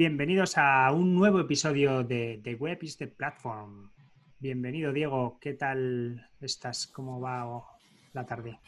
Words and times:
bienvenidos 0.00 0.56
a 0.56 0.90
un 0.92 1.14
nuevo 1.14 1.40
episodio 1.40 2.02
de, 2.02 2.40
de 2.42 2.54
Web 2.54 2.78
is 2.80 2.96
the 2.96 3.06
Platform. 3.06 3.90
Bienvenido, 4.38 4.94
Diego. 4.94 5.36
¿Qué 5.38 5.52
tal 5.52 6.26
estás? 6.40 6.86
¿Cómo 6.86 7.20
va 7.20 7.66
la 8.14 8.24
tarde? 8.24 8.58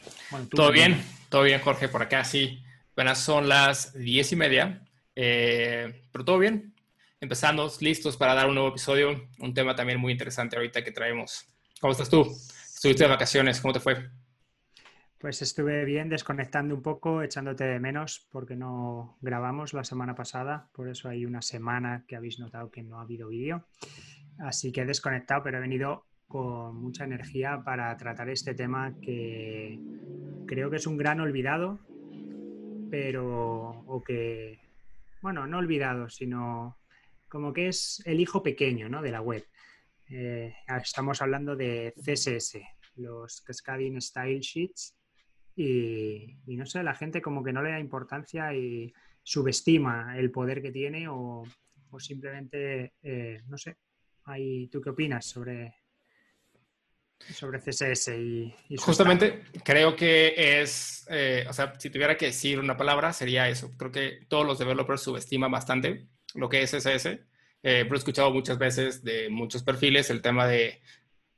todo 0.51 0.71
bien, 0.71 1.03
todo 1.29 1.41
bien, 1.41 1.59
Jorge, 1.59 1.89
por 1.89 2.03
acá 2.03 2.23
sí. 2.23 2.61
Buenas, 2.95 3.17
son 3.17 3.49
las 3.49 3.93
diez 3.95 4.31
y 4.31 4.35
media, 4.35 4.83
eh, 5.15 6.03
pero 6.11 6.23
todo 6.23 6.37
bien. 6.37 6.75
Empezando, 7.19 7.67
listos 7.79 8.15
para 8.15 8.35
dar 8.35 8.47
un 8.47 8.53
nuevo 8.53 8.69
episodio, 8.69 9.27
un 9.39 9.55
tema 9.55 9.75
también 9.75 9.99
muy 9.99 10.11
interesante 10.11 10.55
ahorita 10.55 10.83
que 10.83 10.91
traemos. 10.91 11.47
¿Cómo 11.81 11.93
estás 11.93 12.11
tú? 12.11 12.31
¿Estuviste 12.75 13.05
de 13.05 13.09
vacaciones? 13.09 13.59
¿Cómo 13.59 13.73
te 13.73 13.79
fue? 13.79 14.07
Pues 15.23 15.41
estuve 15.41 15.85
bien 15.85 16.09
desconectando 16.09 16.75
un 16.75 16.81
poco, 16.81 17.21
echándote 17.21 17.63
de 17.63 17.79
menos 17.79 18.27
porque 18.29 18.57
no 18.57 19.17
grabamos 19.21 19.73
la 19.73 19.85
semana 19.85 20.15
pasada, 20.15 20.67
por 20.73 20.89
eso 20.89 21.07
hay 21.07 21.25
una 21.25 21.41
semana 21.41 22.03
que 22.05 22.17
habéis 22.17 22.39
notado 22.39 22.69
que 22.69 22.83
no 22.83 22.99
ha 22.99 23.03
habido 23.03 23.29
vídeo. 23.29 23.65
Así 24.39 24.73
que 24.73 24.81
he 24.81 24.85
desconectado, 24.85 25.41
pero 25.41 25.59
he 25.59 25.61
venido 25.61 26.07
con 26.27 26.75
mucha 26.75 27.05
energía 27.05 27.61
para 27.63 27.95
tratar 27.95 28.27
este 28.27 28.53
tema 28.53 28.95
que 29.01 29.79
creo 30.45 30.69
que 30.69 30.75
es 30.75 30.87
un 30.87 30.97
gran 30.97 31.21
olvidado, 31.21 31.79
pero 32.91 33.85
o 33.87 34.03
que, 34.03 34.59
bueno, 35.21 35.47
no 35.47 35.59
olvidado, 35.59 36.09
sino 36.09 36.79
como 37.29 37.53
que 37.53 37.69
es 37.69 38.03
el 38.05 38.19
hijo 38.19 38.43
pequeño 38.43 38.89
¿no? 38.89 39.01
de 39.01 39.11
la 39.11 39.21
web. 39.21 39.47
Eh, 40.09 40.53
estamos 40.81 41.21
hablando 41.21 41.55
de 41.55 41.93
CSS, 41.95 42.57
los 42.97 43.39
Cascading 43.39 44.01
Style 44.01 44.41
Sheets 44.41 44.97
y, 45.55 46.37
no 46.47 46.65
sé, 46.65 46.83
la 46.83 46.95
gente 46.95 47.21
como 47.21 47.43
que 47.43 47.53
no 47.53 47.61
le 47.61 47.71
da 47.71 47.79
importancia 47.79 48.53
y 48.53 48.93
subestima 49.21 50.17
el 50.17 50.31
poder 50.31 50.61
que 50.61 50.71
tiene 50.71 51.07
o, 51.07 51.43
simplemente, 51.99 52.93
eh, 53.03 53.41
no 53.47 53.57
sé, 53.57 53.77
¿tú 54.71 54.81
qué 54.81 54.89
opinas 54.89 55.25
sobre, 55.25 55.75
sobre 57.19 57.59
CSS 57.59 58.09
y, 58.17 58.53
Justamente 58.77 59.43
creo 59.63 59.95
que 59.95 60.33
es, 60.61 61.05
eh, 61.09 61.45
o 61.47 61.53
sea, 61.53 61.73
si 61.79 61.89
tuviera 61.89 62.17
que 62.17 62.27
decir 62.27 62.59
una 62.59 62.75
palabra 62.75 63.13
sería 63.13 63.47
eso. 63.47 63.71
Creo 63.77 63.91
que 63.91 64.25
todos 64.27 64.45
los 64.45 64.59
developers 64.59 65.01
subestiman 65.01 65.51
bastante 65.51 66.07
lo 66.33 66.49
que 66.49 66.63
es 66.63 66.71
CSS. 66.71 67.19
Eh, 67.65 67.83
pero 67.83 67.95
he 67.95 67.97
escuchado 67.97 68.31
muchas 68.31 68.57
veces 68.57 69.03
de 69.03 69.29
muchos 69.29 69.63
perfiles 69.63 70.09
el 70.09 70.21
tema 70.21 70.45
de 70.47 70.81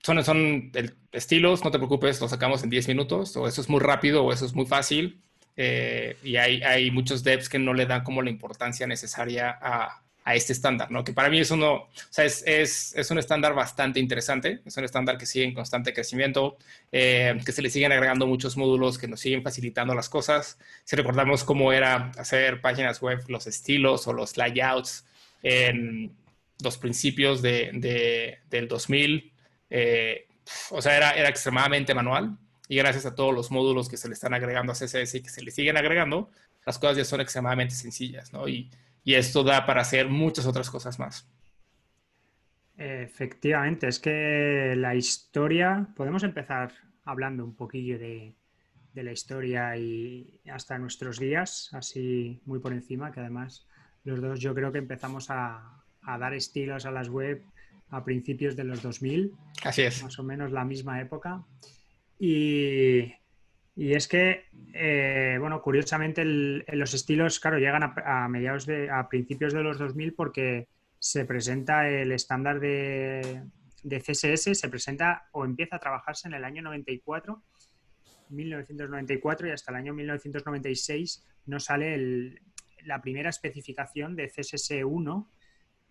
son, 0.06 0.24
son 0.24 0.72
estilos, 1.12 1.64
no 1.64 1.72
te 1.72 1.80
preocupes, 1.80 2.22
lo 2.22 2.28
sacamos 2.30 2.62
en 2.64 2.70
10 2.70 2.90
minutos, 2.90 3.36
o 3.38 3.48
eso 3.48 3.60
es 3.60 3.70
muy 3.70 3.80
rápido, 3.80 4.24
o 4.24 4.32
eso 4.32 4.46
es 4.46 4.54
muy 4.54 4.68
fácil. 4.68 5.20
Eh, 5.58 6.16
y 6.24 6.36
hay, 6.36 6.62
hay, 6.62 6.92
muchos 6.92 7.24
devs 7.24 7.50
que 7.50 7.58
no 7.58 7.74
le 7.74 7.88
dan 7.88 8.04
como 8.04 8.22
la 8.22 8.30
importancia 8.30 8.86
necesaria 8.86 9.58
a, 9.60 10.04
a 10.24 10.36
este 10.36 10.54
estándar, 10.54 10.92
¿no? 10.92 11.04
Que 11.04 11.12
para 11.12 11.30
mí 11.30 11.40
es 11.40 11.50
uno, 11.50 11.74
o 11.74 11.90
sea, 12.12 12.24
es, 12.26 12.44
es, 12.46 12.94
es, 12.96 13.10
un 13.10 13.18
estándar 13.18 13.56
bastante 13.56 14.00
interesante, 14.00 14.60
es 14.64 14.78
un 14.78 14.84
estándar 14.84 15.18
que 15.18 15.26
sigue 15.26 15.46
en 15.46 15.56
constante 15.56 15.92
crecimiento, 15.92 16.58
eh, 16.92 17.40
que 17.44 17.52
se 17.52 17.64
le 17.64 17.72
siguen 17.72 17.92
agregando 17.92 18.28
muchos 18.28 18.58
módulos 18.58 19.00
que 19.00 19.08
nos 19.08 19.22
siguen 19.22 19.42
facilitando 19.42 19.96
las 19.96 20.10
cosas. 20.10 20.60
Si 20.84 20.96
recordamos 20.96 21.44
cómo 21.44 21.74
era 21.74 22.12
hacer 22.18 22.62
páginas 22.62 23.02
web, 23.02 23.24
los 23.28 23.48
estilos 23.48 24.08
o 24.08 24.14
los 24.14 24.38
layouts 24.38 25.06
en 25.42 26.12
los 26.62 26.78
principios 26.78 27.42
de, 27.42 27.72
de, 27.74 28.38
del 28.52 28.68
2000, 28.68 29.32
eh, 29.70 30.28
o 30.72 30.82
sea, 30.82 30.98
era, 30.98 31.12
era 31.12 31.30
extremadamente 31.30 31.94
manual 31.94 32.38
y 32.68 32.78
gracias 32.78 33.06
a 33.06 33.16
todos 33.16 33.34
los 33.34 33.52
módulos 33.52 33.90
que 33.90 33.98
se 33.98 34.08
le 34.08 34.14
están 34.14 34.34
agregando 34.34 34.72
a 34.72 34.76
CSS 34.76 35.16
y 35.16 35.22
que 35.22 35.30
se 35.30 35.44
le 35.44 35.52
siguen 35.52 35.78
agregando, 35.78 36.30
las 36.66 36.80
cosas 36.80 36.98
ya 36.98 37.06
son 37.06 37.22
extremadamente 37.22 37.76
sencillas, 37.76 38.34
¿no? 38.34 38.48
Y, 38.48 38.72
y 39.04 39.14
esto 39.14 39.44
da 39.44 39.66
para 39.66 39.82
hacer 39.82 40.10
muchas 40.10 40.46
otras 40.48 40.70
cosas 40.70 40.98
más. 40.98 41.30
Efectivamente, 42.78 43.88
es 43.88 44.00
que 44.00 44.74
la 44.76 44.96
historia, 44.96 45.88
podemos 45.96 46.24
empezar 46.24 46.74
hablando 47.06 47.46
un 47.46 47.56
poquillo 47.56 47.98
de, 47.98 48.36
de, 48.94 49.04
la 49.04 49.12
historia 49.12 49.78
y 49.78 50.42
hasta 50.52 50.78
nuestros 50.78 51.20
días, 51.20 51.70
así 51.74 52.42
muy 52.46 52.60
por 52.60 52.74
encima, 52.74 53.12
que 53.12 53.22
además 53.22 53.68
los 54.04 54.20
dos 54.22 54.40
yo 54.40 54.54
creo 54.54 54.72
que 54.72 54.80
empezamos 54.80 55.30
a, 55.30 55.84
a 56.02 56.18
dar 56.18 56.34
estilos 56.34 56.86
a 56.86 56.92
las 56.92 57.08
web 57.08 57.44
a 57.90 58.04
principios 58.04 58.56
de 58.56 58.64
los 58.64 58.82
2000. 58.82 59.34
Así 59.64 59.84
es. 59.84 60.04
Más 60.04 60.18
o 60.20 60.24
menos 60.24 60.52
la 60.52 60.66
misma 60.66 61.02
época. 61.02 61.44
Y, 62.20 63.14
y 63.76 63.94
es 63.94 64.08
que, 64.08 64.46
eh, 64.74 65.38
bueno, 65.40 65.62
curiosamente 65.62 66.24
los 66.24 66.94
estilos, 66.94 67.40
claro, 67.40 67.60
llegan 67.60 67.84
a, 67.84 68.28
mediados 68.30 68.66
de, 68.66 68.90
a 68.90 69.10
principios 69.10 69.54
de 69.54 69.64
los 69.64 69.78
2000 69.78 70.14
porque 70.14 70.68
se 70.98 71.26
presenta 71.26 71.90
el 71.90 72.12
estándar 72.12 72.60
de, 72.60 73.44
de, 73.84 74.00
CSS, 74.00 74.58
se 74.58 74.70
presenta 74.70 75.28
o 75.32 75.46
empieza 75.46 75.76
a 75.76 75.80
trabajarse 75.80 76.28
en 76.28 76.36
el 76.36 76.46
año 76.46 76.62
94, 76.62 77.44
1994 78.30 79.48
y 79.48 79.52
hasta 79.52 79.72
el 79.72 79.78
año 79.78 79.94
1996 79.94 81.24
no 81.46 81.60
sale 81.60 82.42
la 82.86 83.02
primera 83.02 83.30
especificación 83.30 84.16
de 84.16 84.32
CSS1, 84.32 85.28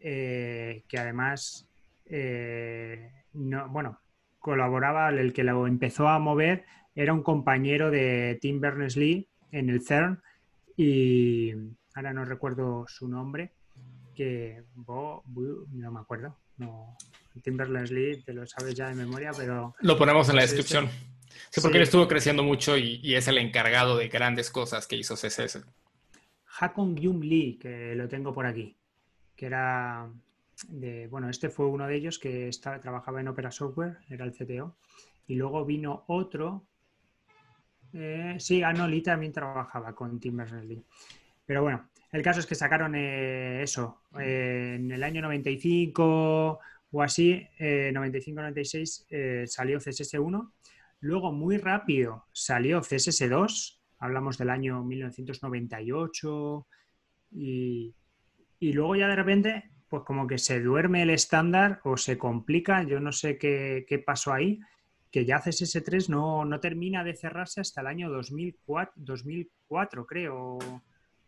eh, 0.00 0.84
que 0.88 0.98
además 0.98 1.68
eh, 2.06 3.10
no, 3.32 3.68
bueno, 3.68 4.00
colaboraba, 4.38 5.08
el 5.08 5.32
que 5.32 5.44
lo 5.44 5.66
empezó 5.66 6.08
a 6.08 6.18
mover 6.18 6.64
era 6.94 7.12
un 7.12 7.22
compañero 7.22 7.90
de 7.90 8.38
Tim 8.40 8.60
Berners-Lee 8.60 9.28
en 9.52 9.70
el 9.70 9.82
CERN 9.82 10.20
y 10.76 11.52
ahora 11.94 12.12
no 12.12 12.24
recuerdo 12.24 12.84
su 12.88 13.08
nombre, 13.08 13.52
que 14.14 14.62
no 14.76 15.22
me 15.92 16.00
acuerdo, 16.00 16.36
no, 16.58 16.96
Tim 17.42 17.56
Berners-Lee 17.56 18.22
te 18.22 18.32
lo 18.32 18.46
sabes 18.46 18.74
ya 18.74 18.88
de 18.88 18.94
memoria, 18.94 19.32
pero... 19.36 19.74
Lo 19.80 19.98
ponemos 19.98 20.28
en 20.28 20.36
la 20.36 20.42
descripción. 20.42 20.88
Sí, 21.50 21.60
porque 21.60 21.78
él 21.78 21.84
estuvo 21.84 22.06
creciendo 22.06 22.42
mucho 22.42 22.76
y, 22.76 23.00
y, 23.02 23.14
es 23.14 23.28
el 23.28 23.38
encargado 23.38 23.96
de 23.96 24.08
grandes 24.08 24.50
cosas 24.50 24.86
que 24.86 24.96
hizo 24.96 25.14
CSS. 25.14 25.64
Hakon 26.58 26.94
Gyum 26.94 27.20
Lee, 27.20 27.58
que 27.60 27.94
lo 27.96 28.08
tengo 28.08 28.32
por 28.32 28.46
aquí, 28.46 28.76
que 29.36 29.46
era 29.46 30.08
bueno, 31.10 31.28
este 31.28 31.48
fue 31.48 31.66
uno 31.66 31.86
de 31.86 31.96
ellos 31.96 32.18
que 32.18 32.50
trabajaba 32.60 33.20
en 33.20 33.28
Opera 33.28 33.50
Software, 33.50 33.98
era 34.08 34.24
el 34.24 34.32
CTO, 34.32 34.76
y 35.26 35.36
luego 35.36 35.64
vino 35.64 36.04
otro, 36.08 36.66
eh, 37.94 38.36
sí, 38.38 38.62
Anoli 38.62 39.02
también 39.02 39.32
trabajaba 39.32 39.94
con 39.94 40.18
Tim 40.18 40.36
Berners-Lee. 40.36 40.82
Pero 41.46 41.62
bueno, 41.62 41.88
el 42.10 42.22
caso 42.22 42.40
es 42.40 42.46
que 42.46 42.56
sacaron 42.56 42.94
eh, 42.96 43.62
eso 43.62 44.02
eh, 44.18 44.74
en 44.76 44.90
el 44.90 45.02
año 45.02 45.22
95 45.22 46.58
o 46.90 47.02
así, 47.02 47.46
95-96 47.58 49.46
salió 49.48 49.78
CSS1, 49.78 50.52
luego 51.00 51.32
muy 51.32 51.58
rápido 51.58 52.26
salió 52.32 52.80
CSS2, 52.82 53.80
hablamos 53.98 54.38
del 54.38 54.50
año 54.50 54.84
1998 54.84 56.66
y, 57.32 57.92
y 58.60 58.72
luego 58.72 58.94
ya 58.94 59.08
de 59.08 59.16
repente 59.16 59.73
pues 59.94 60.06
como 60.06 60.26
que 60.26 60.38
se 60.38 60.60
duerme 60.60 61.02
el 61.02 61.10
estándar 61.10 61.80
o 61.84 61.96
se 61.96 62.18
complica, 62.18 62.82
yo 62.82 62.98
no 62.98 63.12
sé 63.12 63.38
qué, 63.38 64.02
pasó 64.04 64.32
ahí, 64.32 64.58
que 65.08 65.24
ya 65.24 65.36
CSS3 65.36 66.08
no, 66.08 66.44
no, 66.44 66.58
termina 66.58 67.04
de 67.04 67.14
cerrarse 67.14 67.60
hasta 67.60 67.80
el 67.80 67.86
año 67.86 68.10
2004, 68.10 68.94
2004 68.96 70.04
creo, 70.04 70.58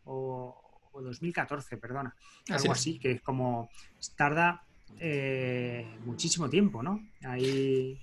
o, 0.04 0.62
2014, 1.00 1.76
perdona. 1.76 2.12
Algo 2.48 2.72
así, 2.72 2.98
que 2.98 3.12
es 3.12 3.22
como 3.22 3.70
tarda 4.16 4.64
eh, 4.98 5.86
muchísimo 6.04 6.50
tiempo, 6.50 6.82
¿no? 6.82 7.06
Ahí... 7.22 7.96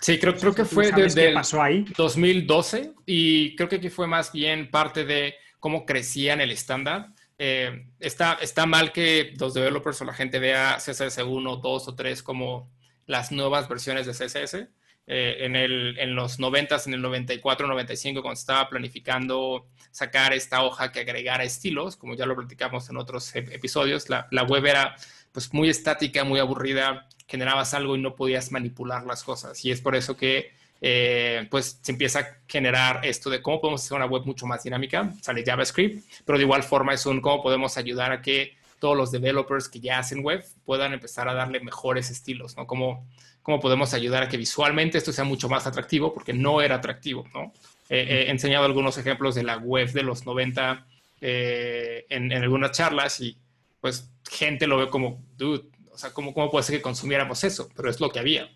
Sí, 0.00 0.18
creo, 0.18 0.34
creo 0.34 0.52
que 0.52 0.64
fue 0.64 0.90
desde 0.90 1.28
el 1.28 1.94
2012 1.96 2.94
y 3.06 3.54
creo 3.54 3.68
que 3.68 3.76
aquí 3.76 3.90
fue 3.90 4.08
más 4.08 4.32
bien 4.32 4.72
parte 4.72 5.04
de 5.04 5.34
cómo 5.60 5.86
crecía 5.86 6.32
en 6.32 6.40
el 6.40 6.50
estándar 6.50 7.10
eh, 7.42 7.86
está, 7.98 8.34
está 8.34 8.66
mal 8.66 8.92
que 8.92 9.32
los 9.40 9.54
developers 9.54 10.02
o 10.02 10.04
la 10.04 10.12
gente 10.12 10.38
vea 10.38 10.76
CSS 10.76 11.22
1, 11.22 11.56
2 11.56 11.88
o 11.88 11.94
3 11.94 12.22
como 12.22 12.70
las 13.06 13.32
nuevas 13.32 13.66
versiones 13.66 14.04
de 14.04 14.12
CSS. 14.12 14.68
Eh, 15.06 15.46
en, 15.46 15.56
el, 15.56 15.98
en, 15.98 16.14
los 16.14 16.38
90, 16.38 16.76
en 16.84 16.94
el 16.94 17.00
94, 17.00 17.66
95, 17.66 18.20
cuando 18.20 18.38
estaba 18.38 18.68
planificando 18.68 19.70
sacar 19.90 20.34
esta 20.34 20.62
hoja 20.62 20.92
que 20.92 21.00
agregara 21.00 21.42
estilos, 21.42 21.96
como 21.96 22.14
ya 22.14 22.26
lo 22.26 22.36
platicamos 22.36 22.90
en 22.90 22.98
otros 22.98 23.34
episodios, 23.34 24.10
la, 24.10 24.28
la 24.30 24.42
web 24.42 24.66
era 24.66 24.94
pues 25.32 25.54
muy 25.54 25.70
estática, 25.70 26.24
muy 26.24 26.40
aburrida, 26.40 27.08
generabas 27.26 27.72
algo 27.72 27.96
y 27.96 28.02
no 28.02 28.16
podías 28.16 28.52
manipular 28.52 29.06
las 29.06 29.24
cosas. 29.24 29.64
Y 29.64 29.70
es 29.70 29.80
por 29.80 29.96
eso 29.96 30.14
que 30.14 30.52
eh, 30.80 31.46
pues 31.50 31.78
se 31.82 31.92
empieza 31.92 32.20
a 32.20 32.26
generar 32.48 33.04
esto 33.04 33.30
de 33.30 33.42
cómo 33.42 33.60
podemos 33.60 33.84
hacer 33.84 33.96
una 33.96 34.06
web 34.06 34.24
mucho 34.24 34.46
más 34.46 34.62
dinámica, 34.62 35.12
sale 35.20 35.44
JavaScript, 35.44 36.04
pero 36.24 36.38
de 36.38 36.44
igual 36.44 36.62
forma 36.62 36.94
es 36.94 37.04
un 37.06 37.20
cómo 37.20 37.42
podemos 37.42 37.76
ayudar 37.76 38.12
a 38.12 38.22
que 38.22 38.56
todos 38.78 38.96
los 38.96 39.10
developers 39.10 39.68
que 39.68 39.80
ya 39.80 39.98
hacen 39.98 40.24
web 40.24 40.44
puedan 40.64 40.92
empezar 40.92 41.28
a 41.28 41.34
darle 41.34 41.60
mejores 41.60 42.10
estilos, 42.10 42.56
¿no? 42.56 42.66
Cómo, 42.66 43.06
cómo 43.42 43.60
podemos 43.60 43.92
ayudar 43.92 44.22
a 44.22 44.28
que 44.28 44.38
visualmente 44.38 44.96
esto 44.96 45.12
sea 45.12 45.24
mucho 45.24 45.48
más 45.48 45.66
atractivo, 45.66 46.14
porque 46.14 46.32
no 46.32 46.62
era 46.62 46.76
atractivo, 46.76 47.26
¿no? 47.34 47.52
he 47.92 48.30
enseñado 48.30 48.66
algunos 48.66 48.96
ejemplos 48.98 49.34
de 49.34 49.42
la 49.42 49.56
web 49.56 49.90
de 49.90 50.04
los 50.04 50.24
90 50.24 50.86
eh, 51.20 52.06
en, 52.08 52.32
en 52.32 52.42
algunas 52.42 52.70
charlas 52.72 53.20
y 53.20 53.36
pues 53.80 54.10
gente 54.30 54.66
lo 54.66 54.78
ve 54.78 54.88
como, 54.88 55.22
dude, 55.36 55.64
o 55.92 55.98
sea, 55.98 56.12
¿cómo, 56.12 56.32
¿cómo 56.32 56.50
puede 56.50 56.64
ser 56.64 56.76
que 56.76 56.82
consumiéramos 56.82 57.44
eso? 57.44 57.68
Pero 57.76 57.90
es 57.90 58.00
lo 58.00 58.10
que 58.10 58.18
había. 58.18 58.50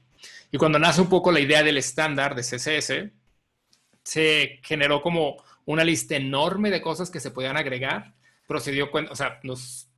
Y 0.54 0.56
cuando 0.56 0.78
nace 0.78 1.00
un 1.00 1.08
poco 1.08 1.32
la 1.32 1.40
idea 1.40 1.64
del 1.64 1.78
estándar 1.78 2.36
de 2.36 2.42
CSS, 2.42 3.10
se 4.04 4.60
generó 4.62 5.02
como 5.02 5.42
una 5.64 5.82
lista 5.82 6.14
enorme 6.14 6.70
de 6.70 6.80
cosas 6.80 7.10
que 7.10 7.18
se 7.18 7.32
podían 7.32 7.56
agregar, 7.56 8.14
pero 8.46 8.60
se 8.60 8.70
dio 8.70 8.88
cuenta, 8.92 9.10
o 9.10 9.16
sea, 9.16 9.40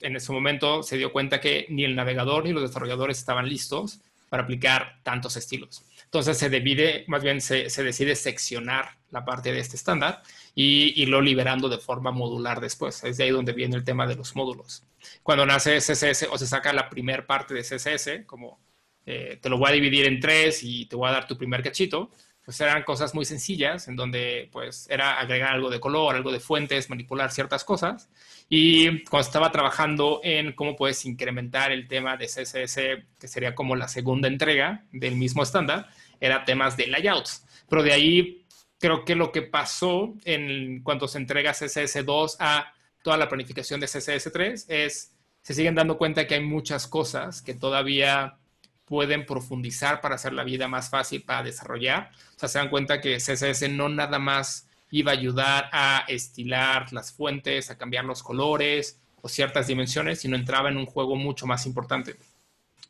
en 0.01 0.17
ese 0.17 0.33
momento 0.33 0.83
se 0.83 0.97
dio 0.97 1.13
cuenta 1.13 1.43
que 1.43 1.67
ni 1.69 1.85
el 1.85 1.95
navegador 1.95 2.45
ni 2.45 2.55
los 2.55 2.63
desarrolladores 2.63 3.19
estaban 3.19 3.47
listos 3.47 4.01
para 4.31 4.45
aplicar 4.45 4.99
tantos 5.03 5.37
estilos. 5.37 5.85
Entonces 6.05 6.39
se 6.39 6.49
divide, 6.49 7.05
más 7.07 7.23
bien 7.23 7.43
se, 7.43 7.69
se 7.69 7.85
decide 7.85 8.17
seccionar 8.17 8.97
la 9.11 9.27
parte 9.27 9.53
de 9.53 9.59
este 9.59 9.77
estándar 9.77 10.23
y 10.55 11.03
irlo 11.03 11.21
liberando 11.21 11.69
de 11.69 11.77
forma 11.77 12.13
modular 12.13 12.63
después. 12.63 13.05
Es 13.05 13.19
de 13.19 13.25
ahí 13.25 13.31
donde 13.31 13.53
viene 13.53 13.77
el 13.77 13.85
tema 13.85 14.07
de 14.07 14.17
los 14.17 14.35
módulos. 14.35 14.85
Cuando 15.23 15.45
nace 15.45 15.77
CSS 15.81 16.29
o 16.31 16.39
se 16.39 16.47
saca 16.47 16.73
la 16.73 16.89
primera 16.89 17.27
parte 17.27 17.53
de 17.53 17.61
CSS, 17.61 18.25
como 18.25 18.59
eh, 19.07 19.39
te 19.41 19.49
lo 19.49 19.57
voy 19.57 19.71
a 19.71 19.73
dividir 19.73 20.07
en 20.07 20.21
tres 20.21 20.63
y 20.63 20.87
te 20.87 20.97
voy 20.97 21.09
a 21.09 21.13
dar 21.13 21.27
tu 21.27 21.39
primer 21.39 21.63
cachito, 21.63 22.11
pues 22.45 22.61
eran 22.61 22.85
cosas 22.85 23.15
muy 23.15 23.25
sencillas 23.25 23.89
en 23.89 23.97
donde 23.97 24.49
pues 24.53 24.89
era 24.89 25.19
agregar 25.19 25.55
algo 25.55 25.71
de 25.71 25.81
color, 25.81 26.15
algo 26.15 26.31
de 26.31 26.39
fuentes, 26.39 26.91
manipular 26.91 27.33
ciertas 27.33 27.65
cosas. 27.65 28.09
Y 28.49 29.05
cuando 29.05 29.27
estaba 29.27 29.51
trabajando 29.51 30.21
en 30.23 30.53
cómo 30.53 30.77
puedes 30.77 31.05
incrementar 31.07 31.73
el 31.73 31.89
tema 31.89 32.17
de 32.17 32.27
CSS, 32.27 32.79
que 33.19 33.27
sería 33.27 33.55
como 33.55 33.75
la 33.75 33.89
segunda 33.89 34.29
entrega 34.29 34.85
del 34.93 35.17
mismo 35.17 35.43
estándar, 35.43 35.89
era 36.21 36.45
temas 36.45 36.77
de 36.77 36.87
layouts. 36.87 37.45
Pero 37.69 37.83
de 37.83 37.93
ahí 37.93 38.47
creo 38.79 39.05
que 39.05 39.17
lo 39.17 39.33
que 39.33 39.43
pasó 39.43 40.15
en 40.25 40.83
cuanto 40.85 41.09
se 41.09 41.19
entrega 41.19 41.53
CSS2 41.53 42.37
a 42.39 42.73
toda 43.03 43.17
la 43.17 43.29
planificación 43.29 43.81
de 43.81 43.87
CSS3 43.87 44.67
es, 44.69 45.13
se 45.43 45.55
siguen 45.55 45.75
dando 45.75 45.99
cuenta 45.99 46.29
que 46.29 46.35
hay 46.37 46.43
muchas 46.45 46.87
cosas 46.87 47.43
que 47.43 47.55
todavía 47.55 48.39
pueden 48.87 49.27
profundizar 49.27 50.01
para 50.01 50.15
hacer 50.15 50.33
la 50.33 50.45
vida 50.45 50.69
más 50.69 50.89
fácil 50.89 51.23
para 51.23 51.43
desarrollar. 51.43 52.11
O 52.37 52.39
sea, 52.39 52.49
se 52.49 52.59
dan 52.59 52.71
cuenta 52.71 53.01
que 53.01 53.17
CSS 53.17 53.69
no 53.71 53.89
nada 53.89 54.19
más 54.19 54.69
iba 54.91 55.11
a 55.11 55.15
ayudar 55.15 55.69
a 55.73 56.05
estilar 56.09 56.93
las 56.93 57.13
fuentes, 57.13 57.71
a 57.71 57.77
cambiar 57.77 58.05
los 58.05 58.23
colores 58.23 59.01
o 59.21 59.29
ciertas 59.29 59.67
dimensiones, 59.67 60.21
sino 60.21 60.37
entraba 60.37 60.71
en 60.71 60.77
un 60.77 60.87
juego 60.87 61.17
mucho 61.17 61.47
más 61.47 61.67
importante. 61.67 62.17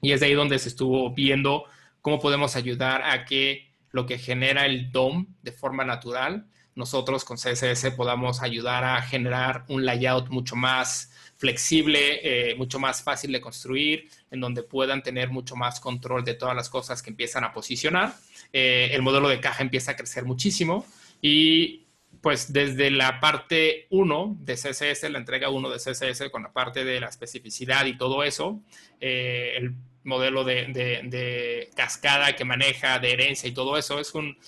Y 0.03 0.13
es 0.13 0.21
de 0.21 0.27
ahí 0.27 0.35
donde 0.35 0.59
se 0.59 0.69
estuvo 0.69 1.13
viendo 1.15 1.65
cómo 2.03 2.21
podemos 2.21 2.55
ayudar 2.55 3.03
a 3.03 3.25
que 3.25 3.73
lo 3.91 4.05
que 4.05 4.19
genera 4.19 4.67
el 4.67 4.93
DOM 4.93 5.27
de 5.43 5.53
forma 5.53 5.85
natural, 5.85 6.47
nosotros 6.75 7.25
con 7.25 7.39
CSS 7.39 7.91
podamos 7.97 8.43
ayudar 8.43 8.85
a 8.85 9.01
generar 9.01 9.65
un 9.69 9.87
layout 9.87 10.29
mucho 10.29 10.57
más 10.57 11.11
flexible, 11.37 12.21
eh, 12.23 12.55
mucho 12.57 12.79
más 12.79 13.03
fácil 13.03 13.33
de 13.33 13.41
construir, 13.41 14.09
en 14.31 14.41
donde 14.41 14.63
puedan 14.63 15.03
tener 15.03 15.31
mucho 15.31 15.55
más 15.55 15.81
control 15.81 16.25
de 16.25 16.35
todas 16.35 16.57
las 16.57 16.69
cosas 16.69 17.03
que 17.03 17.11
empiezan 17.11 17.45
a 17.45 17.53
posicionar. 17.53 18.15
Eh, 18.53 18.91
el 18.93 19.03
modelo 19.03 19.29
de 19.29 19.41
caja 19.41 19.63
empieza 19.63 19.93
a 19.93 19.97
crecer 19.97 20.25
muchísimo 20.25 20.87
y 21.21 21.83
pues 22.21 22.53
desde 22.53 22.91
la 22.91 23.21
parte 23.21 23.87
1 23.91 24.39
de 24.41 24.55
CSS, 24.55 25.11
la 25.11 25.19
entrega 25.19 25.51
1 25.51 25.71
de 25.71 25.77
CSS 25.77 26.31
con 26.31 26.43
la 26.43 26.53
parte 26.53 26.85
de 26.85 27.01
la 27.01 27.09
especificidad 27.09 27.85
y 27.87 27.97
todo 27.97 28.25
eso, 28.25 28.61
eh, 29.01 29.53
el 29.57 29.75
modelo 30.03 30.43
de, 30.43 30.67
de, 31.05 31.71
cascada 31.77 32.35
que 32.35 32.45
maneja, 32.45 32.99
de 32.99 33.13
herencia 33.13 33.49
y 33.49 33.53
todo 33.53 33.77
eso, 33.77 34.01
es 34.01 34.15
un 34.15 34.39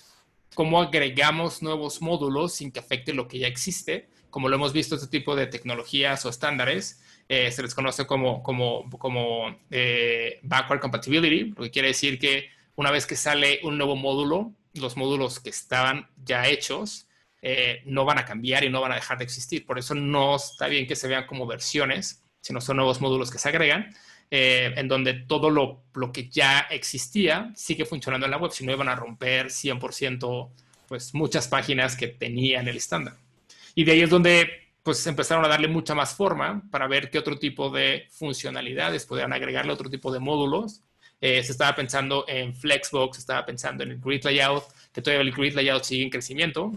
cómo 0.55 0.81
agregamos 0.81 1.63
nuevos 1.63 2.01
módulos 2.01 2.55
sin 2.55 2.73
que 2.73 2.81
afecte 2.81 3.13
lo 3.13 3.29
que 3.29 3.39
ya 3.39 3.47
existe 3.47 4.09
como 4.31 4.49
lo 4.49 4.57
hemos 4.57 4.73
visto, 4.73 4.95
este 4.95 5.09
tipo 5.09 5.37
de 5.37 5.47
tecnologías 5.47 6.25
o 6.25 6.29
estándares 6.29 7.03
eh, 7.29 7.53
se 7.53 7.63
les 7.63 7.75
conoce 7.75 8.07
como, 8.07 8.43
como, 8.43 8.89
como 8.91 9.59
eh, 9.71 10.41
backward 10.43 10.81
compatibility, 10.81 11.51
lo 11.51 11.65
que 11.65 11.71
quiere 11.71 11.89
decir 11.89 12.19
que 12.19 12.51
una 12.75 12.91
vez 12.91 13.07
que 13.07 13.17
sale 13.17 13.61
un 13.65 13.77
nuevo 13.77 13.97
módulo, 13.97 14.53
los 14.75 14.97
módulos 14.97 15.41
que 15.41 15.51
estaban 15.51 16.09
ya 16.25 16.47
hechos 16.47 17.07
eh, 17.43 17.83
no 17.85 18.05
van 18.05 18.19
a 18.19 18.25
cambiar 18.25 18.65
y 18.65 18.71
no 18.71 18.81
van 18.81 18.93
a 18.93 18.95
dejar 18.95 19.19
de 19.19 19.25
existir. 19.25 19.67
Por 19.67 19.79
eso 19.79 19.95
no 19.95 20.37
está 20.37 20.69
bien 20.69 20.87
que 20.87 20.97
se 20.97 21.09
vean 21.09 21.27
como 21.27 21.47
versiones, 21.47 22.25
sino 22.41 22.61
son 22.61 22.77
nuevos 22.79 23.01
módulos 23.01 23.31
que 23.31 23.39
se 23.39 23.49
agregan, 23.49 23.95
en 24.31 24.89
donde 24.89 25.15
todo 25.15 25.49
lo, 25.49 25.85
lo, 25.95 26.13
que 26.13 26.29
ya 26.29 26.61
existía 26.71 27.51
sigue 27.57 27.87
funcionando 27.87 28.27
en 28.27 28.31
la 28.31 28.37
web, 28.37 28.53
si 28.53 28.65
no 28.65 28.73
iban 28.73 28.89
a 28.89 28.95
romper 28.95 29.47
100% 29.47 30.51
pues 30.87 31.15
muchas 31.15 31.49
páginas 31.49 31.97
que 31.97 32.09
tenían 32.09 32.69
el 32.69 32.77
estándar. 32.77 33.17
Y 33.79 33.85
de 33.85 33.93
ahí 33.93 34.01
es 34.01 34.11
donde 34.11 34.73
pues 34.83 35.07
empezaron 35.07 35.45
a 35.45 35.49
darle 35.49 35.69
mucha 35.69 35.95
más 35.95 36.13
forma 36.13 36.69
para 36.69 36.89
ver 36.89 37.11
qué 37.11 37.19
otro 37.21 37.39
tipo 37.39 37.71
de 37.71 38.09
funcionalidades 38.11 39.07
podían 39.07 39.33
agregarle 39.33 39.73
otro 39.73 39.89
tipo 39.89 40.11
de 40.11 40.19
módulos. 40.19 40.83
Eh, 41.21 41.45
se 41.45 41.53
estaba 41.53 41.77
pensando 41.77 42.25
en 42.27 42.57
Flexbox, 42.57 43.15
se 43.15 43.21
estaba 43.21 43.47
pensando 43.47 43.85
en 43.85 43.93
el 43.93 44.01
Grid 44.01 44.25
Layout, 44.25 44.65
que 44.93 45.01
todavía 45.01 45.23
el 45.23 45.33
Grid 45.33 45.55
Layout 45.55 45.85
sigue 45.85 46.03
en 46.03 46.11
crecimiento. 46.11 46.73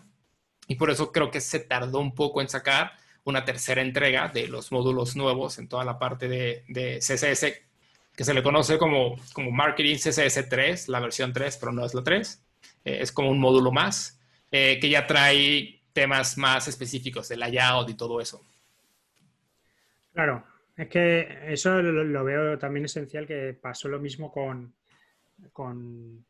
Y 0.67 0.75
por 0.75 0.91
eso 0.91 1.11
creo 1.11 1.31
que 1.31 1.41
se 1.41 1.61
tardó 1.61 1.97
un 1.97 2.13
poco 2.13 2.39
en 2.39 2.49
sacar 2.49 2.91
una 3.23 3.43
tercera 3.45 3.81
entrega 3.81 4.27
de 4.27 4.47
los 4.47 4.71
módulos 4.71 5.15
nuevos 5.15 5.57
en 5.57 5.67
toda 5.67 5.83
la 5.83 5.97
parte 5.97 6.27
de, 6.27 6.65
de 6.67 6.99
CSS, 6.99 7.51
que 8.15 8.23
se 8.23 8.33
le 8.35 8.43
conoce 8.43 8.77
como, 8.77 9.15
como 9.33 9.49
Marketing 9.49 9.95
CSS 9.95 10.47
3, 10.47 10.87
la 10.87 10.99
versión 10.99 11.33
3, 11.33 11.57
pero 11.57 11.71
no 11.71 11.83
es 11.83 11.95
la 11.95 12.03
3. 12.03 12.43
Eh, 12.85 12.99
es 13.01 13.11
como 13.11 13.31
un 13.31 13.39
módulo 13.39 13.71
más, 13.71 14.19
eh, 14.51 14.77
que 14.79 14.87
ya 14.87 15.07
trae 15.07 15.80
temas 15.93 16.37
más 16.37 16.67
específicos 16.67 17.27
de 17.29 17.37
layout 17.37 17.89
y 17.89 17.95
todo 17.95 18.21
eso. 18.21 18.41
Claro, 20.13 20.43
es 20.75 20.87
que 20.87 21.39
eso 21.47 21.81
lo, 21.81 22.23
veo 22.23 22.57
también 22.57 22.85
esencial 22.85 23.25
que 23.25 23.53
pasó 23.53 23.87
lo 23.87 23.99
mismo 23.99 24.31
con, 24.31 24.73
con, 25.53 26.25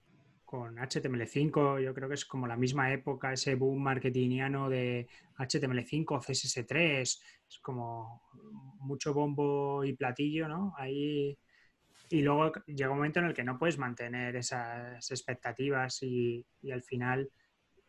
con, 0.46 0.78
HTML5. 0.78 1.84
Yo 1.84 1.94
creo 1.94 2.08
que 2.08 2.16
es 2.16 2.26
como 2.26 2.48
la 2.48 2.58
misma 2.58 2.92
época, 2.92 3.34
ese 3.34 3.56
boom 3.56 3.82
marketingiano 3.82 4.70
de 4.70 5.08
HTML5, 5.38 6.06
CSS3. 6.06 7.02
Es 7.02 7.60
como 7.62 8.24
mucho 8.80 9.14
bombo 9.14 9.84
y 9.84 9.94
platillo, 9.94 10.48
¿no? 10.48 10.74
Ahí. 10.78 11.38
Y 12.10 12.22
luego 12.22 12.52
llega 12.66 12.92
un 12.92 12.98
momento 12.98 13.20
en 13.20 13.28
el 13.28 13.34
que 13.34 13.46
no 13.46 13.58
puedes 13.58 13.78
mantener 13.78 14.36
esas 14.36 15.10
expectativas 15.12 16.04
y 16.04 16.46
al 16.70 16.84
final 16.84 17.32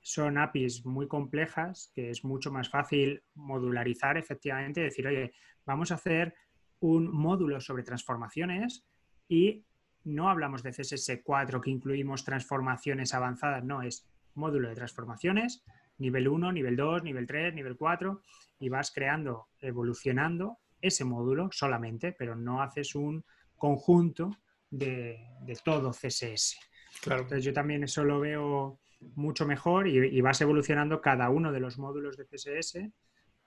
son 0.02 0.36
APIs 0.36 0.84
muy 0.84 1.06
complejas, 1.06 1.90
que 1.94 2.10
es 2.10 2.24
mucho 2.24 2.50
más 2.50 2.68
fácil 2.68 3.22
modularizar 3.34 4.18
efectivamente, 4.18 4.80
decir, 4.80 5.06
oye, 5.06 5.32
vamos 5.64 5.92
a 5.92 5.94
hacer 5.94 6.34
un 6.80 7.10
módulo 7.10 7.60
sobre 7.60 7.84
transformaciones 7.84 8.84
y 9.28 9.64
no 10.04 10.28
hablamos 10.28 10.64
de 10.64 10.70
CSS4 10.70 11.60
que 11.60 11.70
incluimos 11.70 12.24
transformaciones 12.24 13.14
avanzadas, 13.14 13.64
no, 13.64 13.82
es 13.82 14.08
módulo 14.34 14.68
de 14.68 14.74
transformaciones, 14.74 15.64
nivel 15.98 16.26
1, 16.26 16.52
nivel 16.52 16.76
2, 16.76 17.04
nivel 17.04 17.26
3, 17.26 17.54
nivel 17.54 17.76
4, 17.76 18.20
y 18.58 18.68
vas 18.68 18.90
creando, 18.90 19.48
evolucionando 19.60 20.58
ese 20.80 21.04
módulo 21.04 21.48
solamente, 21.52 22.12
pero 22.12 22.34
no 22.34 22.60
haces 22.60 22.96
un 22.96 23.24
conjunto 23.56 24.30
de, 24.68 25.20
todo 25.64 25.92
CSS. 25.92 26.58
Claro. 27.02 27.22
Entonces 27.22 27.44
yo 27.44 27.52
también 27.52 27.84
eso 27.84 28.02
lo 28.02 28.18
veo 28.18 28.80
mucho 29.14 29.46
mejor 29.46 29.88
y, 29.88 30.20
vas 30.20 30.40
evolucionando 30.40 31.00
cada 31.00 31.30
uno 31.30 31.52
de 31.52 31.60
los 31.60 31.78
módulos 31.78 32.16
de 32.16 32.26
CSS 32.26 32.90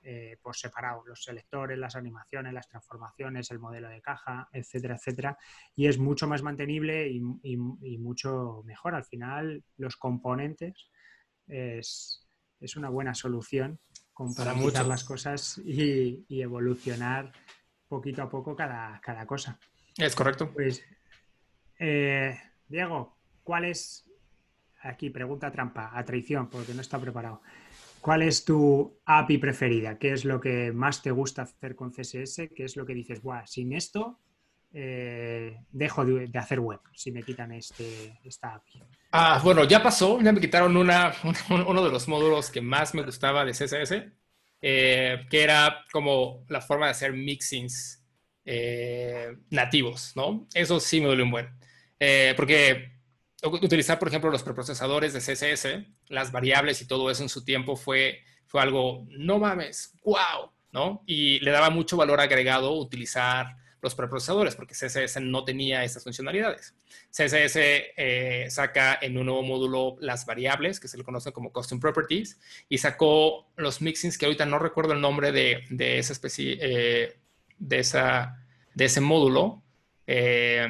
eh, 0.01 0.37
por 0.41 0.55
separado, 0.55 1.03
los 1.05 1.23
selectores, 1.23 1.77
las 1.79 1.95
animaciones, 1.95 2.53
las 2.53 2.67
transformaciones, 2.67 3.49
el 3.49 3.59
modelo 3.59 3.89
de 3.89 4.01
caja, 4.01 4.47
etcétera, 4.51 4.95
etcétera. 4.95 5.37
Y 5.75 5.87
es 5.87 5.97
mucho 5.97 6.27
más 6.27 6.43
mantenible 6.43 7.09
y, 7.09 7.19
mucho 7.97 8.61
mejor. 8.65 8.93
Al 8.93 9.03
final, 9.03 9.63
los 9.77 9.97
componentes 9.97 10.91
es, 11.47 12.27
una 12.75 12.89
buena 12.89 13.15
solución 13.15 13.79
para 14.37 14.53
muchas 14.53 14.87
las 14.87 15.03
cosas 15.03 15.57
y, 15.57 16.23
evolucionar 16.29 17.31
poquito 17.87 18.21
a 18.21 18.29
poco 18.29 18.55
cada, 18.55 19.25
cosa. 19.25 19.57
Es 19.97 20.15
correcto. 20.15 20.51
Pues, 20.51 20.83
eh, 21.79 22.37
Diego, 22.67 23.17
¿cuál 23.43 23.65
es 23.65 24.04
aquí 24.85 25.09
pregunta 25.09 25.51
trampa, 25.51 25.91
a 25.93 26.03
traición, 26.05 26.49
porque 26.49 26.73
no 26.73 26.81
está 26.81 26.99
preparado. 26.99 27.41
¿Cuál 28.01 28.21
es 28.21 28.45
tu 28.45 28.99
API 29.05 29.39
preferida? 29.39 29.97
¿Qué 29.97 30.13
es 30.13 30.25
lo 30.25 30.39
que 30.39 30.71
más 30.71 31.01
te 31.01 31.11
gusta 31.11 31.41
hacer 31.41 31.75
con 31.75 31.91
CSS? 31.91 32.49
¿Qué 32.55 32.63
es 32.63 32.75
lo 32.75 32.85
que 32.85 32.93
dices, 32.93 33.21
Buah, 33.21 33.47
sin 33.47 33.73
esto 33.73 34.19
eh, 34.71 35.57
dejo 35.71 36.05
de, 36.05 36.29
hacer 36.37 36.59
web 36.59 36.81
si 36.93 37.11
me 37.11 37.23
quitan 37.23 37.51
este, 37.53 38.19
esta 38.23 38.55
API? 38.55 38.83
Ah, 39.11 39.41
bueno, 39.43 39.63
ya 39.63 39.81
pasó, 39.81 40.21
ya 40.21 40.31
me 40.31 40.39
quitaron 40.39 40.77
una, 40.77 41.13
uno 41.49 41.83
de 41.83 41.89
los 41.89 42.07
módulos 42.07 42.51
que 42.51 42.61
más 42.61 42.93
me 42.93 43.01
gustaba 43.01 43.43
de 43.43 43.53
CSS, 43.53 44.03
eh, 44.61 45.25
que 45.29 45.43
era 45.43 45.83
como 45.91 46.45
la 46.49 46.61
forma 46.61 46.85
de 46.85 46.91
hacer 46.91 47.13
mixings 47.13 48.05
eh, 48.45 49.35
nativos, 49.49 50.13
¿no? 50.15 50.47
Eso 50.53 50.79
sí 50.79 51.01
me 51.01 51.07
duele 51.07 51.23
un 51.23 51.31
buen. 51.31 51.49
porque 52.37 52.94
utilizar, 53.45 53.99
por 53.99 54.07
ejemplo, 54.07 54.29
los 54.29 54.43
preprocesadores 54.43 55.13
de 55.13 55.19
CSS, 55.19 55.67
las 56.09 56.31
variables 56.31 56.81
y 56.81 56.87
todo 56.87 57.09
eso 57.09 57.23
en 57.23 57.29
su 57.29 57.43
tiempo 57.43 57.75
fue, 57.75 58.21
fue 58.45 58.61
algo, 58.61 59.05
no 59.09 59.39
mames, 59.39 59.93
wow, 60.03 60.51
¿no? 60.71 61.03
Y 61.05 61.39
le 61.39 61.51
daba 61.51 61.69
mucho 61.69 61.97
valor 61.97 62.19
agregado 62.19 62.73
utilizar 62.73 63.55
los 63.81 63.93
preprocesadores, 63.93 64.55
porque 64.55 64.73
CSS 64.73 65.21
no 65.21 65.45
tenía 65.45 65.83
esas 65.83 66.03
funcionalidades. 66.03 66.73
CSS 67.11 67.55
eh, 67.55 68.47
saca 68.49 68.97
en 68.99 69.15
un 69.17 69.27
nuevo 69.27 69.43
módulo 69.43 69.95
las 69.99 70.25
variables, 70.25 70.79
que 70.79 70.87
se 70.87 70.97
le 70.97 71.03
conoce 71.03 71.31
como 71.31 71.53
Custom 71.53 71.79
Properties, 71.79 72.39
y 72.67 72.79
sacó 72.79 73.47
los 73.55 73.81
mixins, 73.81 74.17
que 74.17 74.25
ahorita 74.25 74.47
no 74.47 74.57
recuerdo 74.57 74.93
el 74.93 75.01
nombre 75.01 75.31
de, 75.31 75.63
de 75.69 75.99
esa 75.99 76.13
especie, 76.13 76.57
eh, 76.59 77.19
de, 77.59 77.79
esa, 77.79 78.43
de 78.73 78.85
ese 78.85 79.01
módulo. 79.01 79.61
Eh, 80.07 80.67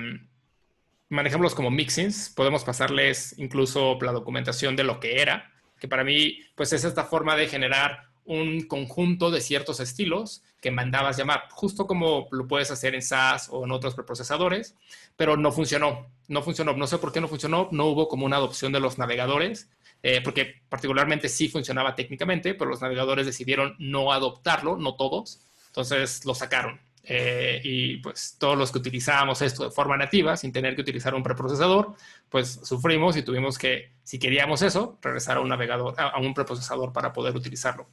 manejémoslos 1.09 1.55
como 1.55 1.71
mixins, 1.71 2.29
podemos 2.35 2.63
pasarles 2.63 3.35
incluso 3.37 3.97
la 4.01 4.11
documentación 4.11 4.75
de 4.75 4.83
lo 4.83 4.99
que 4.99 5.21
era, 5.21 5.51
que 5.79 5.87
para 5.87 6.03
mí 6.03 6.39
pues 6.55 6.73
es 6.73 6.83
esta 6.83 7.03
forma 7.03 7.35
de 7.35 7.47
generar 7.47 8.09
un 8.25 8.61
conjunto 8.63 9.29
de 9.29 9.39
ciertos 9.39 9.79
estilos 9.79 10.43
que 10.59 10.71
mandabas 10.71 11.15
llamar, 11.15 11.43
justo 11.51 11.85
como 11.85 12.27
lo 12.31 12.47
puedes 12.47 12.71
hacer 12.71 12.95
en 12.95 13.03
SAS 13.03 13.49
o 13.51 13.65
en 13.65 13.71
otros 13.71 13.93
preprocesadores, 13.93 14.75
pero 15.15 15.37
no 15.37 15.51
funcionó, 15.51 16.07
no 16.27 16.41
funcionó, 16.41 16.73
no 16.73 16.87
sé 16.87 16.97
por 16.97 17.11
qué 17.11 17.21
no 17.21 17.27
funcionó, 17.27 17.69
no 17.71 17.85
hubo 17.85 18.07
como 18.07 18.25
una 18.25 18.37
adopción 18.37 18.71
de 18.71 18.79
los 18.79 18.97
navegadores, 18.97 19.69
eh, 20.01 20.21
porque 20.23 20.61
particularmente 20.69 21.29
sí 21.29 21.49
funcionaba 21.49 21.95
técnicamente, 21.95 22.55
pero 22.55 22.71
los 22.71 22.81
navegadores 22.81 23.27
decidieron 23.27 23.75
no 23.77 24.11
adoptarlo, 24.11 24.75
no 24.75 24.95
todos, 24.95 25.41
entonces 25.67 26.25
lo 26.25 26.33
sacaron. 26.33 26.79
Eh, 27.07 27.61
y 27.63 27.97
pues 27.97 28.35
todos 28.39 28.57
los 28.57 28.71
que 28.71 28.79
utilizábamos 28.79 29.41
esto 29.43 29.65
de 29.65 29.71
forma 29.71 29.95
nativa, 29.95 30.35
sin 30.35 30.51
tener 30.51 30.75
que 30.75 30.81
utilizar 30.81 31.13
un 31.13 31.21
preprocesador, 31.21 31.93
pues 32.29 32.59
sufrimos 32.63 33.15
y 33.15 33.21
tuvimos 33.21 33.57
que, 33.59 33.93
si 34.03 34.17
queríamos 34.17 34.63
eso, 34.63 34.97
regresar 35.01 35.37
a 35.37 35.41
un 35.41 35.49
navegador, 35.49 35.93
a, 35.99 36.19
un 36.19 36.33
preprocesador 36.33 36.91
para 36.91 37.13
poder 37.13 37.35
utilizarlo. 37.35 37.87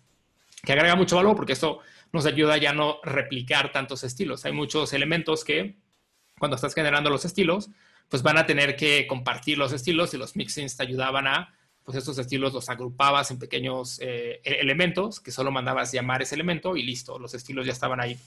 Que 0.65 0.73
agrega 0.73 0.97
mucho 0.97 1.17
valor 1.17 1.37
porque 1.37 1.53
esto 1.53 1.81
nos 2.13 2.25
ayuda 2.25 2.57
ya 2.57 2.73
no 2.73 3.01
replicar 3.03 3.71
tantos 3.71 4.03
estilos. 4.05 4.45
Hay 4.47 4.53
muchos 4.53 4.93
elementos 4.93 5.45
que 5.45 5.77
cuando 6.39 6.55
estás 6.55 6.75
generando 6.75 7.11
los 7.11 7.25
estilos, 7.25 7.71
pues 8.09 8.23
van 8.23 8.39
a 8.39 8.47
tener 8.47 8.77
que 8.77 9.07
compartir 9.07 9.59
los 9.59 9.73
estilos 9.73 10.15
y 10.15 10.17
los 10.17 10.37
mixins 10.37 10.77
te 10.77 10.83
ayudaban 10.83 11.27
a, 11.27 11.55
pues 11.85 11.99
estos 11.99 12.19
estilos 12.19 12.53
los 12.53 12.69
agrupabas 12.69 13.31
en 13.31 13.39
pequeños 13.39 13.99
eh, 14.01 14.41
e-, 14.45 14.61
elementos 14.61 15.21
que 15.21 15.31
solo 15.31 15.51
mandabas 15.51 15.93
llamar 15.93 16.23
ese 16.23 16.35
elemento 16.35 16.77
y 16.77 16.83
listo, 16.83 17.19
los 17.19 17.35
estilos 17.35 17.67
ya 17.67 17.73
estaban 17.73 18.01
ahí. 18.01 18.19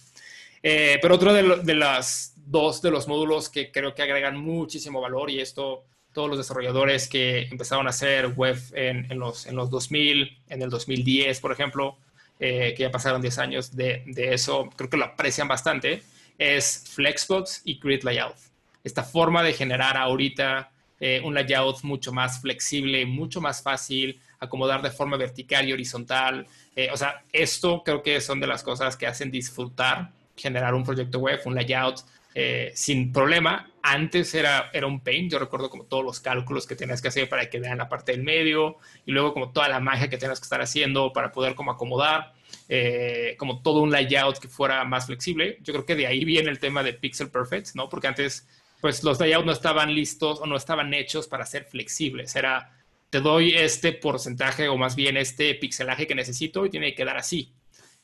Eh, 0.63 0.97
pero 1.01 1.15
otro 1.15 1.33
de, 1.33 1.57
de, 1.63 1.75
las 1.75 2.33
dos 2.45 2.81
de 2.81 2.91
los 2.91 3.07
módulos 3.07 3.49
que 3.49 3.71
creo 3.71 3.93
que 3.93 4.01
agregan 4.01 4.37
muchísimo 4.37 5.01
valor 5.01 5.29
y 5.29 5.39
esto 5.39 5.83
todos 6.15 6.29
los 6.29 6.37
desarrolladores 6.37 7.07
que 7.07 7.43
empezaron 7.51 7.85
a 7.87 7.89
hacer 7.89 8.29
web 8.29 8.57
en, 8.73 9.11
en, 9.11 9.19
los, 9.19 9.45
en 9.45 9.55
los 9.55 9.69
2000, 9.69 10.39
en 10.47 10.61
el 10.61 10.69
2010, 10.69 11.41
por 11.41 11.51
ejemplo, 11.51 11.97
eh, 12.39 12.73
que 12.75 12.83
ya 12.83 12.89
pasaron 12.89 13.21
10 13.21 13.37
años 13.37 13.75
de, 13.75 14.01
de, 14.07 14.33
eso, 14.33 14.69
creo 14.77 14.89
que 14.89 14.97
lo 14.97 15.05
aprecian 15.05 15.47
bastante, 15.47 16.03
es 16.37 16.85
Flexbox 16.93 17.61
y 17.65 17.79
Grid 17.79 18.03
Layout. 18.03 18.37
Esta 18.83 19.03
forma 19.03 19.43
de 19.43 19.53
generar 19.53 19.97
ahorita 19.97 20.71
eh, 21.01 21.21
un 21.23 21.33
layout 21.33 21.83
mucho 21.83 22.13
más 22.13 22.39
flexible, 22.39 23.05
mucho 23.05 23.41
más 23.41 23.61
fácil, 23.61 24.21
acomodar 24.39 24.81
de 24.81 24.91
forma 24.91 25.17
vertical 25.17 25.67
y 25.67 25.73
horizontal. 25.73 26.47
o 26.91 26.97
sea, 26.97 27.23
esto 27.33 27.83
creo 27.83 28.01
que 28.01 28.21
son 28.21 28.39
de 28.39 28.47
las 28.47 28.63
cosas 28.63 28.95
que 28.95 29.07
hacen 29.07 29.31
disfrutar 29.31 30.11
generar 30.35 30.73
un 30.73 30.83
proyecto 30.83 31.19
web, 31.19 31.39
un 31.45 31.55
layout 31.55 32.01
eh, 32.33 32.71
sin 32.75 33.13
problema. 33.13 33.71
Antes 33.81 34.33
era, 34.35 34.69
era 34.73 34.87
un 34.87 34.99
pain, 34.99 35.29
yo 35.29 35.39
recuerdo 35.39 35.69
como 35.69 35.85
todos 35.85 36.03
los 36.03 36.19
cálculos 36.19 36.67
que 36.67 36.75
tenías 36.75 37.01
que 37.01 37.07
hacer 37.07 37.29
para 37.29 37.49
que 37.49 37.59
vean 37.59 37.77
la 37.77 37.87
parte 37.87 38.11
del 38.11 38.23
medio 38.23 38.77
y 39.05 39.11
luego 39.11 39.33
como 39.33 39.51
toda 39.51 39.69
la 39.69 39.79
magia 39.79 40.09
que 40.09 40.17
tenías 40.17 40.39
que 40.39 40.45
estar 40.45 40.61
haciendo 40.61 41.13
para 41.13 41.31
poder 41.31 41.55
como 41.55 41.71
acomodar, 41.71 42.33
eh, 42.67 43.35
como 43.37 43.61
todo 43.61 43.81
un 43.81 43.91
layout 43.91 44.39
que 44.39 44.47
fuera 44.47 44.83
más 44.83 45.05
flexible. 45.05 45.59
Yo 45.61 45.71
creo 45.73 45.85
que 45.85 45.95
de 45.95 46.07
ahí 46.07 46.25
viene 46.25 46.49
el 46.49 46.59
tema 46.59 46.83
de 46.83 46.93
Pixel 46.93 47.29
Perfect, 47.29 47.75
¿no? 47.75 47.87
Porque 47.87 48.07
antes 48.07 48.47
pues 48.81 49.03
los 49.03 49.19
layouts 49.19 49.45
no 49.45 49.51
estaban 49.51 49.95
listos 49.95 50.39
o 50.41 50.45
no 50.45 50.57
estaban 50.57 50.93
hechos 50.93 51.27
para 51.27 51.45
ser 51.45 51.65
flexibles. 51.65 52.35
Era, 52.35 52.71
te 53.09 53.19
doy 53.19 53.53
este 53.53 53.93
porcentaje 53.93 54.67
o 54.67 54.77
más 54.77 54.95
bien 54.95 55.17
este 55.17 55.55
pixelaje 55.55 56.05
que 56.05 56.15
necesito 56.15 56.65
y 56.65 56.69
tiene 56.69 56.91
que 56.91 56.97
quedar 56.97 57.17
así. 57.17 57.53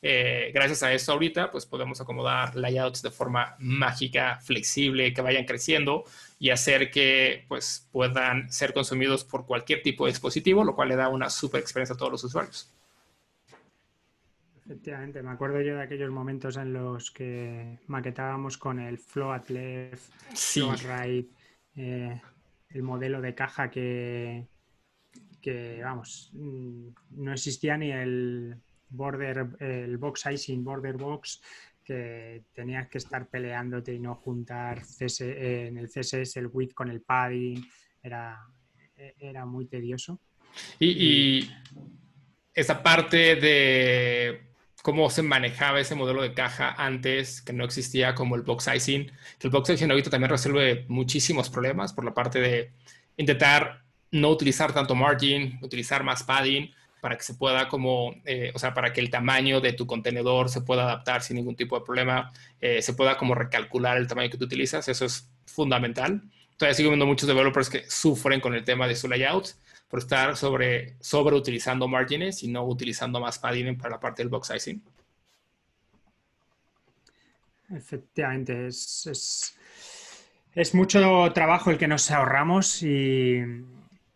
Eh, 0.03 0.51
gracias 0.53 0.81
a 0.81 0.91
eso 0.91 1.11
ahorita, 1.11 1.51
pues 1.51 1.67
podemos 1.67 2.01
acomodar 2.01 2.55
layouts 2.55 3.03
de 3.03 3.11
forma 3.11 3.55
mágica, 3.59 4.39
flexible, 4.41 5.13
que 5.13 5.21
vayan 5.21 5.45
creciendo 5.45 6.05
y 6.39 6.49
hacer 6.49 6.89
que 6.89 7.45
pues 7.47 7.87
puedan 7.91 8.51
ser 8.51 8.73
consumidos 8.73 9.23
por 9.23 9.45
cualquier 9.45 9.83
tipo 9.83 10.05
de 10.05 10.11
dispositivo, 10.11 10.63
lo 10.63 10.75
cual 10.75 10.89
le 10.89 10.95
da 10.95 11.07
una 11.09 11.29
super 11.29 11.61
experiencia 11.61 11.93
a 11.93 11.97
todos 11.97 12.11
los 12.11 12.23
usuarios. 12.23 12.73
Efectivamente, 14.65 15.21
me 15.21 15.31
acuerdo 15.31 15.61
yo 15.61 15.75
de 15.75 15.83
aquellos 15.83 16.09
momentos 16.09 16.57
en 16.57 16.73
los 16.73 17.11
que 17.11 17.77
maquetábamos 17.87 18.57
con 18.57 18.79
el 18.79 18.97
flow 18.97 19.31
at 19.31 19.49
left, 19.49 20.11
flow 20.33 20.71
at 20.71 20.79
right, 20.79 21.29
eh, 21.75 22.21
el 22.69 22.81
modelo 22.81 23.21
de 23.21 23.35
caja 23.35 23.69
que, 23.69 24.47
que, 25.41 25.81
vamos, 25.83 26.31
mm, 26.33 26.87
no 27.17 27.33
existía 27.33 27.75
ni 27.77 27.91
el 27.91 28.61
border, 28.91 29.47
el 29.59 29.97
box 29.97 30.21
sizing, 30.21 30.63
border 30.63 30.97
box, 30.97 31.41
que 31.83 32.43
tenías 32.53 32.87
que 32.87 32.99
estar 32.99 33.27
peleándote 33.27 33.93
y 33.93 33.99
no 33.99 34.15
juntar 34.15 34.81
en 34.99 35.77
el 35.77 35.87
CSS 35.87 36.37
el 36.37 36.47
width 36.47 36.73
con 36.73 36.89
el 36.89 37.01
padding, 37.01 37.65
era, 38.03 38.39
era 38.95 39.45
muy 39.45 39.65
tedioso. 39.65 40.19
Y, 40.79 41.49
esa 42.53 42.83
parte 42.83 43.35
de 43.35 44.41
cómo 44.81 45.09
se 45.09 45.21
manejaba 45.21 45.79
ese 45.79 45.95
modelo 45.95 46.21
de 46.21 46.33
caja 46.33 46.75
antes, 46.77 47.41
que 47.41 47.53
no 47.53 47.63
existía 47.63 48.15
como 48.15 48.35
el 48.35 48.41
box 48.41 48.65
sizing, 48.65 49.11
que 49.39 49.47
el 49.47 49.51
box 49.51 49.67
sizing 49.67 49.91
ahorita 49.91 50.09
también 50.09 50.31
resuelve 50.31 50.85
muchísimos 50.87 51.49
problemas 51.49 51.93
por 51.93 52.03
la 52.03 52.13
parte 52.13 52.39
de 52.39 52.71
intentar 53.17 53.83
no 54.11 54.29
utilizar 54.29 54.73
tanto 54.73 54.95
margin, 54.95 55.59
utilizar 55.61 56.03
más 56.03 56.23
padding, 56.23 56.71
para 57.01 57.17
que 57.17 57.23
se 57.23 57.33
pueda 57.33 57.67
como, 57.67 58.15
eh, 58.25 58.51
o 58.53 58.59
sea, 58.59 58.73
para 58.73 58.93
que 58.93 59.01
el 59.01 59.09
tamaño 59.09 59.59
de 59.59 59.73
tu 59.73 59.87
contenedor 59.87 60.49
se 60.49 60.61
pueda 60.61 60.83
adaptar 60.83 61.23
sin 61.23 61.35
ningún 61.35 61.55
tipo 61.55 61.77
de 61.77 61.83
problema, 61.83 62.31
eh, 62.61 62.81
se 62.81 62.93
pueda 62.93 63.17
como 63.17 63.33
recalcular 63.33 63.97
el 63.97 64.07
tamaño 64.07 64.29
que 64.29 64.37
tú 64.37 64.45
utilizas, 64.45 64.87
eso 64.87 65.05
es 65.05 65.27
fundamental. 65.45 66.21
Todavía 66.57 66.75
sigo 66.75 66.91
viendo 66.91 67.07
muchos 67.07 67.27
developers 67.27 67.69
que 67.69 67.89
sufren 67.89 68.39
con 68.39 68.53
el 68.53 68.63
tema 68.63 68.87
de 68.87 68.95
su 68.95 69.07
layout 69.07 69.49
por 69.89 69.99
estar 69.99 70.37
sobre, 70.37 70.95
sobre 71.01 71.35
utilizando 71.35 71.87
margins 71.87 72.43
y 72.43 72.47
no 72.47 72.63
utilizando 72.65 73.19
más 73.19 73.39
padding 73.39 73.75
para 73.77 73.95
la 73.95 73.99
parte 73.99 74.21
del 74.21 74.29
box 74.29 74.49
sizing. 74.49 74.81
Efectivamente, 77.75 78.67
es, 78.67 79.07
es, 79.07 79.57
es 80.53 80.75
mucho 80.75 81.31
trabajo 81.33 81.71
el 81.71 81.79
que 81.79 81.87
nos 81.87 82.11
ahorramos 82.11 82.83
y, 82.83 83.41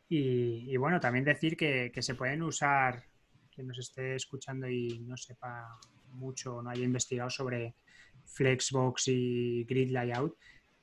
y, 0.07 0.75
bueno, 0.77 0.99
también 0.99 1.25
decir 1.25 1.57
que, 1.57 1.91
se 1.99 2.15
pueden 2.15 2.43
usar, 2.43 3.03
quien 3.51 3.67
nos 3.67 3.79
esté 3.79 4.15
escuchando 4.15 4.67
y 4.67 4.99
no 4.99 5.17
sepa 5.17 5.79
mucho, 6.09 6.61
no 6.61 6.69
haya 6.69 6.83
investigado 6.83 7.29
sobre 7.29 7.75
Flexbox 8.25 9.07
y 9.07 9.63
Grid 9.65 9.91
Layout, 9.91 10.37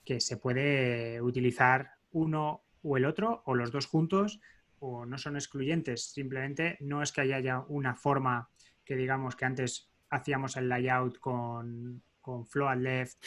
que 0.04 0.20
se 0.20 0.36
puede 0.36 1.20
utilizar 1.20 1.90
uno 2.10 2.64
o 2.82 2.96
el 2.96 3.04
otro 3.04 3.42
o 3.46 3.54
los 3.54 3.70
dos 3.70 3.86
juntos 3.86 4.40
o 4.80 5.06
no 5.06 5.16
son 5.18 5.36
excluyentes. 5.36 6.10
Simplemente 6.12 6.76
no 6.80 7.02
es 7.02 7.12
que 7.12 7.20
haya 7.20 7.60
una 7.68 7.94
forma 7.94 8.50
que 8.84 8.96
digamos 8.96 9.36
que 9.36 9.44
antes 9.44 9.92
hacíamos 10.10 10.56
el 10.56 10.68
layout 10.68 11.18
con 11.18 12.02
con 12.22 12.46
Flow 12.46 12.72
Left, 12.74 13.18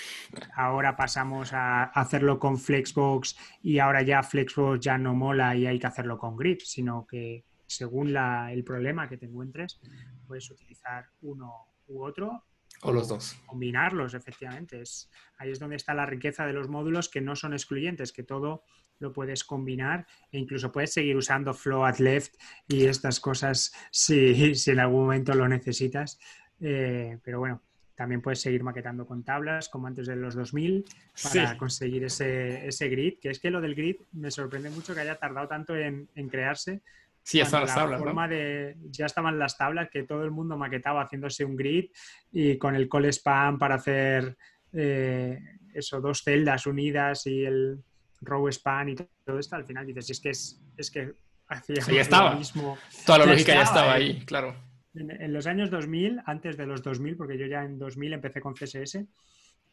ahora 0.55 0.95
pasamos 0.95 1.53
a 1.53 1.83
hacerlo 1.83 2.39
con 2.39 2.57
Flexbox 2.57 3.37
y 3.61 3.79
ahora 3.79 4.01
ya 4.01 4.23
Flexbox 4.23 4.79
ya 4.79 4.97
no 4.97 5.13
mola 5.13 5.55
y 5.55 5.67
hay 5.67 5.77
que 5.77 5.87
hacerlo 5.87 6.17
con 6.17 6.35
Grid, 6.35 6.59
sino 6.63 7.05
que 7.05 7.45
según 7.67 8.15
el 8.15 8.63
problema 8.63 9.07
que 9.07 9.17
te 9.17 9.25
encuentres, 9.25 9.79
puedes 10.25 10.49
utilizar 10.49 11.05
uno 11.21 11.67
u 11.87 12.03
otro. 12.03 12.45
O 12.81 12.91
los 12.91 13.07
dos. 13.07 13.37
Combinarlos, 13.45 14.13
efectivamente. 14.13 14.81
Es, 14.81 15.09
ahí 15.37 15.51
es 15.51 15.59
donde 15.59 15.75
está 15.75 15.93
la 15.93 16.05
riqueza 16.05 16.45
de 16.45 16.53
los 16.53 16.67
módulos 16.67 17.09
que 17.09 17.21
no 17.21 17.35
son 17.35 17.53
excluyentes, 17.53 18.11
que 18.11 18.23
todo 18.23 18.63
lo 18.99 19.11
puedes 19.11 19.43
combinar 19.43 20.07
e 20.31 20.39
incluso 20.39 20.71
puedes 20.71 20.93
seguir 20.93 21.17
usando 21.17 21.53
Flow 21.53 21.83
at 21.83 21.99
Left 21.99 22.35
y 22.67 22.85
estas 22.85 23.19
cosas 23.19 23.73
si, 23.91 24.55
si 24.55 24.71
en 24.71 24.79
algún 24.79 25.03
momento 25.03 25.33
lo 25.33 25.47
necesitas. 25.47 26.19
Eh, 26.59 27.19
pero 27.23 27.39
bueno, 27.39 27.61
también 27.95 28.21
puedes 28.21 28.41
seguir 28.41 28.63
maquetando 28.63 29.05
con 29.05 29.23
tablas, 29.23 29.69
como 29.69 29.87
antes 29.87 30.05
de 30.05 30.15
los 30.15 30.35
2000, 30.35 30.85
para 31.23 31.57
conseguir 31.57 32.03
ese, 32.03 32.67
ese, 32.67 32.89
grid. 32.89 33.19
Que 33.21 33.29
es 33.29 33.39
que 33.39 33.49
lo 33.49 33.61
del 33.61 33.73
grid 33.73 33.97
me 34.11 34.31
sorprende 34.31 34.69
mucho 34.69 34.93
que 34.93 35.01
haya 35.01 35.15
tardado 35.15 35.47
tanto 35.47 35.75
en, 35.75 36.07
crearse. 36.29 36.81
Sí, 37.23 37.37
ya 37.37 37.45
estaban 37.45 37.65
las 37.65 37.75
tablas. 37.75 37.99
Forma 37.99 38.27
de, 38.27 38.75
ya 38.89 39.05
estaban 39.05 39.39
las 39.39 39.57
tablas 39.57 39.89
que 39.89 40.03
todo 40.03 40.23
el 40.23 40.31
mundo 40.31 40.57
maquetaba 40.57 41.03
haciéndose 41.03 41.45
un 41.45 41.55
grid 41.55 41.89
y 42.31 42.57
con 42.57 42.75
el 42.75 42.87
call 42.89 43.05
spam 43.05 43.57
para 43.57 43.75
hacer 43.75 44.37
eh, 44.73 45.39
eso, 45.73 46.01
dos 46.01 46.21
celdas 46.21 46.67
unidas 46.67 47.25
y 47.25 47.45
el 47.45 47.83
row 48.21 48.47
span 48.51 48.89
y 48.89 48.95
todo 48.95 49.39
esto. 49.39 49.55
Al 49.55 49.65
final 49.65 49.85
dices, 49.85 50.09
es 50.09 50.19
que 50.19 50.29
es, 50.29 50.61
es 50.77 50.91
que 50.91 51.13
hacía 51.47 51.75
ya 51.75 52.01
estaba. 52.01 52.35
Mismo. 52.35 52.77
Toda 53.05 53.19
la 53.19 53.25
lógica 53.27 53.53
ya 53.53 53.63
estaba 53.63 53.93
ahí, 53.93 54.23
claro 54.25 54.74
en, 54.95 55.33
los 55.33 55.47
años 55.47 55.69
2000, 55.69 56.21
antes 56.25 56.57
de 56.57 56.65
los 56.65 56.81
2000, 56.81 57.17
porque 57.17 57.37
yo 57.37 57.45
ya 57.45 57.63
en 57.63 57.77
2000 57.77 58.13
empecé 58.13 58.41
con 58.41 58.53
CSS, 58.53 58.99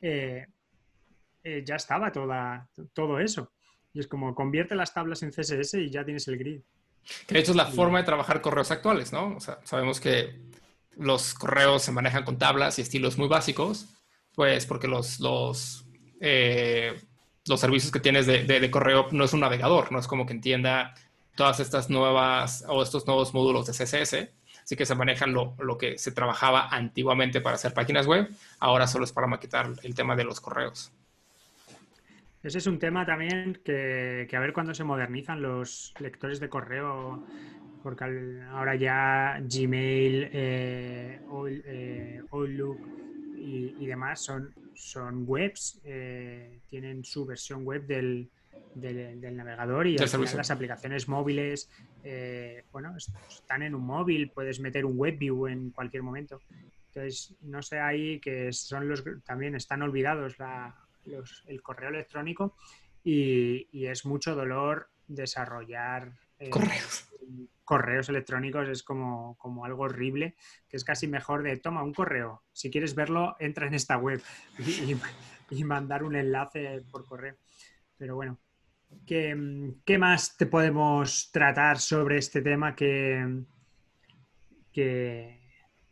eh, 0.01 0.47
eh, 1.45 1.63
ya 1.65 1.77
estaba 1.77 2.13
toda, 2.13 2.69
todo 2.93 3.19
eso. 3.19 3.53
Y 3.93 4.01
es 4.01 4.07
como 4.07 4.35
convierte 4.35 4.75
las 4.75 4.95
tablas 4.95 5.23
en 5.23 5.31
CSS 5.31 5.75
y 5.75 5.91
ya 5.91 6.05
tienes 6.05 6.27
el 6.29 6.39
grid. 6.39 6.61
Que 7.27 7.35
de 7.35 7.41
hecho 7.41 7.53
es 7.53 7.57
la 7.57 7.67
forma 7.67 7.99
de 7.99 8.05
trabajar 8.05 8.41
correos 8.41 8.71
actuales, 8.71 9.13
¿no? 9.13 9.37
O 9.37 9.41
sea, 9.41 9.59
sabemos 9.65 10.01
que 10.01 10.41
los 10.97 11.35
correos 11.35 11.83
se 11.83 11.93
manejan 11.93 12.25
con 12.25 12.39
tablas 12.39 12.79
y 12.79 12.83
estilos 12.83 13.19
muy 13.19 13.29
básicos, 13.29 13.89
pues 14.35 14.67
porque 14.67 14.89
los, 14.89 15.21
los, 15.21 15.85
eh, 16.21 16.95
los 17.47 17.61
servicios 17.61 17.93
que 17.93 18.01
tienes 18.01 18.27
de, 18.27 18.45
de, 18.45 18.71
correo 18.71 19.09
no 19.11 19.25
es 19.25 19.33
un 19.33 19.41
navegador, 19.41 19.91
no 19.91 19.99
es 19.99 20.07
como 20.07 20.27
que 20.27 20.33
entienda 20.33 20.95
todas 21.35 21.61
estas 21.61 21.91
nuevas 21.91 22.65
o 22.69 22.83
estos 22.83 23.07
nuevos 23.07 23.35
módulos 23.35 23.67
de 23.67 23.73
CSS, 23.73 24.29
así 24.73 24.77
que 24.79 24.87
se 24.87 24.95
manejan 24.95 25.35
lo, 25.35 25.55
lo, 25.59 25.77
que 25.77 25.99
se 25.99 26.13
trabajaba 26.13 26.69
antiguamente 26.69 27.43
para 27.43 27.57
hacer 27.57 27.75
páginas 27.75 28.07
web, 28.07 28.27
ahora 28.59 28.87
solo 28.87 29.05
es 29.05 29.13
para 29.13 29.27
maquetar 29.27 29.71
el 29.83 29.95
tema 29.95 30.17
de 30.17 30.25
los 30.25 30.41
correos. 30.41 30.91
Ese 32.43 32.57
es 32.57 32.67
un 32.67 32.79
tema 32.79 33.05
también 33.05 33.61
que, 33.63 34.27
que 34.31 34.35
a 34.35 34.41
ver 34.41 34.55
cuándo 34.55 34.73
se 34.73 34.83
modernizan 34.83 35.43
los 35.43 35.93
lectores 36.01 36.41
de 36.41 36.49
correo, 36.49 37.23
porque 37.83 38.05
ahora 38.51 38.75
ya 38.77 39.39
Gmail, 39.43 40.31
eh, 40.33 41.21
eh, 41.67 42.23
Outlook 42.31 42.79
y, 43.37 43.85
demás 43.85 44.25
son, 44.25 44.55
son 44.75 45.25
webs, 45.27 45.83
eh, 45.85 46.61
tienen 46.71 47.05
su 47.05 47.27
versión 47.27 47.63
web 47.63 47.87
del, 47.87 48.31
del, 48.75 49.37
navegador 49.37 49.87
y 49.87 49.97
las 49.97 50.51
aplicaciones 50.51 51.09
móviles, 51.09 51.71
bueno, 52.73 52.97
están 52.97 53.63
en 53.63 53.75
un 53.75 53.85
móvil, 53.85 54.31
puedes 54.31 54.61
meter 54.61 54.85
un 54.85 54.99
WebView 54.99 55.47
en 55.47 55.71
cualquier 55.71 56.03
momento. 56.03 56.41
Entonces, 56.89 57.35
no 57.41 57.63
sé 57.63 57.81
ahí 57.81 58.21
que 58.21 58.53
son 58.53 58.87
los 58.89 59.03
también 59.25 59.55
están 59.55 59.81
olvidados 59.81 60.39
la, 60.39 60.77
el 61.47 61.63
correo 61.63 61.89
electrónico 61.89 62.55
y, 63.05 63.87
es 63.87 64.05
mucho 64.05 64.35
dolor 64.35 64.91
desarrollar 65.09 66.13
eh, 66.39 66.51
correos. 66.51 67.09
correos 67.65 68.09
electrónicos 68.09 68.69
es 68.69 68.83
como, 68.83 69.37
como, 69.39 69.65
algo 69.65 69.85
horrible, 69.85 70.37
que 70.69 70.77
es 70.77 70.85
casi 70.85 71.09
mejor 71.09 71.43
de 71.43 71.57
toma 71.57 71.83
un 71.83 71.95
correo. 71.95 72.43
Si 72.53 72.71
quieres 72.71 72.95
verlo, 72.95 73.37
entra 73.39 73.67
en 73.67 73.75
esta 73.75 73.97
web 73.97 74.23
y, 75.51 75.65
mandar 75.65 76.05
un 76.05 76.17
enlace 76.17 76.83
por 76.91 77.05
correo. 77.05 77.37
Pero 77.99 78.15
bueno, 78.15 78.39
¿qué, 79.07 79.37
¿qué, 79.85 79.99
más 79.99 80.37
te 80.37 80.47
podemos 80.47 81.31
tratar 81.33 81.79
sobre 81.79 82.19
este 82.19 82.43
tema? 82.43 82.75
Que, 82.75 83.43
que 84.73 85.41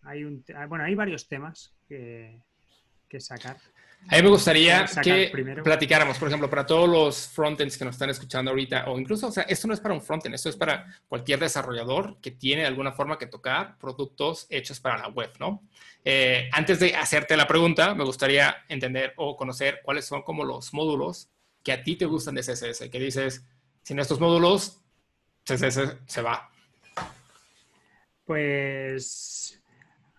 hay 0.03 0.25
un, 0.25 0.45
bueno, 0.69 0.85
hay 0.85 0.95
varios 0.95 1.29
temas 1.29 1.75
que, 1.89 2.41
que 3.09 3.21
sacar. 3.21 3.57
A 4.09 4.17
mí 4.17 4.23
me 4.23 4.29
gustaría 4.31 4.87
que 5.03 5.31
platicáramos, 5.63 6.19
por 6.19 6.29
ejemplo, 6.29 6.49
para 6.49 6.65
todos 6.65 6.89
los 6.89 7.29
frontends 7.29 7.77
que 7.77 7.85
nos 7.85 7.95
están 7.95 8.11
escuchando 8.11 8.51
ahorita, 8.51 8.87
o 8.89 8.99
incluso, 8.99 9.29
o 9.29 9.33
sea, 9.33 9.43
esto 9.45 9.69
no 9.69 9.75
es 9.75 9.81
para 9.81 9.95
un 9.95 10.01
frontend, 10.01 10.35
esto 10.35 10.49
es 10.49 10.57
para 10.57 10.87
cualquier 11.07 11.39
desarrollador 11.39 12.19
que 12.21 12.31
tiene 12.31 12.63
de 12.63 12.69
alguna 12.69 12.93
forma 12.93 13.19
que 13.19 13.27
tocar 13.27 13.77
productos 13.79 14.47
hechos 14.49 14.81
para 14.81 14.97
la 14.99 15.09
web, 15.09 15.31
¿no? 15.39 15.63
Eh, 16.05 16.49
antes 16.53 16.81
de 16.81 16.97
hacerte 16.97 17.37
la 17.37 17.47
pregunta, 17.47 17.95
me 17.95 18.05
gustaría 18.05 18.65
entender 18.69 19.13
o 19.17 19.37
conocer 19.37 19.81
cuáles 19.83 20.07
son 20.07 20.23
como 20.23 20.45
los 20.45 20.73
módulos 20.73 21.29
que 21.63 21.73
a 21.73 21.83
ti 21.83 21.97
te 21.97 22.07
gustan 22.07 22.35
de 22.35 22.43
CSS, 22.43 22.91
que 22.91 22.99
dices, 22.99 23.47
sin 23.83 23.99
estos 23.99 24.21
módulos, 24.21 24.83
CSS 25.45 25.99
se 26.07 26.23
va. 26.23 26.51
Pues, 28.25 29.63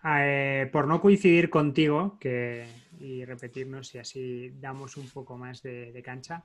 eh, 0.04 0.68
por 0.72 0.86
no 0.86 1.00
coincidir 1.00 1.48
contigo, 1.50 2.18
que 2.18 2.66
y 3.02 3.24
repetirnos 3.24 3.94
y 3.94 3.98
así 3.98 4.50
damos 4.60 4.96
un 4.96 5.08
poco 5.08 5.36
más 5.36 5.62
de, 5.62 6.00
cancha. 6.04 6.44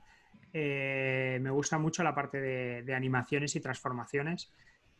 Eh, 0.52 1.38
me 1.40 1.50
gusta 1.50 1.78
mucho 1.78 2.02
la 2.02 2.14
parte 2.14 2.40
de, 2.40 2.94
animaciones 2.94 3.54
y 3.56 3.60
transformaciones. 3.60 4.52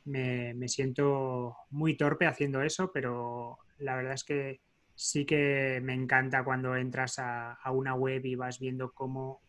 Me, 0.05 0.68
siento 0.68 1.57
muy 1.70 1.96
torpe 1.96 2.27
haciendo 2.27 2.62
eso, 2.62 2.90
pero 2.92 3.59
la 3.79 3.96
verdad 3.96 4.14
es 4.14 4.25
que 4.25 4.61
sí 4.94 5.27
que 5.27 5.81
me 5.83 5.94
encanta 5.94 6.44
cuando 6.44 6.77
entras 6.77 7.18
a, 7.18 7.59
una 7.73 7.94
web 7.94 8.25
y 8.25 8.35
vas 8.37 8.59
viendo 8.59 8.92
cómo 8.92 9.42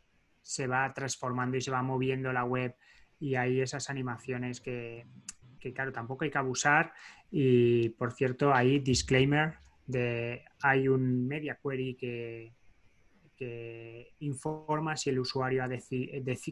se 0.50 0.66
va 0.66 0.92
transformando 0.96 1.58
y 1.58 1.62
se 1.62 1.70
va 1.70 1.84
moviendo 1.84 2.34
la 2.34 2.44
web 2.44 2.76
y 3.20 3.36
hay 3.36 3.62
esas 3.62 3.92
animaciones 3.92 4.60
que, 4.60 5.06
que 5.60 5.74
claro, 5.74 5.92
tampoco 5.92 6.24
hay 6.24 6.32
que 6.32 6.40
abusar. 6.40 6.92
Y 7.30 7.90
por 7.90 8.14
cierto, 8.14 8.52
ahí 8.52 8.80
disclaimer, 8.80 9.58
hay 10.64 10.88
un 10.88 11.28
media 11.28 11.60
query 11.64 11.94
que, 11.94 12.52
informa 14.22 14.98
si 14.98 15.12
el 15.12 15.20
usuario 15.20 15.64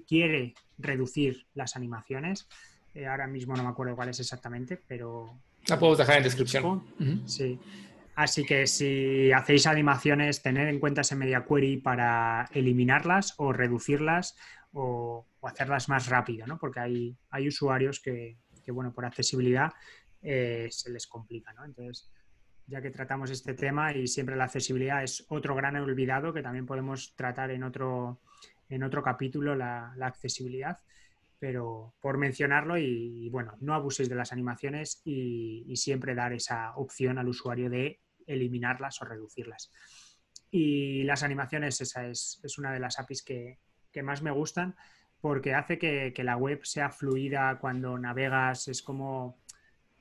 quiere 0.07 0.53
reducir 0.77 1.47
las 1.55 1.75
animaciones. 1.75 2.47
Eh, 2.93 3.07
ahora 3.07 3.25
mismo 3.25 3.55
no 3.55 3.63
me 3.63 3.69
acuerdo 3.69 3.95
cuál 3.95 4.09
es 4.09 4.19
exactamente, 4.19 4.79
pero... 4.87 5.39
La 5.67 5.79
puedo 5.79 5.95
dejar 5.95 6.17
en 6.17 6.23
descripción. 6.23 6.83
Sí. 7.25 7.59
Así 8.17 8.45
que 8.45 8.65
si 8.65 9.31
hacéis 9.31 9.67
animaciones, 9.67 10.41
tened 10.41 10.69
en 10.69 10.79
cuenta 10.79 11.01
ese 11.01 11.15
media 11.15 11.45
query 11.45 11.77
para 11.77 12.49
eliminarlas 12.51 13.35
o 13.37 13.53
reducirlas 13.53 14.35
o, 14.73 15.27
hacerlas 15.43 15.87
más 15.87 16.07
rápido, 16.07 16.47
¿no? 16.47 16.57
Porque 16.57 16.79
hay, 16.79 17.15
hay 17.29 17.47
usuarios 17.47 17.99
que, 17.99 18.39
bueno, 18.69 18.91
por 18.91 19.05
accesibilidad 19.05 19.71
eh, 20.23 20.67
se 20.71 20.89
les 20.89 21.05
complica, 21.05 21.53
¿no? 21.53 21.63
Entonces, 21.63 22.09
ya 22.65 22.81
que 22.81 22.89
tratamos 22.89 23.29
este 23.29 23.53
tema 23.53 23.93
y 23.93 24.07
siempre 24.07 24.35
la 24.35 24.45
accesibilidad 24.45 25.03
es 25.03 25.23
otro 25.29 25.53
gran 25.53 25.75
olvidado 25.75 26.33
que 26.33 26.41
también 26.41 26.65
podemos 26.65 27.13
tratar 27.15 27.51
en 27.51 27.61
otro, 27.61 28.21
en 28.67 28.81
otro 28.81 29.03
capítulo, 29.03 29.53
la, 29.53 29.93
accesibilidad, 30.01 30.79
pero 31.37 31.93
por 32.01 32.17
mencionarlo 32.17 32.79
y, 32.79 33.29
bueno, 33.29 33.53
no 33.61 33.75
abuséis 33.75 34.09
de 34.09 34.15
las 34.15 34.33
animaciones 34.33 35.03
y, 35.05 35.71
siempre 35.75 36.15
dar 36.15 36.33
esa 36.33 36.75
opción 36.77 37.19
al 37.19 37.27
usuario 37.27 37.69
de 37.69 37.99
eliminarlas 38.27 39.01
o 39.01 39.05
reducirlas. 39.05 39.71
Y 40.51 41.03
las 41.03 41.23
animaciones, 41.23 41.81
esa 41.81 42.07
es, 42.07 42.39
una 42.57 42.71
de 42.71 42.79
las 42.79 42.99
APIs 42.99 43.23
que, 43.23 43.59
más 44.03 44.21
me 44.21 44.29
gustan 44.29 44.75
porque 45.19 45.55
hace 45.55 45.79
que, 45.79 46.13
que 46.13 46.23
la 46.23 46.37
web 46.37 46.63
sea 46.63 46.91
fluida 46.91 47.57
cuando 47.57 47.97
navegas, 47.97 48.67
es 48.67 48.83
como 48.83 49.39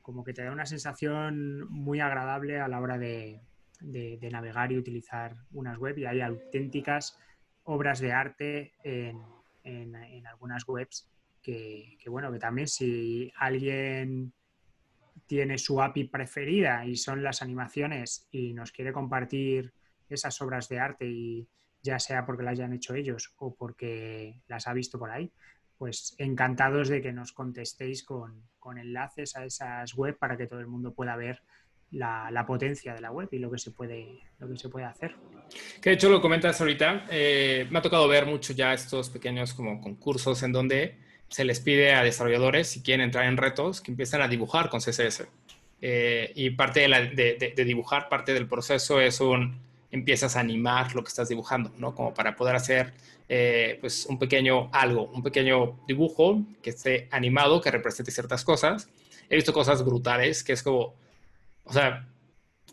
como 0.06 0.22
que 0.22 0.32
te 0.32 0.44
da 0.44 0.52
una 0.52 0.66
sensación 0.66 1.68
muy 1.68 1.98
agradable 1.98 2.60
a 2.60 2.68
la 2.68 2.80
hora 2.80 2.96
de, 2.96 3.40
navegar 4.30 4.70
y 4.70 4.78
utilizar 4.78 5.34
unas 5.50 5.78
web 5.78 5.98
y 5.98 6.06
hay 6.06 6.20
auténticas 6.20 7.18
obras 7.64 7.98
de 7.98 8.12
arte 8.12 8.72
en, 8.84 9.96
algunas 10.24 10.62
webs 10.68 11.10
que, 11.42 11.98
bueno, 12.06 12.30
que 12.30 12.38
también 12.38 12.68
si 12.68 13.32
alguien 13.36 14.32
tiene 15.26 15.58
su 15.58 15.82
API 15.82 16.04
preferida 16.04 16.84
y 16.86 16.96
son 16.96 17.22
las 17.22 17.42
animaciones 17.42 18.28
y 18.30 18.52
nos 18.52 18.72
quiere 18.72 18.92
compartir 18.92 19.72
esas 20.08 20.40
obras 20.40 20.68
de 20.68 20.78
arte 20.78 21.06
y 21.06 21.48
ya 21.82 21.98
sea 21.98 22.24
porque 22.24 22.42
las 22.42 22.52
hayan 22.52 22.72
hecho 22.72 22.94
ellos 22.94 23.34
o 23.38 23.54
porque 23.54 24.40
las 24.48 24.66
ha 24.66 24.72
visto 24.72 24.98
por 24.98 25.10
ahí, 25.10 25.32
pues 25.78 26.14
encantados 26.18 26.88
de 26.88 27.02
que 27.02 27.12
nos 27.12 27.32
contestéis 27.32 28.04
con, 28.04 28.44
enlaces 28.76 29.36
a 29.36 29.44
esas 29.44 29.94
web 29.94 30.18
para 30.18 30.36
que 30.36 30.48
todo 30.48 30.58
el 30.58 30.66
mundo 30.66 30.92
pueda 30.92 31.14
ver 31.14 31.40
la, 31.92 32.44
potencia 32.48 32.94
de 32.94 33.00
la 33.00 33.12
web 33.12 33.28
y 33.30 33.38
lo 33.38 33.48
que 33.48 33.58
se 33.58 33.70
puede, 33.70 34.18
lo 34.40 34.48
que 34.48 34.56
se 34.56 34.68
puede 34.68 34.86
hacer. 34.86 35.14
Que 35.80 35.90
de 35.90 35.94
hecho 35.94 36.10
lo 36.10 36.20
comentas 36.20 36.60
ahorita, 36.60 37.06
eh, 37.08 37.68
me 37.70 37.78
ha 37.78 37.82
tocado 37.82 38.08
ver 38.08 38.26
mucho 38.26 38.52
ya 38.52 38.72
estos 38.74 39.08
pequeños 39.08 39.54
como 39.54 39.80
concursos 39.80 40.42
en 40.42 40.50
donde 40.50 40.98
se 41.28 41.44
les 41.44 41.60
pide 41.60 41.92
a 41.94 42.02
desarrolladores, 42.02 42.68
si 42.68 42.82
quieren 42.82 43.04
entrar 43.04 43.26
en 43.26 43.36
retos, 43.36 43.80
que 43.80 43.90
empiecen 43.90 44.22
a 44.22 44.28
dibujar 44.28 44.68
con 44.68 44.80
CSS. 44.80 45.26
Eh, 45.82 46.32
y 46.34 46.50
parte 46.50 46.80
de, 46.88 47.52
de, 47.54 47.64
dibujar, 47.64 48.08
parte 48.08 48.32
del 48.32 48.48
proceso 48.48 49.00
es 49.00 49.20
un, 49.20 49.60
empiezas 49.90 50.36
a 50.36 50.40
animar 50.40 50.94
lo 50.94 51.02
que 51.02 51.08
estás 51.08 51.28
dibujando, 51.28 51.72
¿no? 51.78 51.94
Como 51.94 52.14
para 52.14 52.34
poder 52.36 52.56
hacer 52.56 52.94
eh, 53.28 53.78
pues 53.80 54.06
un 54.06 54.18
pequeño 54.18 54.70
algo, 54.72 55.04
un 55.04 55.22
pequeño 55.22 55.78
dibujo 55.86 56.42
que 56.62 56.70
esté 56.70 57.08
animado, 57.10 57.60
que 57.60 57.70
represente 57.70 58.10
ciertas 58.10 58.44
cosas. 58.44 58.88
He 59.28 59.36
visto 59.36 59.52
cosas 59.52 59.84
brutales, 59.84 60.44
que 60.44 60.52
es 60.52 60.62
como, 60.62 60.94
o 61.64 61.72
sea, 61.72 62.08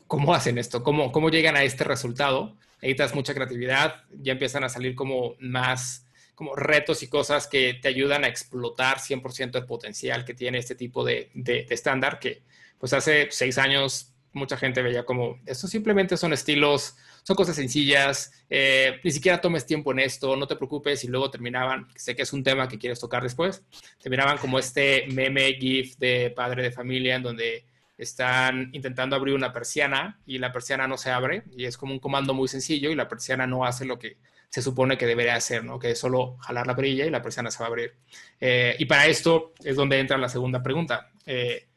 ¿cómo 0.08 0.34
hacen 0.34 0.58
esto? 0.58 0.84
¿Cómo, 0.84 1.12
cómo 1.12 1.30
llegan 1.30 1.56
a 1.56 1.63
este 1.63 1.84
resultado? 1.84 2.56
Necesitas 2.82 3.16
mucha 3.16 3.34
creatividad, 3.34 4.04
ya 4.22 4.34
empiezan 4.34 4.63
a 4.63 4.70
salir 4.70 4.94
como 4.94 5.36
más 5.39 6.03
como 6.36 6.56
retos 6.56 7.04
y 7.04 7.08
cosas 7.08 7.48
que 7.48 7.76
te 7.76 7.88
ayudan 7.88 8.24
a 8.24 8.28
explotar 8.28 8.98
100% 9.00 9.56
el 9.56 9.65
potencial 9.65 10.26
que 10.26 10.34
tiene 10.34 10.58
este 10.58 10.76
tipo 10.76 11.04
de, 11.04 11.30
de, 11.34 11.65
de 11.65 11.76
estándar 11.76 12.19
que 12.19 12.43
pues 12.80 12.93
hace 12.93 13.28
seis 13.32 13.58
años 13.58 14.13
mucha 14.34 14.58
gente 14.58 14.82
veía 14.82 15.06
como, 15.06 15.39
esto 15.46 15.67
simplemente 15.67 16.17
son 16.17 16.34
estilos, 16.34 16.98
son 17.24 17.36
cosas 17.36 17.56
sencillas, 17.56 18.32
eh, 18.50 19.00
ni 19.04 19.12
siquiera 19.12 19.39
tomes 19.39 19.65
tiempo 19.65 19.91
en 19.91 20.00
esto, 20.00 20.36
no 20.36 20.48
te 20.48 20.56
preocupes 20.56 21.04
y 21.04 21.08
luego 21.08 21.30
terminaban, 21.30 21.88
sé 21.96 22.15
que 22.15 22.24
es 22.24 22.34
un 22.34 22.43
tema 22.43 22.67
que 22.67 22.80
quieres 22.80 23.00
tocar 23.00 23.24
después, 23.24 23.63
terminaban 24.02 24.38
como 24.38 24.60
este 24.60 25.06
meme 25.12 25.54
GIF 25.54 25.98
de 25.98 26.32
padre 26.36 26.63
de 26.63 26.72
familia 26.72 27.15
en 27.15 27.24
donde 27.24 27.65
están 27.98 28.72
intentando 28.74 29.15
abrir 29.15 29.36
una 29.36 29.54
persiana 29.54 30.19
y 30.26 30.39
la 30.39 30.52
persiana 30.52 30.88
no 30.88 30.98
se 30.98 31.12
abre 31.12 31.43
y 31.56 31.65
es 31.65 31.78
como 31.78 31.93
un 31.93 32.00
comando 32.00 32.34
muy 32.34 32.48
sencillo 32.48 32.89
y 32.89 32.96
la 32.96 33.08
persiana 33.08 33.46
no 33.46 33.65
hace 33.65 33.86
lo 33.86 34.00
que 34.00 34.17
se 34.54 34.62
supone 34.62 35.00
que 35.00 35.08
debería 35.08 35.34
hacer, 35.34 35.63
¿no? 35.63 35.80
Que 35.80 35.89
es 35.89 36.00
solo 36.00 36.38
jalar 36.38 36.68
la 36.68 36.76
perilla 36.76 37.08
y 37.08 37.10
la 37.10 37.24
persiana 37.24 37.50
se 37.50 37.58
va 37.58 37.66
a 37.66 37.70
abrir. 37.70 37.96
Eh, 38.39 38.76
y 38.78 38.86
para 38.86 39.08
esto 39.08 39.56
es 39.63 39.76
donde 39.76 40.00
entra 40.00 40.16
la 40.20 40.30
segunda 40.30 40.62
pregunta. 40.62 41.10
Eh, 41.26 41.70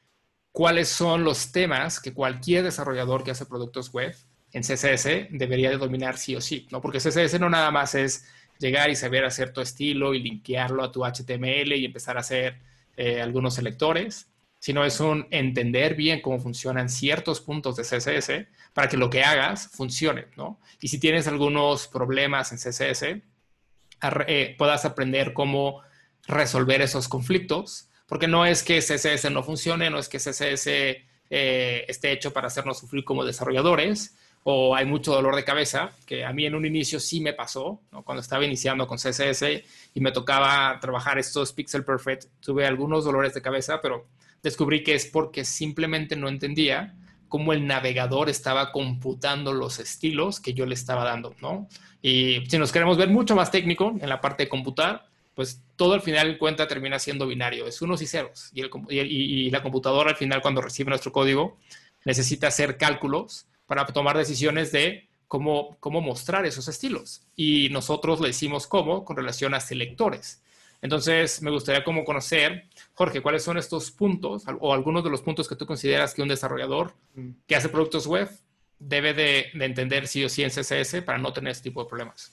¿Cuáles 0.53 0.91
son 0.91 1.25
los 1.25 1.53
temas 1.53 2.01
que 2.01 2.12
cualquier 2.12 2.65
desarrollador 2.65 3.25
que 3.25 3.31
hace 3.31 3.47
productos 3.47 3.91
web 3.95 4.15
en 4.53 4.62
CSS 4.62 5.29
debería 5.31 5.71
de 5.71 5.79
dominar 5.79 6.19
sí 6.19 6.37
o 6.37 6.43
sí? 6.43 6.69
¿no? 6.71 6.83
Porque 6.83 6.99
CSS 6.99 7.41
no 7.41 7.49
nada 7.49 7.71
más 7.71 7.95
es 7.95 8.27
llegar 8.59 8.91
y 8.91 8.95
saber 8.95 9.25
hacer 9.25 9.55
tu 9.55 9.62
estilo 9.62 10.12
y 10.12 10.19
linkearlo 10.19 10.85
a 10.85 10.93
tu 10.93 11.03
HTML 11.03 11.73
y 11.73 11.87
empezar 11.87 12.19
a 12.19 12.21
hacer 12.21 12.59
eh, 12.99 13.23
algunos 13.23 13.55
selectores, 13.55 14.29
sino 14.59 14.85
es 14.85 15.01
un 15.01 15.27
entender 15.31 15.95
bien 15.95 16.21
cómo 16.21 16.38
funcionan 16.38 16.88
ciertos 16.88 17.40
puntos 17.40 17.77
de 17.77 17.83
CSS 17.83 18.47
para 18.73 18.88
que 18.88 18.97
lo 18.97 19.11
que 19.11 19.23
hagas 19.23 19.69
funcione, 19.73 20.27
¿no? 20.37 20.61
Y 20.81 20.88
si 20.88 20.99
tienes 20.99 21.27
algunos 21.27 21.88
problemas 21.88 22.53
en 22.53 22.59
CSS, 22.59 23.23
eh, 24.27 24.55
puedas 24.59 24.85
aprender 24.85 25.33
cómo 25.33 25.83
resolver 26.27 26.83
esos 26.83 27.09
conflictos, 27.09 27.88
porque 28.07 28.29
no 28.29 28.47
es 28.47 28.62
que 28.62 28.79
CSS 28.79 29.31
no 29.31 29.42
funcione, 29.42 29.90
no 29.90 29.99
es 29.99 30.09
que 30.09 30.19
CSS 30.19 30.66
eh, 30.66 31.85
esté 31.88 32.12
hecho 32.12 32.33
para 32.33 32.49
hacernos 32.49 32.79
sufrir 32.79 33.05
como 33.05 33.25
desarrolladores, 33.25 34.16
o 34.49 34.77
hay 34.77 34.85
mucho 34.85 35.12
dolor 35.12 35.35
de 35.35 35.42
cabeza, 35.42 35.90
que 36.07 36.25
a 36.25 36.33
mí 36.33 36.47
en 36.47 36.55
un 36.55 36.64
inicio 36.64 37.01
sí 37.01 37.21
me 37.21 37.33
pasó, 37.33 37.81
cuando 38.05 38.21
estaba 38.21 38.45
iniciando 38.45 38.87
con 38.87 38.97
CSS 38.97 39.42
y 39.92 40.01
me 40.01 40.12
tocaba 40.12 40.79
trabajar 40.81 41.19
estos 41.19 41.53
Pixel 41.53 41.85
Perfect, 41.85 42.27
tuve 42.38 42.64
algunos 42.64 43.05
dolores 43.05 43.35
de 43.35 43.42
cabeza, 43.42 43.81
pero 43.81 44.07
descubrí 44.47 44.85
que 44.85 44.95
es 44.95 45.07
porque 45.07 45.45
simplemente 45.45 46.15
no 46.15 46.29
entendía 46.29 46.95
cómo 47.29 47.53
el 47.53 47.67
navegador 47.67 48.29
estaba 48.29 48.71
computando 48.71 49.53
los 49.53 49.81
estilos 49.81 50.39
que 50.39 50.55
yo 50.55 50.67
le 50.67 50.75
estaba 50.75 51.03
dando, 51.03 51.35
¿no? 51.41 51.69
Y 52.01 52.45
si 52.49 52.57
nos 52.57 52.71
queremos 52.71 52.97
ver 52.97 53.09
mucho 53.09 53.35
más 53.35 53.51
técnico 53.51 53.97
en 54.01 54.09
la 54.09 54.21
parte 54.21 54.45
de 54.45 54.49
computar, 54.49 55.07
pues 55.35 55.65
todo 55.75 55.95
al 55.95 56.01
final 56.01 56.29
en 56.29 56.39
cuenta 56.39 56.69
termina 56.69 57.01
siendo 57.01 57.27
binario, 57.27 57.67
es 57.67 57.83
unos 57.83 58.01
y 58.03 58.07
ceros. 58.07 58.53
Y, 58.55 58.63
y 59.01 59.51
la 59.51 59.65
computadora 59.65 60.11
al 60.11 60.17
final 60.17 60.41
cuando 60.41 60.61
recibe 60.61 60.91
nuestro 60.91 61.11
código 61.11 61.59
necesita 62.05 62.47
hacer 62.47 62.77
cálculos 62.77 63.47
para 63.67 63.85
tomar 63.87 64.17
decisiones 64.17 64.71
de 64.71 65.09
cómo, 65.27 65.77
cómo 65.81 66.01
mostrar 66.01 66.47
esos 66.47 66.69
estilos. 66.69 67.23
Y 67.35 67.69
nosotros 67.71 68.21
le 68.21 68.29
decimos 68.29 68.69
cómo 68.69 69.05
con 69.05 69.17
relación 69.17 69.55
a 69.55 69.61
selectores. 69.61 70.41
Entonces, 70.83 71.43
me 71.43 71.51
gustaría 71.51 71.85
como 71.85 72.05
conocer, 72.05 72.65
Jorge, 72.95 73.21
cuáles 73.21 73.43
son 73.43 73.57
estos 73.57 73.91
puntos 73.91 74.45
o 74.61 74.73
algunos 74.73 75.03
de 75.03 75.11
los 75.11 75.23
puntos 75.23 75.49
que 75.49 75.57
tú 75.57 75.67
consideras 75.67 76.15
que 76.15 76.23
un 76.23 76.29
desarrollador 76.29 76.93
mm. 77.15 77.31
que 77.47 77.57
hace 77.57 77.69
productos 77.69 78.07
web 78.07 78.29
debe 78.79 79.15
de, 79.15 79.47
entender 79.55 80.07
sí 80.07 80.25
o 80.25 80.29
sí 80.29 80.43
en 80.43 80.51
CSS 80.51 81.03
para 81.03 81.19
no 81.19 81.33
tener 81.33 81.53
este 81.53 81.71
tipo 81.71 81.83
de 81.83 81.89
problemas. 81.89 82.33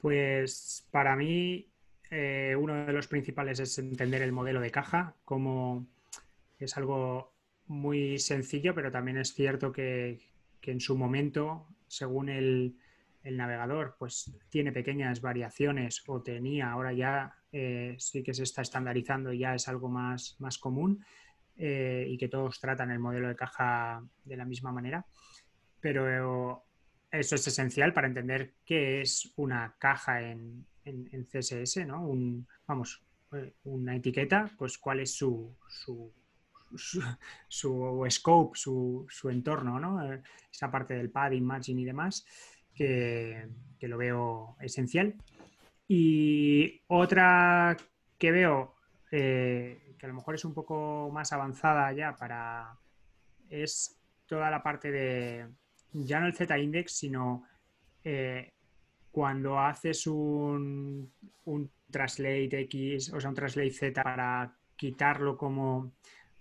Pues 0.00 0.86
para 0.90 1.16
mí, 1.16 1.66
eh, 2.10 2.54
uno 2.58 2.86
de 2.86 2.92
los 2.92 3.08
principales 3.08 3.58
es 3.58 3.78
entender 3.78 4.22
el 4.22 4.32
modelo 4.32 4.60
de 4.60 4.70
caja, 4.70 5.14
como 5.24 5.86
es 6.58 6.76
algo 6.76 7.32
muy 7.66 8.18
sencillo, 8.18 8.74
pero 8.74 8.90
también 8.90 9.18
es 9.18 9.34
cierto 9.34 9.72
que, 9.72 10.20
en 10.62 10.80
su 10.80 10.96
momento, 10.96 11.66
según 11.86 12.28
el, 12.28 12.76
navegador, 13.24 13.96
pues 13.98 14.32
tiene 14.48 14.72
pequeñas 14.72 15.20
variaciones 15.20 16.02
o 16.06 16.22
tenía, 16.22 16.70
ahora 16.70 16.92
ya 16.92 17.34
eh, 17.52 17.96
sí 17.98 18.22
que 18.22 18.34
se 18.34 18.44
está 18.44 18.62
estandarizando 18.62 19.32
ya 19.32 19.54
es 19.54 19.68
algo 19.68 19.88
más, 19.88 20.36
más 20.38 20.58
común 20.58 21.04
eh, 21.56 22.06
y 22.08 22.16
que 22.16 22.28
todos 22.28 22.60
tratan 22.60 22.90
el 22.90 22.98
modelo 22.98 23.28
de 23.28 23.36
caja 23.36 24.02
de 24.24 24.36
la 24.36 24.44
misma 24.44 24.72
manera. 24.72 25.04
Pero 25.80 26.64
eso 27.10 27.34
es 27.34 27.46
esencial 27.46 27.92
para 27.92 28.08
entender 28.08 28.54
qué 28.64 29.00
es 29.00 29.32
una 29.36 29.74
caja 29.78 30.22
en, 30.22 30.66
CSS, 31.30 31.86
¿no? 31.86 32.02
Un, 32.02 32.46
vamos, 32.66 33.02
eh, 33.32 33.52
una 33.64 33.94
etiqueta, 33.94 34.50
pues 34.56 34.78
cuál 34.78 35.00
es 35.00 35.14
su, 35.14 35.54
su 35.68 36.10
su, 37.48 38.06
scope, 38.10 38.58
su, 38.58 39.06
entorno, 39.24 39.78
¿no? 39.78 40.00
Esa 40.50 40.70
parte 40.70 40.94
del 40.94 41.10
padding, 41.10 41.44
matching 41.44 41.78
y 41.78 41.84
demás, 41.84 42.24
que, 42.78 43.48
lo 43.88 43.98
veo 43.98 44.56
esencial. 44.60 45.14
Y 45.86 46.82
otra 46.88 47.76
que 48.18 48.30
veo, 48.32 48.74
eh, 49.10 49.94
que 49.98 50.06
a 50.06 50.08
lo 50.08 50.14
mejor 50.14 50.34
es 50.34 50.44
un 50.44 50.54
poco 50.54 51.10
más 51.12 51.32
avanzada 51.32 51.92
ya 51.92 52.14
para, 52.14 52.76
es 53.48 53.98
toda 54.26 54.50
la 54.50 54.62
parte 54.62 54.90
de, 54.90 55.46
ya 55.92 56.20
no 56.20 56.26
el 56.26 56.34
Z-index, 56.34 56.92
sino 56.92 57.44
eh, 58.04 58.52
cuando 59.10 59.58
haces 59.58 60.06
un, 60.06 61.10
un 61.46 61.70
translate 61.90 62.60
X, 62.60 63.12
o 63.12 63.20
sea, 63.20 63.30
un 63.30 63.36
translate 63.36 63.70
Z 63.70 64.02
para 64.02 64.54
quitarlo 64.76 65.36
como 65.36 65.92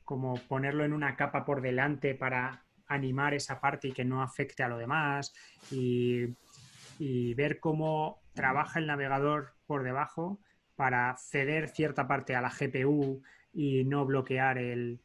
como 0.08 0.36
ponerlo 0.36 0.86
en 0.86 0.94
una 0.94 1.18
capa 1.18 1.44
por 1.44 1.60
delante 1.60 2.16
para 2.16 2.64
animar 2.88 3.34
esa 3.34 3.60
parte 3.60 3.90
y 3.90 3.92
que 3.92 4.06
no 4.06 4.22
afecte 4.22 4.64
a 4.64 4.68
lo 4.68 4.78
demás 4.78 5.34
y, 5.72 6.36
ver 7.36 7.60
cómo 7.60 8.24
trabaja 8.34 8.80
el 8.80 8.88
navegador 8.88 9.54
por 9.68 9.84
debajo 9.84 10.40
para 10.76 11.16
ceder 11.18 11.70
cierta 11.70 12.08
parte 12.08 12.36
a 12.36 12.42
la 12.42 12.50
GPU 12.50 13.22
y 13.54 13.84
no 13.84 14.06
bloquear 14.06 14.58
el, 14.58 15.00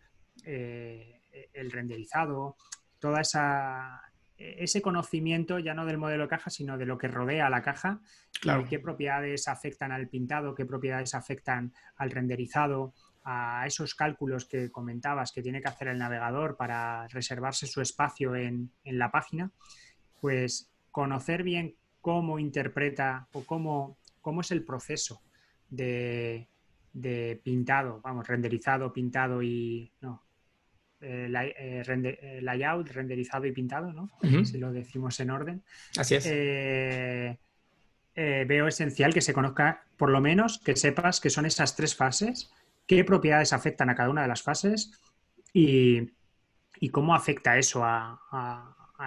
eh, 0.44 1.20
el 1.52 1.70
renderizado. 1.70 2.56
Toda 2.98 3.20
esa, 3.20 4.00
ese 4.36 4.82
conocimiento 4.82 5.58
ya 5.58 5.74
no 5.74 5.86
del 5.86 5.98
modelo 5.98 6.24
de 6.24 6.28
caja, 6.28 6.50
sino 6.50 6.78
de 6.78 6.86
lo 6.86 6.98
que 6.98 7.08
rodea 7.08 7.46
a 7.46 7.50
la 7.50 7.62
caja, 7.62 8.00
claro. 8.40 8.64
qué 8.68 8.78
propiedades 8.78 9.48
afectan 9.48 9.92
al 9.92 10.08
pintado, 10.08 10.54
qué 10.54 10.64
propiedades 10.64 11.14
afectan 11.14 11.72
al 11.96 12.10
renderizado, 12.10 12.94
a 13.24 13.64
esos 13.66 13.94
cálculos 13.94 14.46
que 14.46 14.70
comentabas 14.70 15.32
que 15.32 15.42
tiene 15.42 15.60
que 15.60 15.68
hacer 15.68 15.88
el 15.88 15.98
navegador 15.98 16.56
para 16.56 17.06
reservarse 17.08 17.66
su 17.66 17.80
espacio 17.80 18.34
en, 18.34 18.72
la 18.84 19.10
página, 19.10 19.50
pues 20.20 20.70
conocer 20.90 21.42
bien 21.42 21.76
cómo 22.00 22.38
interpreta 22.38 23.28
o 23.32 23.44
cómo, 23.44 23.98
cómo 24.20 24.40
es 24.40 24.50
el 24.50 24.64
proceso 24.64 25.22
de, 25.68 26.48
pintado, 27.42 28.00
vamos, 28.02 28.26
renderizado, 28.26 28.92
pintado 28.92 29.42
y... 29.42 29.92
No, 30.00 30.22
eh, 31.00 31.28
eh, 31.58 31.82
eh, 31.84 32.40
layout, 32.42 32.88
renderizado 32.90 33.44
y 33.46 33.52
pintado, 33.52 33.92
¿no? 33.92 34.08
Si 34.44 34.58
lo 34.58 34.72
decimos 34.72 35.18
en 35.18 35.30
orden. 35.30 35.62
Así 35.96 36.14
es. 36.14 36.24
veo 38.14 38.68
esencial 38.68 39.12
que 39.12 39.20
se 39.20 39.32
conozca, 39.32 39.84
por 39.96 40.10
lo 40.10 40.20
menos, 40.20 40.60
que 40.60 40.76
sepas 40.76 41.20
que 41.20 41.30
son 41.30 41.46
esas 41.46 41.74
tres 41.74 41.96
fases 41.96 42.52
qué 42.92 43.04
propiedades 43.04 43.54
afectan 43.54 43.88
a 43.88 43.94
cada 43.94 44.10
una 44.10 44.20
de 44.20 44.28
las 44.28 44.42
fases 44.42 44.92
y, 45.54 46.10
cómo 46.90 47.14
afecta 47.14 47.56
eso 47.56 47.84
a, 47.84 48.20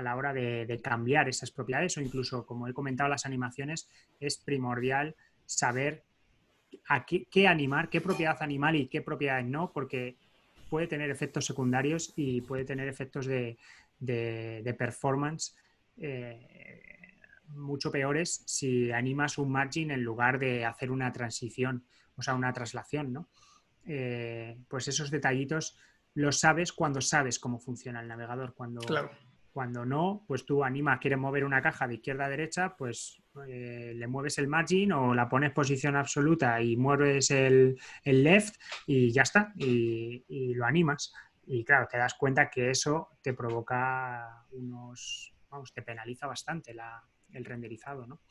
la 0.02 0.16
hora 0.16 0.34
de, 0.34 0.82
cambiar 0.84 1.30
esas 1.30 1.52
propiedades 1.52 1.96
o 1.98 2.02
incluso, 2.02 2.48
como 2.48 2.68
he 2.68 2.74
comentado, 2.74 3.10
las 3.10 3.28
animaciones, 3.28 3.88
es 4.20 4.38
primordial 4.38 5.16
saber 5.46 6.04
a 6.88 7.06
qué, 7.06 7.48
animar, 7.48 7.90
qué 7.90 8.02
propiedad 8.02 8.42
animal 8.42 8.76
y 8.76 8.88
qué 8.88 9.04
propiedad 9.04 9.44
no, 9.44 9.72
porque 9.72 10.18
puede 10.68 10.88
tener 10.88 11.12
efectos 11.12 11.46
secundarios 11.46 12.12
y 12.16 12.42
puede 12.42 12.66
tener 12.66 12.88
efectos 12.88 13.28
de, 13.28 13.56
performance 14.80 15.56
eh, 15.98 17.20
mucho 17.50 17.92
peores 17.92 18.42
si 18.48 18.92
animas 18.92 19.38
un 19.38 19.52
margin 19.52 19.92
en 19.92 20.02
lugar 20.02 20.40
de 20.40 20.66
hacer 20.66 20.90
una 20.90 21.14
transición, 21.14 21.86
o 22.16 22.24
sea, 22.24 22.34
una 22.34 22.52
traslación, 22.52 23.14
¿no? 23.14 23.30
Eh, 23.86 24.58
pues 24.68 24.88
esos 24.88 25.12
detallitos 25.12 25.78
los 26.14 26.40
sabes 26.40 26.74
cuando 26.74 27.02
sabes 27.02 27.40
cómo 27.40 27.60
funciona 27.60 28.02
el 28.02 28.08
navegador. 28.08 28.54
Cuando, 28.54 28.82
cuando 29.52 29.86
no, 29.86 30.24
pues 30.28 30.46
tú 30.46 30.64
anima, 30.64 31.00
quieres 31.00 31.20
mover 31.20 31.44
una 31.46 31.62
caja 31.62 31.88
de 31.88 31.96
izquierda 31.96 32.26
a 32.26 32.30
derecha, 32.30 32.76
pues 32.78 33.22
eh, 33.48 33.94
le 33.96 34.08
mueves 34.08 34.38
el 34.38 34.48
margin 34.48 34.92
o 34.94 35.14
la 35.14 35.30
pones 35.30 35.52
posición 35.52 35.96
absoluta 35.96 36.62
y 36.62 36.78
mueves 36.78 37.32
el, 37.32 37.78
left 38.04 38.56
y 38.88 39.12
ya 39.12 39.22
está, 39.22 39.54
y, 39.56 40.54
lo 40.56 40.66
animas. 40.66 41.14
Y 41.46 41.64
claro, 41.64 41.88
te 41.90 41.98
das 41.98 42.16
cuenta 42.16 42.50
que 42.50 42.70
eso 42.70 43.10
te 43.22 43.34
provoca 43.34 44.46
unos, 44.52 45.34
vamos, 45.50 45.74
te 45.74 45.82
penaliza 45.82 46.28
bastante 46.28 46.76
el 47.32 47.46
renderizado, 47.46 48.08
¿no? 48.08 48.22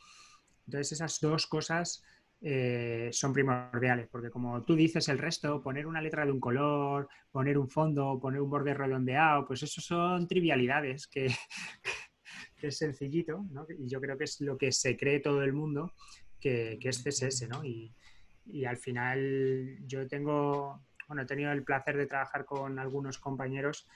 Entonces 0.67 0.93
esas 0.93 1.21
dos 1.21 1.47
cosas 1.47 2.03
eh, 2.41 3.09
son 3.13 3.33
primordiales, 3.33 4.09
porque 4.11 4.31
como 4.31 4.63
tú 4.63 4.75
dices, 4.75 5.09
el 5.09 5.19
resto, 5.19 5.63
poner 5.63 5.87
una 5.87 6.01
letra 6.01 6.25
de 6.25 6.33
un 6.33 6.41
color, 6.41 7.09
poner 7.31 7.59
un 7.59 7.69
fondo, 7.69 8.19
poner 8.21 8.41
un 8.41 8.51
borde 8.51 8.75
redondeado, 8.75 9.47
pues 9.47 9.63
eso 9.63 9.81
son 9.81 10.27
trivialidades 10.29 11.07
que, 11.07 11.27
es 12.63 12.79
sencillito, 12.79 13.45
¿no? 13.51 13.67
Y 13.79 13.89
yo 13.89 14.01
creo 14.01 14.17
que 14.17 14.25
es 14.25 14.41
lo 14.41 14.57
que 14.57 14.73
se 14.73 14.97
cree 14.97 15.21
todo 15.21 15.43
el 15.43 15.53
mundo, 15.53 15.95
que, 16.41 16.79
es 16.81 17.03
CSS, 17.03 17.49
¿no? 17.49 17.65
Y, 17.65 17.93
al 18.67 18.77
final 18.77 19.79
yo 19.87 20.07
tengo, 20.07 20.83
bueno, 21.09 21.23
he 21.23 21.27
tenido 21.27 21.51
el 21.51 21.65
placer 21.65 21.97
de 21.97 22.07
trabajar 22.07 22.45
con 22.45 22.79
algunos 22.79 23.19
compañeros 23.19 23.89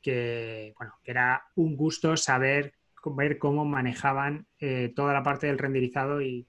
que, 0.00 0.74
bueno, 0.78 0.94
que 1.02 1.10
era 1.10 1.42
un 1.56 1.76
gusto 1.76 2.16
saber 2.16 2.74
ver 3.14 3.38
cómo 3.38 3.64
manejaban 3.64 4.46
eh, 4.58 4.92
toda 4.94 5.12
la 5.12 5.22
parte 5.22 5.46
del 5.46 5.58
renderizado 5.58 6.20
y, 6.20 6.46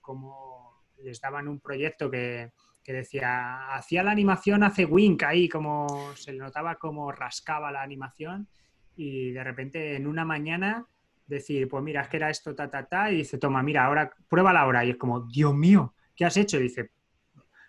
cómo 0.00 0.55
les 1.02 1.20
daban 1.20 1.48
un 1.48 1.60
proyecto 1.60 2.10
que, 2.10 2.52
decía, 2.84 3.74
hacía 3.74 4.02
la 4.02 4.12
animación 4.12 4.62
hace 4.62 4.84
Wink 4.84 5.22
ahí, 5.24 5.48
como 5.48 6.14
se 6.14 6.32
le 6.32 6.38
notaba 6.38 6.76
como 6.76 7.10
rascaba 7.10 7.72
la 7.72 7.82
animación 7.82 8.48
y 8.96 9.32
de 9.32 9.44
repente 9.44 9.96
en 9.96 10.06
una 10.06 10.24
mañana 10.24 10.86
decir, 11.26 11.68
pues 11.68 11.82
mira, 11.82 12.02
es 12.02 12.08
que 12.08 12.16
era 12.16 12.30
esto, 12.30 12.54
ta, 12.54 12.70
ta, 12.70 12.86
ta, 12.86 13.10
y 13.10 13.16
dice, 13.16 13.38
toma, 13.38 13.62
mira, 13.62 13.84
ahora 13.84 14.12
pruébala 14.28 14.60
ahora. 14.60 14.84
Y 14.84 14.90
es 14.90 14.96
como, 14.96 15.22
Dios 15.26 15.54
mío, 15.54 15.94
¿qué 16.14 16.24
has 16.24 16.36
hecho? 16.36 16.58
Dice, 16.58 16.90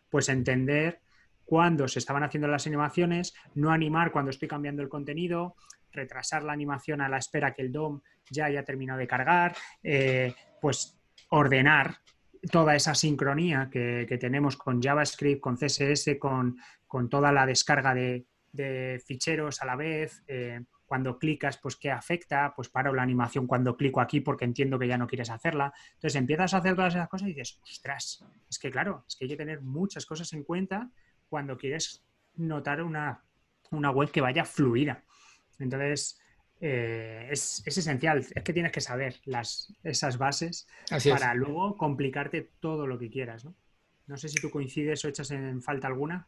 pues 0.09 0.29
entender 0.29 1.01
cuándo 1.43 1.87
se 1.87 1.99
estaban 1.99 2.23
haciendo 2.23 2.47
las 2.47 2.67
animaciones, 2.67 3.33
no 3.55 3.71
animar 3.71 4.11
cuando 4.11 4.31
estoy 4.31 4.47
cambiando 4.47 4.83
el 4.83 4.89
contenido, 4.89 5.55
retrasar 5.91 6.43
la 6.43 6.53
animación 6.53 7.01
a 7.01 7.09
la 7.09 7.17
espera 7.17 7.53
que 7.53 7.63
el 7.63 7.71
DOM 7.71 8.01
ya 8.29 8.45
haya 8.45 8.63
terminado 8.63 8.99
de 8.99 9.07
cargar, 9.07 9.55
eh, 9.81 10.35
pues 10.61 10.99
ordenar 11.29 11.97
toda 12.51 12.75
esa 12.75 12.95
sincronía 12.95 13.69
que, 13.71 14.17
tenemos 14.19 14.57
con 14.57 14.81
JavaScript, 14.81 15.41
con 15.41 15.57
CSS, 15.57 16.17
con, 16.19 16.57
toda 17.09 17.31
la 17.31 17.45
descarga 17.45 17.93
de, 17.93 18.25
ficheros 19.05 19.61
a 19.61 19.65
la 19.65 19.75
vez. 19.75 20.23
Eh, 20.27 20.61
cuando 20.87 21.19
clicas, 21.19 21.57
pues 21.57 21.75
qué 21.75 21.91
afecta, 21.91 22.53
pues 22.55 22.69
paro 22.69 22.93
la 22.93 23.03
animación 23.03 23.45
cuando 23.45 23.75
clico 23.75 23.99
aquí 23.99 24.21
porque 24.21 24.45
entiendo 24.45 24.79
que 24.79 24.87
ya 24.87 24.97
no 24.97 25.05
quieres 25.05 25.29
hacerla. 25.29 25.73
Entonces 25.95 26.15
empiezas 26.15 26.53
a 26.53 26.57
hacer 26.57 26.75
todas 26.75 26.95
esas 26.95 27.09
cosas 27.09 27.27
y 27.27 27.33
dices, 27.33 27.59
ostras, 27.61 28.25
es 28.49 28.57
que 28.57 28.71
claro, 28.71 29.03
es 29.05 29.17
que 29.17 29.25
hay 29.25 29.29
que 29.29 29.35
tener 29.35 29.61
muchas 29.61 30.05
cosas 30.05 30.31
en 30.31 30.43
cuenta 30.43 30.89
cuando 31.27 31.57
quieres 31.57 32.05
notar 32.35 32.81
una, 32.81 33.21
web 33.71 34.09
que 34.11 34.21
vaya 34.21 34.45
fluida. 34.45 35.03
Entonces, 35.59 36.19
eh, 36.59 37.27
es, 37.31 37.63
esencial, 37.65 38.25
es 38.33 38.43
que 38.43 38.53
tienes 38.53 38.71
que 38.71 38.81
saber 38.81 39.15
las, 39.25 39.73
esas 39.83 40.17
bases 40.17 40.67
para 41.07 41.33
luego 41.33 41.77
complicarte 41.77 42.49
todo 42.59 42.87
lo 42.87 42.97
que 42.97 43.09
quieras. 43.09 43.45
¿no? 43.45 43.55
no 44.07 44.17
sé 44.17 44.29
si 44.29 44.35
tú 44.35 44.49
coincides 44.49 45.03
o 45.05 45.09
echas 45.09 45.29
en 45.31 45.61
falta 45.61 45.87
alguna. 45.87 46.27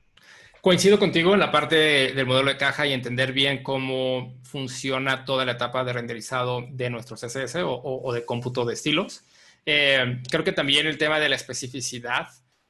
Coincido 0.62 1.00
contigo 1.00 1.34
en 1.34 1.39
la 1.39 1.52
parte 1.52 2.13
del 2.13 2.26
modelo 2.26 2.50
de 2.50 2.58
caja 2.58 2.86
y 2.86 2.92
entender 2.92 3.32
bien 3.32 3.63
cómo 3.63 4.38
funciona 4.44 5.24
toda 5.24 5.46
la 5.46 5.54
etapa 5.54 5.86
de 5.86 5.94
renderizado 5.94 6.65
de 6.70 6.89
nuestro 6.89 7.15
CSS 7.15 7.56
o, 7.63 8.13
de 8.13 8.26
cómputo 8.26 8.65
de 8.65 8.74
estilos. 8.74 9.24
Eh, 9.65 10.22
creo 10.30 10.44
que 10.44 10.52
también 10.52 10.86
el 10.86 10.98
tema 10.98 11.20
de 11.20 11.30
la 11.30 11.38
especificidad, 11.38 12.28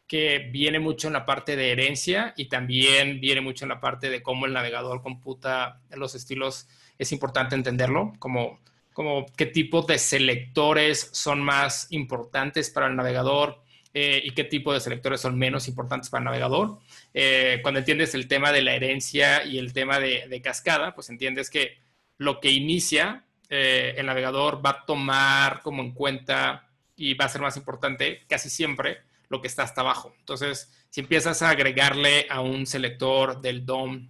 que 0.09 0.49
viene 0.51 0.79
mucho 0.79 1.05
en 1.05 1.13
la 1.13 1.25
parte 1.27 1.55
de 1.55 1.71
herencia 1.71 2.33
y 2.35 2.45
también 2.45 3.21
viene 3.21 3.41
mucho 3.41 3.63
en 3.63 3.69
la 3.69 3.79
parte 3.79 4.09
de 4.09 4.23
cómo 4.23 4.47
el 4.47 4.53
navegador 4.53 5.03
computa 5.03 5.81
los 5.91 6.15
estilos, 6.15 6.67
es 6.97 7.11
importante 7.11 7.53
entenderlo, 7.53 8.13
como, 8.17 8.59
como 8.91 9.27
qué 9.37 9.45
tipo 9.45 9.83
de 9.83 9.99
selectores 9.99 11.11
son 11.13 11.43
más 11.43 11.91
importantes 11.91 12.71
para 12.71 12.87
el 12.87 12.95
navegador, 12.95 13.61
eh, 13.93 14.21
y 14.23 14.31
qué 14.31 14.43
tipo 14.43 14.73
de 14.73 14.79
selectores 14.79 15.21
son 15.21 15.37
menos 15.37 15.67
importantes 15.67 16.09
para 16.09 16.19
el 16.19 16.25
navegador. 16.25 16.79
Eh, 17.13 17.59
cuando 17.61 17.79
entiendes 17.79 18.15
el 18.15 18.27
tema 18.27 18.51
de 18.51 18.63
la 18.63 18.73
herencia 18.73 19.43
y 19.43 19.59
el 19.59 19.73
tema 19.73 19.99
de, 19.99 20.41
cascada, 20.43 20.95
pues 20.95 21.09
entiendes 21.09 21.51
que 21.51 21.77
lo 22.17 22.39
que 22.39 22.51
inicia 22.51 23.25
eh, 23.49 23.93
el 23.97 24.07
navegador 24.07 24.63
va 24.65 24.71
a 24.71 24.85
tomar 24.85 25.61
como 25.61 25.83
en 25.83 25.91
cuenta 25.91 26.67
y 26.95 27.13
va 27.13 27.25
a 27.25 27.29
ser 27.29 27.41
más 27.41 27.57
importante 27.57 28.23
casi 28.27 28.49
siempre 28.49 29.08
lo 29.29 29.41
que 29.41 29.47
está 29.47 29.63
hasta 29.63 29.81
abajo. 29.81 30.13
Entonces, 30.19 30.71
si 30.89 31.01
empiezas 31.01 31.41
a 31.41 31.49
agregarle 31.49 32.27
a 32.29 32.41
un 32.41 32.65
selector 32.65 33.39
del 33.41 33.65
DOM, 33.65 34.09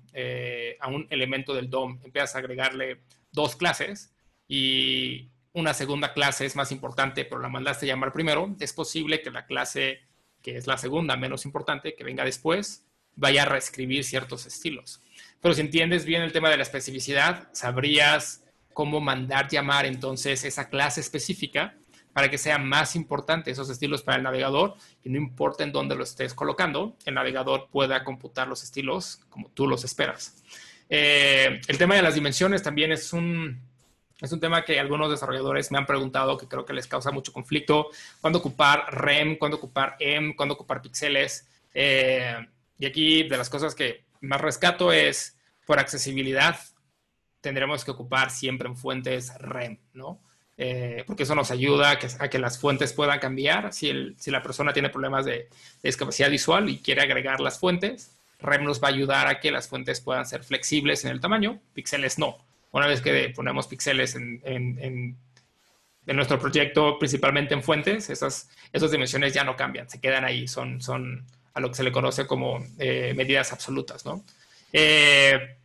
a 0.79 0.87
un 0.87 1.07
elemento 1.09 1.53
del 1.53 1.69
DOM, 1.69 1.99
empiezas 2.03 2.35
a 2.35 2.39
agregarle 2.39 3.01
dos 3.31 3.55
clases 3.55 4.13
y 4.47 5.29
una 5.53 5.73
segunda 5.73 6.13
clase 6.13 6.45
es 6.45 6.55
más 6.55 6.71
importante, 6.71 7.25
pero 7.25 7.41
la 7.41 7.49
mandaste 7.49 7.85
llamar 7.85 8.13
primero, 8.13 8.55
es 8.59 8.73
posible 8.73 9.21
que 9.21 9.29
la 9.29 9.45
clase 9.45 9.99
que 10.41 10.55
es 10.55 10.67
la 10.67 10.77
segunda 10.77 11.17
menos 11.17 11.45
importante, 11.45 11.95
que 11.95 12.03
venga 12.03 12.23
después, 12.23 12.85
vaya 13.15 13.43
a 13.43 13.45
reescribir 13.45 14.05
ciertos 14.05 14.45
estilos. 14.45 15.01
Pero 15.41 15.53
si 15.53 15.61
entiendes 15.61 16.05
bien 16.05 16.21
el 16.21 16.31
tema 16.31 16.49
de 16.49 16.57
la 16.57 16.63
especificidad, 16.63 17.49
sabrías 17.51 18.45
cómo 18.73 19.01
mandar 19.01 19.49
llamar 19.49 19.85
entonces 19.85 20.45
esa 20.45 20.69
clase 20.69 21.01
específica 21.01 21.75
para 22.19 22.29
que 22.29 22.37
sea 22.37 22.57
más 22.57 22.97
importante 22.97 23.49
esos 23.49 23.69
estilos 23.69 24.01
para 24.01 24.17
el 24.17 24.23
navegador 24.23 24.75
y 25.05 25.09
no 25.09 25.17
importa 25.17 25.63
en 25.63 25.71
dónde 25.71 25.95
lo 25.95 26.03
estés 26.03 26.33
colocando, 26.33 26.97
el 27.05 27.13
navegador 27.13 27.69
pueda 27.71 28.03
computar 28.03 28.45
los 28.49 28.61
estilos 28.61 29.21
como 29.29 29.49
tú 29.51 29.69
los 29.69 29.85
esperas. 29.85 30.35
Eh, 30.89 31.61
el 31.65 31.77
tema 31.77 31.95
de 31.95 32.01
las 32.01 32.15
dimensiones 32.15 32.61
también 32.61 32.91
es 32.91 33.13
un, 33.13 33.61
es 34.19 34.33
un 34.33 34.41
tema 34.41 34.65
que 34.65 34.81
algunos 34.81 35.09
desarrolladores 35.09 35.71
me 35.71 35.77
han 35.77 35.85
preguntado 35.85 36.37
que 36.37 36.49
creo 36.49 36.65
que 36.65 36.73
les 36.73 36.87
causa 36.87 37.09
mucho 37.09 37.31
conflicto. 37.31 37.87
¿Cuándo 38.19 38.39
ocupar 38.39 38.93
REM? 38.93 39.37
¿Cuándo 39.37 39.55
ocupar 39.55 39.95
M? 40.01 40.35
¿Cuándo 40.35 40.55
ocupar 40.55 40.81
píxeles? 40.81 41.47
Eh, 41.73 42.35
y 42.77 42.85
aquí 42.85 43.23
de 43.29 43.37
las 43.37 43.49
cosas 43.49 43.73
que 43.73 44.03
más 44.19 44.41
rescato 44.41 44.91
es 44.91 45.37
por 45.65 45.79
accesibilidad 45.79 46.59
tendremos 47.39 47.85
que 47.85 47.91
ocupar 47.91 48.29
siempre 48.29 48.67
en 48.67 48.75
fuentes 48.75 49.33
REM, 49.39 49.79
¿no? 49.93 50.19
Eh, 50.61 51.05
porque 51.07 51.23
eso 51.23 51.35
nos 51.35 51.51
ayuda 51.51 51.91
a 51.91 52.29
que, 52.29 52.37
las 52.37 52.59
fuentes 52.59 52.91
puedan 52.91 53.17
cambiar. 53.19 53.71
Si, 53.71 54.13
si 54.17 54.29
la 54.29 54.43
persona 54.43 54.73
tiene 54.73 54.89
problemas 54.89 55.23
de, 55.23 55.47
discapacidad 55.81 56.29
visual 56.29 56.69
y 56.69 56.79
quiere 56.79 57.01
agregar 57.01 57.39
las 57.39 57.57
fuentes, 57.57 58.11
REM 58.41 58.65
nos 58.65 58.83
va 58.83 58.89
a 58.89 58.91
ayudar 58.91 59.27
a 59.27 59.39
que 59.39 59.51
las 59.51 59.69
fuentes 59.69 60.01
puedan 60.01 60.25
ser 60.25 60.43
flexibles 60.43 61.05
en 61.05 61.11
el 61.11 61.21
tamaño, 61.21 61.61
píxeles 61.73 62.19
no. 62.19 62.37
Una 62.71 62.87
vez 62.87 62.99
que 62.99 63.31
ponemos 63.33 63.67
píxeles 63.67 64.15
en, 64.15 64.41
en, 64.43 65.17
nuestro 66.05 66.37
proyecto, 66.39 66.99
principalmente 66.99 67.53
en 67.53 67.63
fuentes, 67.63 68.09
esas, 68.09 68.49
esas 68.73 68.91
dimensiones 68.91 69.33
ya 69.33 69.45
no 69.45 69.55
cambian, 69.55 69.89
se 69.89 70.01
quedan 70.01 70.25
ahí, 70.25 70.47
son, 70.47 70.81
son 70.81 71.23
a 71.53 71.61
lo 71.61 71.69
que 71.69 71.75
se 71.75 71.83
le 71.83 71.91
conoce 71.91 72.27
como 72.27 72.65
eh, 72.79 73.13
medidas 73.15 73.53
absolutas, 73.53 74.05
¿no? 74.05 74.25
Eh, 74.73 75.58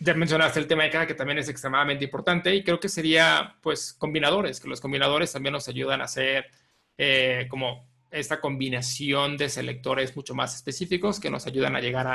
ya 0.00 0.14
mencionaste 0.14 0.58
el 0.58 0.66
tema 0.66 0.84
de 0.84 0.90
cada 0.90 1.06
que 1.06 1.14
también 1.14 1.38
es 1.38 1.48
extremadamente 1.48 2.04
importante 2.04 2.54
y 2.54 2.64
creo 2.64 2.80
que 2.80 2.88
sería, 2.88 3.56
pues, 3.60 3.92
combinadores, 3.92 4.58
que 4.58 4.68
los 4.68 4.80
combinadores 4.80 5.30
también 5.30 5.52
nos 5.52 5.68
ayudan 5.68 6.00
a 6.00 6.04
hacer 6.04 6.46
eh, 6.96 7.46
como 7.50 7.86
esta 8.10 8.40
combinación 8.40 9.36
de 9.36 9.50
selectores 9.50 10.16
mucho 10.16 10.34
más 10.34 10.54
específicos 10.56 11.20
que 11.20 11.30
nos 11.30 11.46
ayudan 11.46 11.76
a 11.76 11.80
llegar 11.80 12.06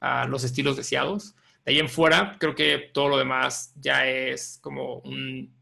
a, 0.00 0.26
los 0.28 0.44
estilos 0.44 0.76
deseados. 0.76 1.34
Ahí 1.66 1.80
en 1.80 1.88
fuera, 1.88 2.36
creo 2.38 2.54
que 2.54 2.90
todo 2.92 3.08
lo 3.08 3.18
demás 3.18 3.72
ya 3.76 4.06
es 4.06 4.58
como 4.62 4.98
un, 5.00 5.52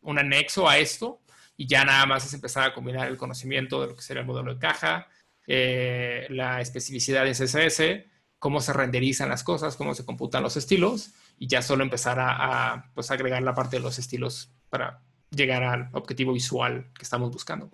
un 0.00 0.18
anexo 0.18 0.66
a 0.66 0.78
esto 0.78 1.20
y 1.58 1.66
ya 1.66 1.84
nada 1.84 2.06
más 2.06 2.24
es 2.24 2.32
empezar 2.32 2.64
a 2.64 2.72
combinar 2.72 3.08
el 3.08 3.18
conocimiento 3.18 3.82
de 3.82 3.88
lo 3.88 3.96
que 3.96 4.02
sería 4.02 4.22
el 4.22 4.26
modelo 4.26 4.54
de 4.54 4.58
caja, 4.58 5.08
eh, 5.46 6.26
la 6.30 6.62
especificidad 6.62 7.24
de 7.24 7.32
CSS, 7.32 8.09
cómo 8.40 8.60
se 8.60 8.72
renderizan 8.72 9.28
las 9.28 9.44
cosas, 9.44 9.76
cómo 9.76 9.94
se 9.94 10.04
computan 10.04 10.42
los 10.42 10.56
estilos 10.56 11.14
y 11.38 11.46
ya 11.46 11.62
solo 11.62 11.84
empezar 11.84 12.18
a, 12.18 12.90
pues, 12.94 13.12
agregar 13.12 13.42
la 13.42 13.54
parte 13.54 13.76
de 13.76 13.82
los 13.82 13.98
estilos 14.00 14.52
para 14.68 15.02
llegar 15.30 15.62
al 15.62 15.88
objetivo 15.92 16.32
visual 16.32 16.90
que 16.96 17.04
estamos 17.04 17.30
buscando. 17.30 17.70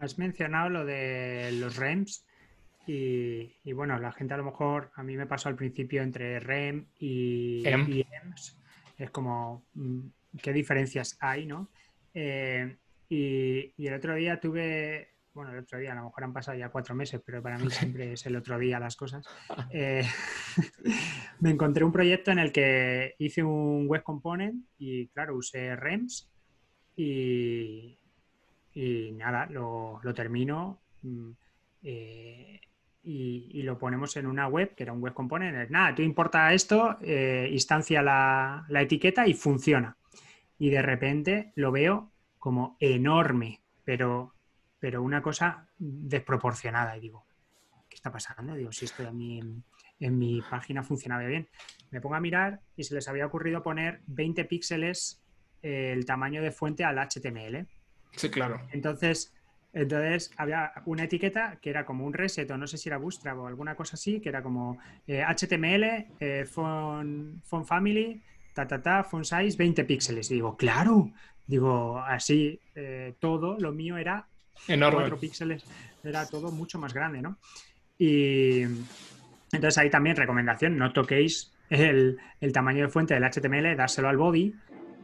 Has 0.00 0.18
mencionado 0.18 0.70
lo 0.70 0.84
de 0.84 1.50
los 1.52 1.76
REMs 1.76 2.24
y, 2.86 3.72
bueno, 3.72 3.98
la 3.98 4.12
gente 4.12 4.32
a 4.32 4.38
lo 4.38 4.44
mejor, 4.44 4.90
a 4.94 5.02
mí 5.02 5.16
me 5.16 5.26
pasó 5.26 5.50
al 5.50 5.56
principio 5.56 6.02
entre 6.02 6.40
REM 6.40 6.86
y, 6.98 7.62
EMS. 7.66 8.56
Es 8.96 9.10
como, 9.10 9.66
mm, 9.74 10.00
¿qué 10.42 10.54
diferencias 10.54 11.18
hay, 11.20 11.44
no? 11.44 11.68
Eh, 12.14 12.76
y, 13.10 13.86
el 13.86 13.94
otro 13.94 14.14
día 14.14 14.40
tuve, 14.40 15.16
bueno, 15.38 15.52
el 15.52 15.60
otro 15.60 15.78
día, 15.78 15.92
a 15.92 15.94
lo 15.94 16.04
mejor 16.04 16.24
han 16.24 16.32
pasado 16.32 16.58
ya 16.58 16.68
cuatro 16.68 16.94
meses, 16.94 17.22
pero 17.24 17.40
para 17.42 17.58
mí 17.58 17.70
siempre 17.70 18.12
es 18.12 18.26
el 18.26 18.36
otro 18.36 18.58
día 18.58 18.80
las 18.80 18.96
cosas. 18.96 19.24
Eh, 19.70 20.02
me 21.40 21.50
encontré 21.50 21.84
un 21.84 21.92
proyecto 21.92 22.30
en 22.32 22.40
el 22.40 22.52
que 22.52 23.14
hice 23.18 23.42
un 23.42 23.86
web 23.86 24.02
component 24.02 24.64
y, 24.78 25.06
claro, 25.08 25.36
usé 25.36 25.76
REMS 25.76 26.28
y, 26.96 27.98
y 28.74 29.12
nada, 29.12 29.46
lo, 29.46 30.00
lo 30.02 30.12
termino. 30.12 30.80
Mm, 31.02 31.30
eh, 31.84 32.60
y, 33.04 33.62
lo 33.62 33.78
ponemos 33.78 34.16
en 34.16 34.26
una 34.26 34.48
web, 34.48 34.74
que 34.74 34.82
era 34.82 34.92
un 34.92 35.00
web 35.00 35.14
component. 35.14 35.70
Nada, 35.70 35.94
tú 35.94 36.02
importa 36.02 36.52
esto, 36.52 36.96
eh, 37.00 37.48
instancia 37.50 38.02
la, 38.02 38.66
etiqueta 38.70 39.26
y 39.26 39.34
funciona. 39.34 39.96
Y 40.58 40.70
de 40.70 40.82
repente 40.82 41.52
lo 41.54 41.70
veo 41.70 42.10
como 42.38 42.76
enorme, 42.80 43.60
pero, 43.84 44.34
pero 44.78 45.02
una 45.02 45.22
cosa 45.22 45.68
desproporcionada. 45.78 46.96
Y 46.96 47.00
digo, 47.00 47.26
¿qué 47.88 47.96
está 47.96 48.12
pasando? 48.12 48.54
Digo, 48.54 48.72
si 48.72 48.84
esto 48.84 49.02
en 49.02 49.16
mi, 49.16 49.40
en 50.00 50.18
mi 50.18 50.40
página 50.42 50.82
funcionaba 50.82 51.24
bien. 51.24 51.48
Me 51.90 52.00
pongo 52.00 52.16
a 52.16 52.20
mirar 52.20 52.60
y 52.76 52.84
se 52.84 52.94
les 52.94 53.08
había 53.08 53.26
ocurrido 53.26 53.62
poner 53.62 54.00
20 54.06 54.44
píxeles 54.44 55.22
eh, 55.62 55.92
el 55.92 56.04
tamaño 56.04 56.42
de 56.42 56.52
fuente 56.52 56.84
al 56.84 56.98
HTML. 56.98 57.66
Sí, 58.12 58.30
claro. 58.30 58.60
Entonces, 58.72 59.34
entonces 59.72 60.30
había 60.36 60.72
una 60.86 61.04
etiqueta 61.04 61.58
que 61.60 61.70
era 61.70 61.84
como 61.84 62.06
un 62.06 62.12
reset 62.12 62.50
o 62.50 62.56
no 62.56 62.66
sé 62.66 62.78
si 62.78 62.88
era 62.88 62.98
Bootstrap 62.98 63.38
o 63.38 63.46
alguna 63.46 63.74
cosa 63.74 63.94
así, 63.94 64.20
que 64.20 64.28
era 64.28 64.42
como 64.42 64.78
HTML, 65.06 66.06
eh, 66.20 66.44
font, 66.46 67.42
family, 67.66 68.22
ta, 68.54 68.66
ta, 68.66 68.80
ta, 68.82 69.04
font 69.04 69.24
size 69.24 69.56
20 69.56 69.84
píxeles. 69.84 70.30
Y 70.30 70.34
digo, 70.34 70.56
claro, 70.56 71.12
digo, 71.46 71.98
así 71.98 72.60
eh, 72.74 73.14
todo 73.18 73.58
lo 73.58 73.72
mío 73.72 73.96
era 73.96 74.26
Enorme. 74.66 75.00
4 75.00 75.18
píxeles, 75.18 75.64
era 76.02 76.26
todo 76.26 76.50
mucho 76.50 76.78
más 76.78 76.92
grande, 76.92 77.22
¿no? 77.22 77.38
Y 77.98 78.62
entonces 79.52 79.78
ahí 79.78 79.90
también 79.90 80.16
recomendación, 80.16 80.76
no 80.76 80.92
toquéis 80.92 81.52
el, 81.70 82.18
el 82.40 82.52
tamaño 82.52 82.84
de 82.84 82.88
fuente 82.88 83.14
del 83.14 83.24
HTML, 83.24 83.76
dárselo 83.76 84.08
al 84.08 84.16
body, 84.16 84.54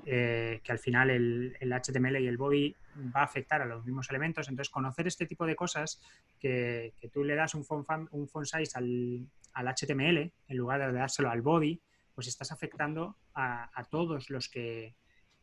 eh, 0.06 0.60
que 0.62 0.72
al 0.72 0.78
final 0.78 1.10
el, 1.10 1.56
el, 1.60 1.72
HTML 1.72 2.20
y 2.20 2.26
el 2.26 2.36
body 2.36 2.76
va 3.14 3.20
a 3.20 3.24
afectar 3.24 3.62
a 3.62 3.64
los 3.64 3.84
mismos 3.84 4.08
elementos. 4.10 4.48
Entonces, 4.48 4.70
conocer 4.70 5.06
este 5.06 5.26
tipo 5.26 5.46
de 5.46 5.56
cosas, 5.56 6.00
que, 6.38 6.92
que 7.00 7.08
tú 7.08 7.24
le 7.24 7.34
das 7.34 7.54
un 7.54 7.64
font, 7.64 7.86
un 8.10 8.28
font 8.28 8.46
size 8.46 8.76
al, 8.76 9.26
al, 9.54 9.74
HTML 9.74 10.32
en 10.48 10.56
lugar 10.56 10.80
de 10.80 10.92
dárselo 10.92 11.30
al 11.30 11.40
body, 11.40 11.80
pues 12.14 12.28
estás 12.28 12.52
afectando 12.52 13.16
a, 13.34 13.70
a 13.74 13.84
todos 13.84 14.28
los 14.28 14.48
que, 14.48 14.94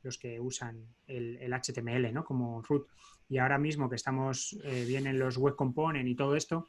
los 0.04 0.18
que 0.18 0.40
usan 0.40 0.96
el, 1.08 1.54
HTML, 1.54 2.14
¿no? 2.14 2.24
Como 2.24 2.62
root. 2.62 2.88
Y 3.30 3.38
ahora 3.38 3.58
mismo 3.58 3.90
que 3.90 3.96
estamos 3.96 4.60
eh, 4.64 4.86
bien 4.88 5.08
en 5.08 5.20
los 5.20 5.38
web 5.38 5.56
component 5.56 6.08
y 6.08 6.16
todo 6.16 6.36
esto, 6.36 6.68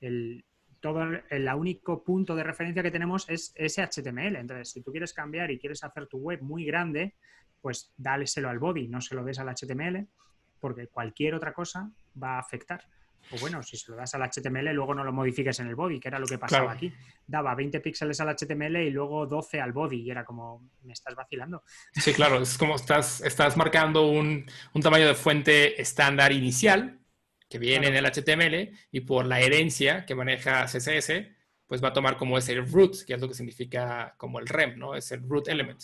el, 0.00 0.44
todo 0.80 1.02
el 1.30 1.48
único 1.54 2.04
punto 2.04 2.36
de 2.36 2.44
referencia 2.44 2.82
que 2.82 2.90
tenemos 2.90 3.28
es 3.28 3.52
ese 3.56 3.82
HTML. 3.82 4.36
Entonces, 4.36 4.70
si 4.70 4.82
tú 4.82 4.90
quieres 4.90 5.14
cambiar 5.14 5.50
y 5.50 5.58
quieres 5.58 5.82
hacer 5.82 6.06
tu 6.06 6.18
web 6.18 6.42
muy 6.42 6.64
grande, 6.64 7.14
pues 7.60 7.94
dáleselo 7.96 8.50
al 8.50 8.58
body, 8.58 8.88
no 8.88 9.00
se 9.00 9.14
lo 9.14 9.24
des 9.24 9.38
al 9.38 9.48
HTML, 9.48 10.06
porque 10.60 10.88
cualquier 10.88 11.34
otra 11.34 11.54
cosa 11.54 11.90
va 12.22 12.36
a 12.36 12.38
afectar. 12.38 12.84
O 13.32 13.38
bueno, 13.38 13.62
si 13.62 13.76
se 13.76 13.90
lo 13.90 13.96
das 13.96 14.14
al 14.14 14.22
HTML, 14.22 14.72
luego 14.72 14.94
no 14.94 15.04
lo 15.04 15.12
modifiques 15.12 15.58
en 15.60 15.68
el 15.68 15.74
body, 15.74 15.98
que 15.98 16.08
era 16.08 16.18
lo 16.18 16.26
que 16.26 16.38
pasaba 16.38 16.64
claro. 16.64 16.76
aquí. 16.76 16.92
Daba 17.26 17.54
20 17.54 17.80
píxeles 17.80 18.20
al 18.20 18.34
HTML 18.36 18.76
y 18.76 18.90
luego 18.90 19.26
12 19.26 19.60
al 19.60 19.72
body, 19.72 20.02
y 20.02 20.10
era 20.10 20.24
como, 20.24 20.70
me 20.82 20.92
estás 20.92 21.14
vacilando. 21.14 21.62
Sí, 21.92 22.12
claro, 22.12 22.40
es 22.40 22.58
como 22.58 22.76
estás, 22.76 23.20
estás 23.22 23.56
marcando 23.56 24.06
un, 24.06 24.44
un 24.72 24.82
tamaño 24.82 25.06
de 25.06 25.14
fuente 25.14 25.80
estándar 25.80 26.32
inicial, 26.32 26.98
que 27.48 27.58
viene 27.58 27.86
claro. 27.86 27.98
en 27.98 28.04
el 28.04 28.12
HTML, 28.12 28.78
y 28.90 29.00
por 29.00 29.26
la 29.26 29.40
herencia 29.40 30.04
que 30.04 30.14
maneja 30.14 30.64
CSS, 30.64 31.12
pues 31.66 31.82
va 31.82 31.88
a 31.88 31.92
tomar 31.92 32.16
como 32.16 32.36
ese 32.38 32.60
root, 32.60 33.04
que 33.06 33.14
es 33.14 33.20
lo 33.20 33.28
que 33.28 33.34
significa 33.34 34.14
como 34.16 34.38
el 34.38 34.46
rem, 34.46 34.78
¿no? 34.78 34.94
Es 34.94 35.10
el 35.12 35.22
root 35.28 35.48
element. 35.48 35.82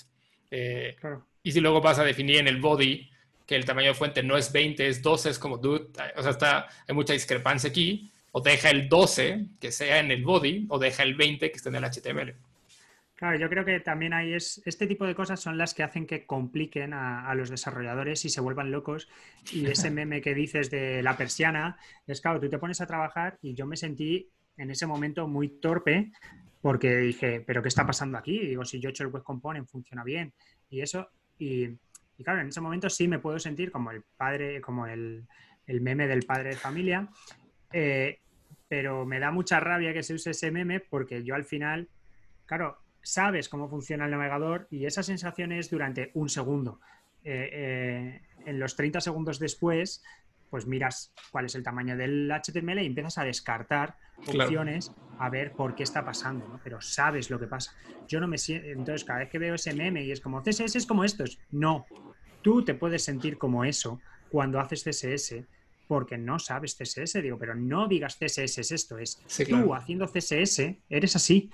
Eh, 0.50 0.96
claro. 1.00 1.26
Y 1.42 1.52
si 1.52 1.60
luego 1.60 1.80
vas 1.80 1.98
a 1.98 2.04
definir 2.04 2.36
en 2.36 2.48
el 2.48 2.60
body 2.60 3.10
que 3.50 3.56
el 3.56 3.64
tamaño 3.64 3.88
de 3.88 3.94
fuente 3.94 4.22
no 4.22 4.36
es 4.36 4.52
20, 4.52 4.86
es 4.86 5.02
12, 5.02 5.30
es 5.30 5.38
como, 5.40 5.58
dude, 5.58 5.88
o 6.14 6.22
sea, 6.22 6.30
está, 6.30 6.68
hay 6.86 6.94
mucha 6.94 7.14
discrepancia 7.14 7.68
aquí, 7.68 8.08
o 8.30 8.40
deja 8.40 8.70
el 8.70 8.88
12 8.88 9.46
que 9.58 9.72
sea 9.72 9.98
en 9.98 10.12
el 10.12 10.22
body, 10.22 10.66
o 10.68 10.78
deja 10.78 11.02
el 11.02 11.16
20 11.16 11.50
que 11.50 11.56
esté 11.56 11.68
en 11.68 11.74
el 11.74 11.82
HTML. 11.82 12.36
Claro, 13.16 13.36
yo 13.40 13.48
creo 13.48 13.64
que 13.64 13.80
también 13.80 14.12
hay 14.12 14.34
es, 14.34 14.62
este 14.66 14.86
tipo 14.86 15.04
de 15.04 15.16
cosas 15.16 15.40
son 15.40 15.58
las 15.58 15.74
que 15.74 15.82
hacen 15.82 16.06
que 16.06 16.26
compliquen 16.26 16.92
a, 16.92 17.28
a, 17.28 17.34
los 17.34 17.50
desarrolladores 17.50 18.24
y 18.24 18.28
se 18.28 18.40
vuelvan 18.40 18.70
locos. 18.70 19.08
Y 19.52 19.66
ese 19.66 19.90
meme 19.90 20.20
que 20.20 20.32
dices 20.32 20.70
de 20.70 21.02
la 21.02 21.16
persiana, 21.16 21.76
es 22.06 22.20
claro, 22.20 22.38
tú 22.38 22.48
te 22.48 22.58
pones 22.60 22.80
a 22.80 22.86
trabajar 22.86 23.36
y 23.42 23.54
yo 23.54 23.66
me 23.66 23.76
sentí 23.76 24.28
en 24.58 24.70
ese 24.70 24.86
momento 24.86 25.26
muy 25.26 25.48
torpe 25.48 26.12
porque 26.62 26.98
dije, 26.98 27.40
pero 27.44 27.62
¿qué 27.62 27.68
está 27.68 27.84
pasando 27.84 28.16
aquí? 28.16 28.38
Digo, 28.38 28.64
si 28.64 28.78
yo 28.78 28.90
he 28.90 28.92
hecho 28.92 29.02
el 29.02 29.10
web 29.10 29.24
component, 29.24 29.66
funciona 29.66 30.04
bien. 30.04 30.32
Y 30.68 30.82
eso, 30.82 31.08
y, 31.36 31.70
y 32.20 32.22
claro, 32.22 32.42
en 32.42 32.48
ese 32.48 32.60
momento 32.60 32.90
sí 32.90 33.08
me 33.08 33.18
puedo 33.18 33.38
sentir 33.38 33.72
como 33.72 33.90
el 33.90 34.02
padre, 34.02 34.60
como 34.60 34.86
el, 34.86 35.26
el 35.66 35.80
meme 35.80 36.06
del 36.06 36.24
padre 36.24 36.50
de 36.50 36.56
familia, 36.56 37.08
eh, 37.72 38.18
pero 38.68 39.06
me 39.06 39.18
da 39.18 39.30
mucha 39.30 39.58
rabia 39.58 39.94
que 39.94 40.02
se 40.02 40.12
use 40.12 40.32
ese 40.32 40.50
meme 40.50 40.80
porque 40.80 41.24
yo 41.24 41.34
al 41.34 41.46
final, 41.46 41.88
claro, 42.44 42.76
sabes 43.00 43.48
cómo 43.48 43.70
funciona 43.70 44.04
el 44.04 44.10
navegador 44.10 44.68
y 44.70 44.84
esa 44.84 45.02
sensación 45.02 45.50
es 45.52 45.70
durante 45.70 46.10
un 46.12 46.28
segundo. 46.28 46.82
Eh, 47.24 47.48
eh, 47.52 48.22
en 48.44 48.60
los 48.60 48.76
30 48.76 49.00
segundos 49.00 49.38
después, 49.38 50.04
pues 50.50 50.66
miras 50.66 51.14
cuál 51.30 51.46
es 51.46 51.54
el 51.54 51.62
tamaño 51.62 51.96
del 51.96 52.30
HTML 52.30 52.82
y 52.82 52.86
empiezas 52.86 53.16
a 53.16 53.24
descartar 53.24 53.96
opciones 54.26 54.90
claro. 54.90 55.16
a 55.18 55.30
ver 55.30 55.52
por 55.52 55.74
qué 55.74 55.84
está 55.84 56.04
pasando, 56.04 56.46
¿no? 56.48 56.60
Pero 56.62 56.82
sabes 56.82 57.30
lo 57.30 57.38
que 57.38 57.46
pasa. 57.46 57.72
Yo 58.08 58.20
no 58.20 58.28
me 58.28 58.36
siento, 58.36 58.68
entonces 58.68 59.04
cada 59.04 59.20
vez 59.20 59.30
que 59.30 59.38
veo 59.38 59.54
ese 59.54 59.72
meme 59.72 60.04
y 60.04 60.10
es 60.10 60.20
como, 60.20 60.42
CSS 60.42 60.76
es 60.76 60.86
como 60.86 61.04
estos. 61.04 61.38
No, 61.50 61.86
tú 62.42 62.64
te 62.64 62.74
puedes 62.74 63.04
sentir 63.04 63.38
como 63.38 63.64
eso 63.64 64.00
cuando 64.30 64.60
haces 64.60 64.84
CSS 64.84 65.44
porque 65.86 66.16
no 66.16 66.38
sabes 66.38 66.76
CSS, 66.76 67.20
digo, 67.20 67.36
pero 67.36 67.54
no 67.56 67.88
digas 67.88 68.16
CSS 68.16 68.58
es 68.58 68.70
esto, 68.70 68.96
es 68.98 69.20
sí, 69.26 69.44
tú 69.44 69.56
claro. 69.56 69.74
haciendo 69.74 70.06
CSS 70.06 70.76
eres 70.88 71.16
así, 71.16 71.50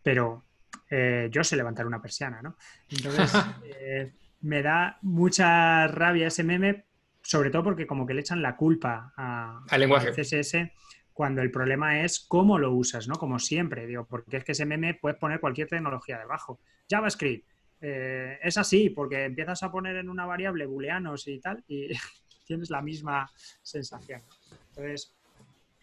pero 0.00 0.44
eh, 0.88 1.28
yo 1.32 1.42
sé 1.42 1.56
levantar 1.56 1.86
una 1.86 2.00
persiana, 2.00 2.40
¿no? 2.40 2.56
Entonces, 2.88 3.32
eh, 3.80 4.12
me 4.42 4.62
da 4.62 4.98
mucha 5.02 5.88
rabia 5.88 6.28
ese 6.28 6.44
meme, 6.44 6.84
sobre 7.20 7.50
todo 7.50 7.64
porque 7.64 7.86
como 7.86 8.06
que 8.06 8.14
le 8.14 8.20
echan 8.20 8.42
la 8.42 8.56
culpa 8.56 9.12
a, 9.16 9.64
al 9.68 9.80
lenguaje 9.80 10.12
CSS 10.12 10.70
cuando 11.12 11.42
el 11.42 11.50
problema 11.50 12.02
es 12.02 12.20
cómo 12.20 12.58
lo 12.58 12.72
usas, 12.72 13.08
¿no? 13.08 13.16
Como 13.16 13.38
siempre, 13.38 13.86
digo, 13.86 14.06
porque 14.06 14.38
es 14.38 14.44
que 14.44 14.52
ese 14.52 14.66
meme 14.66 14.94
puedes 14.94 15.18
poner 15.18 15.40
cualquier 15.40 15.68
tecnología 15.68 16.18
debajo. 16.18 16.60
JavaScript, 16.88 17.46
eh, 17.80 18.38
es 18.42 18.58
así, 18.58 18.90
porque 18.90 19.24
empiezas 19.24 19.62
a 19.62 19.72
poner 19.72 19.96
en 19.96 20.08
una 20.08 20.26
variable 20.26 20.66
booleanos 20.66 21.26
y 21.28 21.38
tal, 21.40 21.64
y 21.66 21.88
tienes 22.46 22.70
la 22.70 22.82
misma 22.82 23.30
sensación. 23.62 24.20
Entonces, 24.68 25.14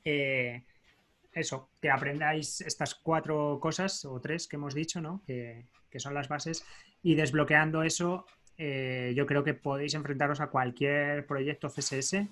eh, 0.06 0.64
eso, 1.34 1.70
que 1.82 1.90
aprendáis 1.90 2.62
estas 2.62 2.96
cuatro 2.96 3.60
cosas 3.60 4.06
o 4.06 4.20
tres 4.20 4.48
que 4.48 4.56
hemos 4.56 4.74
dicho, 4.74 5.02
¿no? 5.02 5.22
Que, 5.26 5.66
que 5.90 6.00
son 6.00 6.14
las 6.14 6.28
bases, 6.28 6.66
y 7.04 7.16
desbloqueando 7.16 7.84
eso, 7.84 8.26
eh, 8.58 9.14
yo 9.16 9.26
creo 9.26 9.44
que 9.44 9.54
podéis 9.54 9.94
enfrentaros 9.94 10.42
a 10.42 10.48
cualquier 10.48 11.26
proyecto 11.28 11.70
CSS 11.70 12.28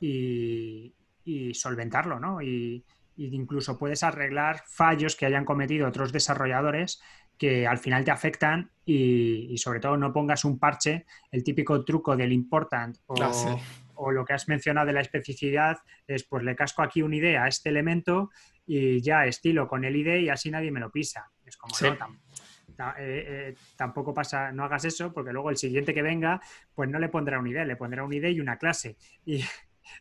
y, 0.00 0.92
y 1.24 1.54
solventarlo, 1.54 2.18
¿no? 2.18 2.42
Y, 2.42 2.84
y, 3.16 3.34
incluso 3.34 3.78
puedes 3.78 4.02
arreglar 4.02 4.64
fallos 4.66 5.14
que 5.14 5.26
hayan 5.26 5.44
cometido 5.44 5.86
otros 5.86 6.12
desarrolladores 6.12 7.00
que 7.42 7.66
al 7.66 7.78
final 7.78 8.04
te 8.04 8.12
afectan 8.12 8.70
y, 8.84 9.48
y 9.50 9.58
sobre 9.58 9.80
todo 9.80 9.96
no 9.96 10.12
pongas 10.12 10.44
un 10.44 10.60
parche, 10.60 11.06
el 11.32 11.42
típico 11.42 11.84
truco 11.84 12.16
del 12.16 12.30
important 12.32 12.96
o, 13.06 13.20
Ah, 13.20 13.32
sí. 13.32 13.48
o, 13.94 14.12
lo 14.12 14.24
que 14.24 14.32
has 14.34 14.46
mencionado 14.46 14.86
de 14.86 14.92
la 14.92 15.00
especificidad 15.00 15.76
es 16.06 16.22
pues 16.22 16.44
le 16.44 16.54
casco 16.54 16.82
aquí 16.82 17.02
un 17.02 17.12
ID 17.12 17.34
a 17.36 17.48
este 17.48 17.70
elemento 17.70 18.30
y 18.64 19.00
ya 19.02 19.26
estilo 19.26 19.66
con 19.66 19.84
el 19.84 19.96
ID 19.96 20.20
y 20.20 20.28
así 20.28 20.52
nadie 20.52 20.70
me 20.70 20.78
lo 20.78 20.92
pisa. 20.92 21.32
Es 21.44 21.56
como, 21.56 21.74
Sí. 21.74 21.86
no, 21.86 21.96
tam- 21.98 22.94
eh, 22.98 23.24
eh, 23.50 23.54
tampoco 23.76 24.14
pasa, 24.14 24.52
no 24.52 24.62
hagas 24.64 24.84
eso 24.84 25.12
porque 25.12 25.32
luego 25.32 25.50
el 25.50 25.56
siguiente 25.56 25.92
que 25.92 26.02
venga 26.02 26.40
pues 26.72 26.88
no 26.88 27.00
le 27.00 27.08
pondrá 27.08 27.40
un 27.40 27.48
ID, 27.48 27.64
le 27.66 27.74
pondrá 27.74 28.04
un 28.04 28.12
ID 28.12 28.26
y 28.30 28.40
una 28.40 28.56
clase. 28.56 28.96
Y, 29.26 29.44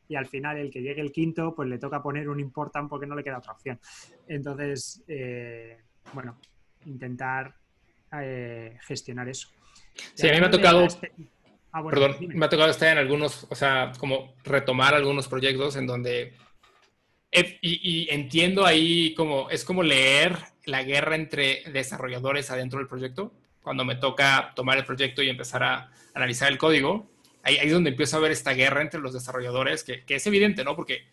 y 0.07 0.15
al 0.15 0.27
final 0.27 0.57
el 0.57 0.69
que 0.69 0.83
llegue 0.83 1.01
el 1.01 1.11
quinto 1.11 1.55
pues 1.55 1.67
le 1.67 1.79
toca 1.79 2.03
poner 2.03 2.29
un 2.29 2.39
important 2.39 2.87
porque 2.87 3.07
no 3.07 3.15
le 3.15 3.23
queda 3.23 3.39
otra 3.39 3.53
opción. 3.53 3.79
Entonces, 4.27 5.03
eh, 5.07 5.79
bueno, 6.13 6.37
intentar 6.85 7.55
eh, 8.21 8.77
gestionar 8.81 9.27
eso. 9.29 9.49
Sí, 10.13 10.27
a 10.27 10.33
mí 10.33 10.39
me 10.39 10.47
ha 10.47 10.51
tocado- 10.51 10.81
la 10.81 10.87
espe- 10.87 11.11
Ah, 11.73 11.79
bueno, 11.81 11.97
Perdón, 11.97 12.17
dime. 12.19 12.35
me 12.35 12.45
ha 12.45 12.49
tocado 12.49 12.69
estar 12.69 12.89
en 12.91 12.97
algunos, 12.97 13.47
o 13.49 13.55
sea, 13.55 13.93
como 13.97 14.35
retomar 14.43 14.93
algunos 14.93 15.27
proyectos 15.29 15.77
en 15.77 15.87
donde... 15.87 16.33
Y, 17.31 17.57
y 17.61 18.09
entiendo 18.09 18.65
ahí 18.65 19.13
como, 19.13 19.49
es 19.49 19.63
como 19.63 19.81
leer 19.83 20.35
la 20.65 20.83
guerra 20.83 21.15
entre 21.15 21.63
desarrolladores 21.71 22.51
adentro 22.51 22.79
del 22.79 22.89
proyecto. 22.89 23.33
Cuando 23.61 23.85
me 23.85 23.95
toca 23.95 24.51
tomar 24.53 24.77
el 24.79 24.85
proyecto 24.85 25.21
y 25.23 25.29
empezar 25.29 25.63
a 25.63 25.91
analizar 26.13 26.51
el 26.51 26.57
código, 26.57 27.09
ahí, 27.41 27.57
ahí 27.57 27.67
es 27.67 27.73
donde 27.73 27.91
empiezo 27.91 28.17
a 28.17 28.19
ver 28.19 28.31
esta 28.31 28.51
guerra 28.51 28.81
entre 28.81 28.99
los 28.99 29.13
desarrolladores, 29.13 29.85
que, 29.85 30.03
que 30.03 30.15
es 30.15 30.27
evidente, 30.27 30.65
¿no? 30.65 30.75
Porque 30.75 31.05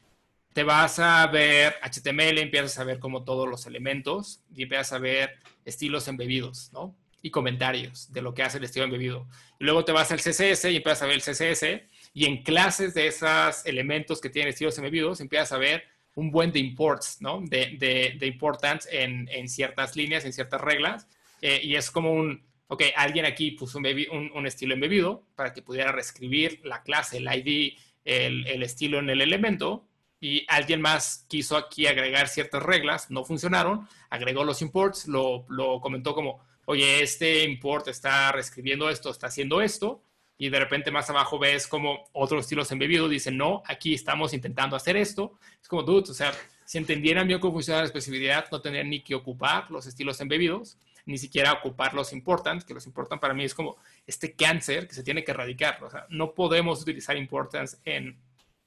te 0.55 0.65
vas 0.65 0.99
a 0.99 1.25
ver 1.29 1.77
HTML, 1.83 2.39
empiezas 2.41 2.81
a 2.81 2.85
ver 2.85 2.99
como 2.99 3.23
todos 3.23 3.49
los 3.49 3.65
elementos 3.67 4.41
y 4.53 4.65
empiezas 4.65 4.93
a 4.95 4.99
ver 4.99 5.37
estilos 5.69 6.09
embebidos, 6.09 6.71
¿no? 6.73 6.97
Y 7.23 7.31
comentarios 7.31 8.13
de 8.13 8.23
lo 8.23 8.33
que 8.33 8.43
hace 8.43 8.59
el 8.59 8.65
estilo 8.65 8.85
embebido. 8.85 9.27
Luego 9.59 9.85
te 9.85 9.93
vas 9.93 10.11
al 10.13 10.21
CSS 10.21 10.67
y 10.67 10.77
empiezas 10.77 11.03
a 11.03 11.07
ver 11.07 11.17
el 11.17 11.23
CSS 11.23 11.83
y 12.15 12.27
en 12.27 12.43
clases 12.43 12.95
de 12.95 13.07
esos 13.07 13.67
elementos 13.67 14.21
que 14.21 14.31
tienen 14.31 14.51
estilos 14.51 14.79
embebidos 14.79 15.21
empiezas 15.21 15.53
a 15.53 15.59
ver 15.59 15.85
un 16.15 16.31
buen 16.31 16.51
de 16.51 16.59
imports, 16.59 17.19
¿no? 17.21 17.41
De, 17.43 17.77
de, 17.79 18.17
de 18.19 18.27
importance 18.27 18.89
en, 19.05 19.29
en 19.31 19.49
ciertas 19.49 19.95
líneas, 19.95 20.25
en 20.25 20.33
ciertas 20.33 20.61
reglas. 20.61 21.07
Eh, 21.41 21.61
y 21.63 21.77
es 21.77 21.91
como 21.91 22.13
un, 22.13 22.45
ok, 22.67 22.83
alguien 22.97 23.25
aquí 23.25 23.53
puso 23.53 23.79
un, 23.79 24.31
un 24.35 24.47
estilo 24.47 24.75
embebido 24.75 25.25
para 25.37 25.53
que 25.53 25.63
pudiera 25.63 25.93
reescribir 25.93 26.61
la 26.65 26.83
clase, 26.83 27.19
el 27.19 27.29
ID, 27.33 27.79
el, 28.05 28.47
el 28.47 28.63
estilo 28.63 28.99
en 28.99 29.11
el 29.11 29.21
elemento. 29.21 29.88
Y 30.21 30.45
alguien 30.49 30.81
más 30.81 31.25
quiso 31.29 31.57
aquí 31.57 31.87
agregar 31.87 32.29
ciertas 32.29 32.63
reglas, 32.63 33.11
no 33.11 33.25
funcionaron, 33.25 33.89
agregó 34.11 34.45
los 34.45 34.63
imports, 34.63 35.07
lo, 35.07 35.47
comentó 35.81 36.15
como, 36.15 36.41
oye, 36.65 37.03
este 37.03 37.45
import 37.45 37.89
está 37.89 38.33
reescribiendo 38.33 38.91
esto, 38.91 39.11
está 39.11 39.29
haciendo 39.29 39.61
esto, 39.61 40.03
y 40.37 40.49
de 40.51 40.59
repente 40.59 40.91
más 40.91 41.09
abajo 41.11 41.39
ves 41.39 41.67
como 41.67 42.05
otros 42.13 42.45
estilos 42.45 42.71
embebidos 42.73 43.11
dicen, 43.11 43.37
no, 43.37 43.63
aquí 43.67 43.95
estamos 43.95 44.33
intentando 44.35 44.77
hacer 44.77 44.97
esto. 44.97 45.37
Es 45.61 45.67
como, 45.67 45.83
dude, 45.83 46.11
o 46.11 46.15
sea, 46.15 46.33
si 46.65 46.79
entendieran 46.79 47.27
bien 47.27 47.41
cómo 47.41 47.55
funciona 47.55 47.81
la 47.81 47.87
especificidad, 47.87 48.47
no 48.53 48.61
tendrían 48.61 48.89
ni 48.89 49.01
que 49.01 49.17
ocupar 49.17 49.71
los 49.71 49.87
estilos 49.87 50.21
embebidos, 50.21 50.79
ni 51.07 51.19
siquiera 51.19 51.55
ocupar 51.55 51.95
los 51.95 52.13
importants, 52.13 52.65
que 52.65 52.75
los 52.75 52.87
importants 52.87 53.21
para 53.21 53.35
mí 53.35 53.43
es 53.43 53.55
como 53.55 53.79
este 54.07 54.35
cáncer 54.35 54.87
que 54.87 54.95
se 54.95 55.03
tiene 55.03 55.25
que 55.25 55.31
erradicar. 55.31 55.83
O 55.83 55.91
sea, 55.91 56.07
no 56.11 56.35
podemos 56.35 56.83
utilizar 56.83 57.17
importants 57.17 57.81
en, 57.85 58.17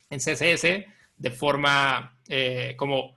en 0.09 0.19
CSS 0.19 0.85
de 1.21 1.31
forma 1.31 2.17
eh, 2.27 2.73
como 2.75 3.15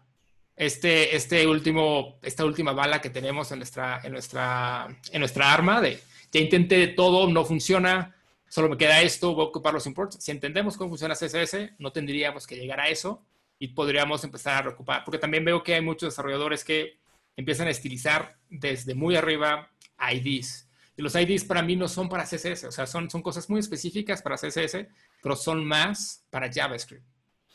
este, 0.55 1.16
este 1.16 1.46
último, 1.46 2.18
esta 2.22 2.44
última 2.44 2.72
bala 2.72 3.00
que 3.00 3.09
tenemos 3.11 3.50
en 3.50 3.59
nuestra, 3.59 4.00
en 4.05 4.12
nuestra, 4.12 4.86
en 5.11 5.20
nuestra 5.20 5.52
arma 5.52 5.80
de 5.80 5.98
ya 6.30 6.40
intenté 6.40 6.88
todo, 6.88 7.28
no 7.30 7.44
funciona, 7.44 8.14
solo 8.48 8.68
me 8.68 8.76
queda 8.76 9.00
esto, 9.02 9.34
voy 9.34 9.44
a 9.44 9.48
ocupar 9.48 9.72
los 9.72 9.86
imports. 9.86 10.16
Si 10.20 10.32
entendemos 10.32 10.76
cómo 10.76 10.90
funciona 10.90 11.14
CSS, 11.14 11.74
no 11.78 11.92
tendríamos 11.92 12.46
que 12.46 12.57
llegar 12.57 12.80
a 12.80 12.88
eso 12.88 13.24
y 13.59 13.68
podríamos 13.68 14.22
empezar 14.24 14.55
a 14.55 14.62
reocupar, 14.62 15.05
porque 15.05 15.18
también 15.18 15.44
veo 15.44 15.62
que 15.62 15.74
hay 15.74 15.80
muchos 15.80 16.09
desarrolladores 16.09 16.64
que 16.64 16.98
empiezan 17.36 17.68
a 17.68 17.70
estilizar 17.70 18.36
desde 18.50 18.94
muy 18.94 19.14
arriba 19.14 19.70
IDs. 20.12 20.68
Y 20.96 21.02
los 21.02 21.14
IDs 21.14 21.44
para 21.44 21.62
mí 21.62 21.76
no 21.76 21.86
son 21.86 22.09
para 22.09 22.24
CSS, 22.24 22.64
o 22.64 22.72
sea, 22.72 22.86
son, 22.86 23.09
son 23.09 23.22
cosas 23.22 23.48
muy 23.48 23.61
específicas 23.61 24.20
para 24.20 24.36
CSS, 24.36 24.88
pero 25.22 25.36
son 25.36 25.64
más 25.64 26.24
para 26.30 26.52
JavaScript. 26.52 27.14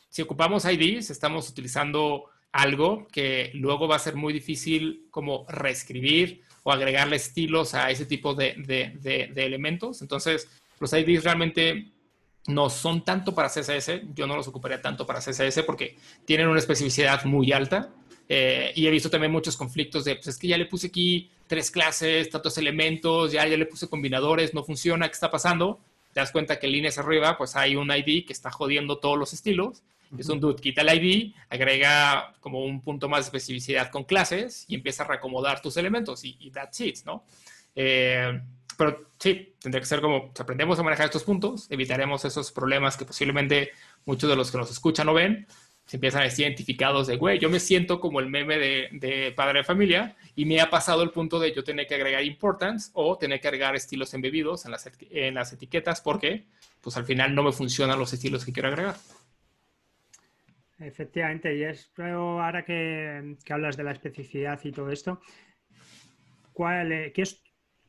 Si 0.09 0.21
ocupamos 0.23 0.65
IDs, 0.65 1.11
estamos 1.11 1.49
utilizando 1.49 2.25
algo 2.51 3.07
que 3.11 3.51
luego 3.53 3.87
va 3.87 3.95
a 3.95 3.99
ser 3.99 4.15
muy 4.15 4.33
difícil 4.33 5.07
como 5.11 5.45
reescribir 5.47 6.41
o 6.63 6.71
agregarle 6.71 7.15
estilos 7.15 7.75
a 7.75 7.91
ese 7.91 8.05
tipo 8.05 8.33
de, 8.33 8.55
de, 8.57 9.29
de, 9.33 9.45
elementos. 9.45 10.01
Entonces, 10.01 10.49
los 10.79 10.91
IDs 10.93 11.23
realmente 11.23 11.91
no 12.47 12.69
son 12.69 13.05
tanto 13.05 13.35
para 13.35 13.49
CSS, 13.49 14.01
yo 14.15 14.25
no 14.25 14.35
los 14.35 14.47
ocuparía 14.47 14.81
tanto 14.81 15.05
para 15.05 15.19
CSS 15.19 15.61
porque 15.63 15.97
tienen 16.25 16.47
una 16.47 16.59
especificidad 16.59 17.23
muy 17.25 17.51
alta 17.51 17.93
eh, 18.27 18.71
y 18.75 18.87
he 18.87 18.91
visto 18.91 19.11
también 19.11 19.31
muchos 19.31 19.55
conflictos 19.55 20.05
de, 20.05 20.15
pues 20.15 20.27
es 20.27 20.37
que 20.37 20.47
ya 20.47 20.57
le 20.57 20.65
puse 20.65 20.87
aquí 20.87 21.29
tres 21.45 21.69
clases, 21.69 22.29
tantos 22.29 22.57
elementos, 22.57 23.31
ya, 23.31 23.45
ya 23.45 23.57
le 23.57 23.65
puse 23.67 23.87
combinadores, 23.87 24.55
no 24.55 24.63
funciona, 24.63 25.07
¿qué 25.07 25.13
está 25.13 25.29
pasando? 25.29 25.79
Te 26.13 26.19
das 26.19 26.31
cuenta 26.31 26.57
que 26.57 26.65
en 26.65 26.73
líneas 26.73 26.97
arriba 26.97 27.37
pues 27.37 27.55
hay 27.55 27.75
un 27.75 27.91
ID 27.91 28.25
que 28.25 28.33
está 28.33 28.49
jodiendo 28.49 28.97
todos 28.97 29.17
los 29.17 29.33
estilos 29.33 29.83
es 30.17 30.29
un 30.29 30.39
dude, 30.39 30.61
quita 30.61 30.81
el 30.81 31.03
ID, 31.03 31.33
agrega 31.49 32.33
como 32.39 32.63
un 32.63 32.81
punto 32.81 33.07
más 33.07 33.19
de 33.19 33.37
especificidad 33.37 33.91
con 33.91 34.03
clases 34.03 34.65
y 34.67 34.75
empieza 34.75 35.03
a 35.03 35.07
reacomodar 35.07 35.61
tus 35.61 35.77
elementos 35.77 36.23
y, 36.23 36.35
y 36.39 36.51
that's 36.51 36.79
it, 36.81 36.97
¿no? 37.05 37.25
Eh, 37.75 38.41
pero 38.77 39.11
sí, 39.17 39.55
tendría 39.59 39.81
que 39.81 39.87
ser 39.87 39.99
como, 39.99 40.31
si 40.33 40.41
aprendemos 40.41 40.79
a 40.79 40.83
manejar 40.83 41.05
estos 41.05 41.23
puntos, 41.23 41.67
evitaremos 41.69 42.23
esos 42.23 42.51
problemas 42.51 42.95
que 42.95 43.05
posiblemente 43.05 43.71
muchos 44.05 44.29
de 44.29 44.35
los 44.35 44.51
que 44.51 44.57
nos 44.57 44.71
escuchan 44.71 45.05
no 45.05 45.13
ven, 45.13 45.45
se 45.85 45.97
empiezan 45.97 46.21
a 46.21 46.27
estar 46.27 46.45
identificados 46.45 47.07
de, 47.07 47.17
güey, 47.17 47.39
yo 47.39 47.49
me 47.49 47.59
siento 47.59 47.99
como 47.99 48.19
el 48.19 48.29
meme 48.29 48.57
de, 48.57 48.89
de, 48.91 49.31
padre 49.31 49.59
de 49.59 49.63
familia 49.65 50.15
y 50.35 50.45
me 50.45 50.61
ha 50.61 50.69
pasado 50.69 51.01
el 51.01 51.09
punto 51.09 51.39
de 51.39 51.51
yo 51.51 51.63
tener 51.63 51.87
que 51.87 51.95
agregar 51.95 52.23
importance 52.23 52.91
o 52.93 53.17
tener 53.17 53.41
que 53.41 53.47
agregar 53.47 53.75
estilos 53.75 54.13
embebidos 54.13 54.65
en 54.65 54.71
las, 54.71 54.89
en 55.09 55.33
las 55.33 55.51
etiquetas 55.51 55.99
porque, 55.99 56.45
pues 56.79 56.95
al 56.95 57.05
final 57.05 57.33
no 57.33 57.43
me 57.43 57.51
funcionan 57.51 57.97
los 57.97 58.13
estilos 58.13 58.45
que 58.45 58.53
quiero 58.53 58.69
agregar. 58.69 58.95
Efectivamente, 60.79 61.55
y 61.55 61.63
es 61.63 61.91
ahora 61.97 62.63
que, 62.63 63.35
hablas 63.49 63.75
de 63.75 63.83
la 63.83 63.91
especificidad 63.91 64.59
y 64.63 64.71
todo 64.71 64.89
esto, 64.89 65.19
¿cuál, 66.53 66.91
eh, 66.91 67.11
qué, 67.13 67.23
es, 67.23 67.43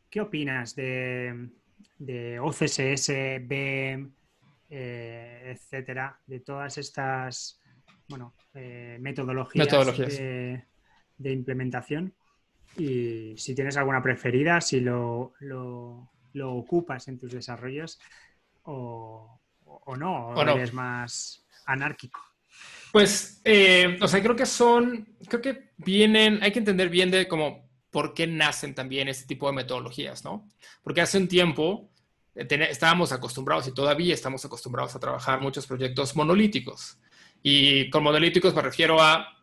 ¿qué 0.09 0.21
opinas 0.21 0.75
de, 0.75 1.51
de 1.99 2.41
OCSS, 2.41 3.09
BEM, 3.47 4.13
eh, 4.69 5.53
etcétera, 5.55 6.19
de 6.27 6.41
todas 6.41 6.79
estas 6.79 7.61
bueno, 8.09 8.35
eh, 8.55 8.99
metodologías, 9.01 9.69
De, 11.17 11.33
implementación? 11.33 12.13
Y 12.77 13.35
si 13.37 13.55
tienes 13.55 13.77
alguna 13.77 14.03
preferida, 14.03 14.61
si 14.61 14.81
lo, 14.81 15.33
ocupas 16.43 17.07
en 17.07 17.19
tus 17.19 17.31
desarrollos 17.31 18.01
o, 18.65 19.41
no, 19.97 20.29
o, 20.29 20.45
no. 20.45 20.53
eres 20.57 20.73
más 20.73 21.47
anárquico. 21.67 22.30
Pues, 22.93 23.41
eh, 23.45 23.99
o 24.01 24.09
sea, 24.09 24.23
creo 24.23 24.35
que 24.35 24.47
son, 24.47 25.09
creo 25.29 25.41
que 25.41 25.71
vienen, 25.77 26.43
hay 26.43 26.53
que 26.53 26.59
entender 26.59 26.89
bien 26.89 27.11
de 27.11 27.29
cómo, 27.29 27.69
por 27.91 28.15
qué 28.15 28.27
nacen 28.27 28.75
también 28.75 29.09
este 29.09 29.27
tipo 29.27 29.47
de 29.47 29.53
metodologías, 29.53 30.25
¿no? 30.25 30.49
Porque 30.83 31.01
hace 31.01 31.19
un 31.19 31.29
tiempo 31.29 31.91
eh, 32.35 32.47
estábamos 32.71 33.13
acostumbrados 33.13 33.69
y 33.69 33.75
todavía 33.75 34.15
estamos 34.15 34.45
acostumbrados 34.45 34.95
a 34.95 35.01
trabajar 35.01 35.41
muchos 35.41 35.67
proyectos 35.67 36.17
monolíticos. 36.17 36.99
Y 37.43 37.89
con 37.91 38.03
monolíticos 38.03 38.55
me 38.55 38.63
refiero 38.63 39.01
a 39.01 39.37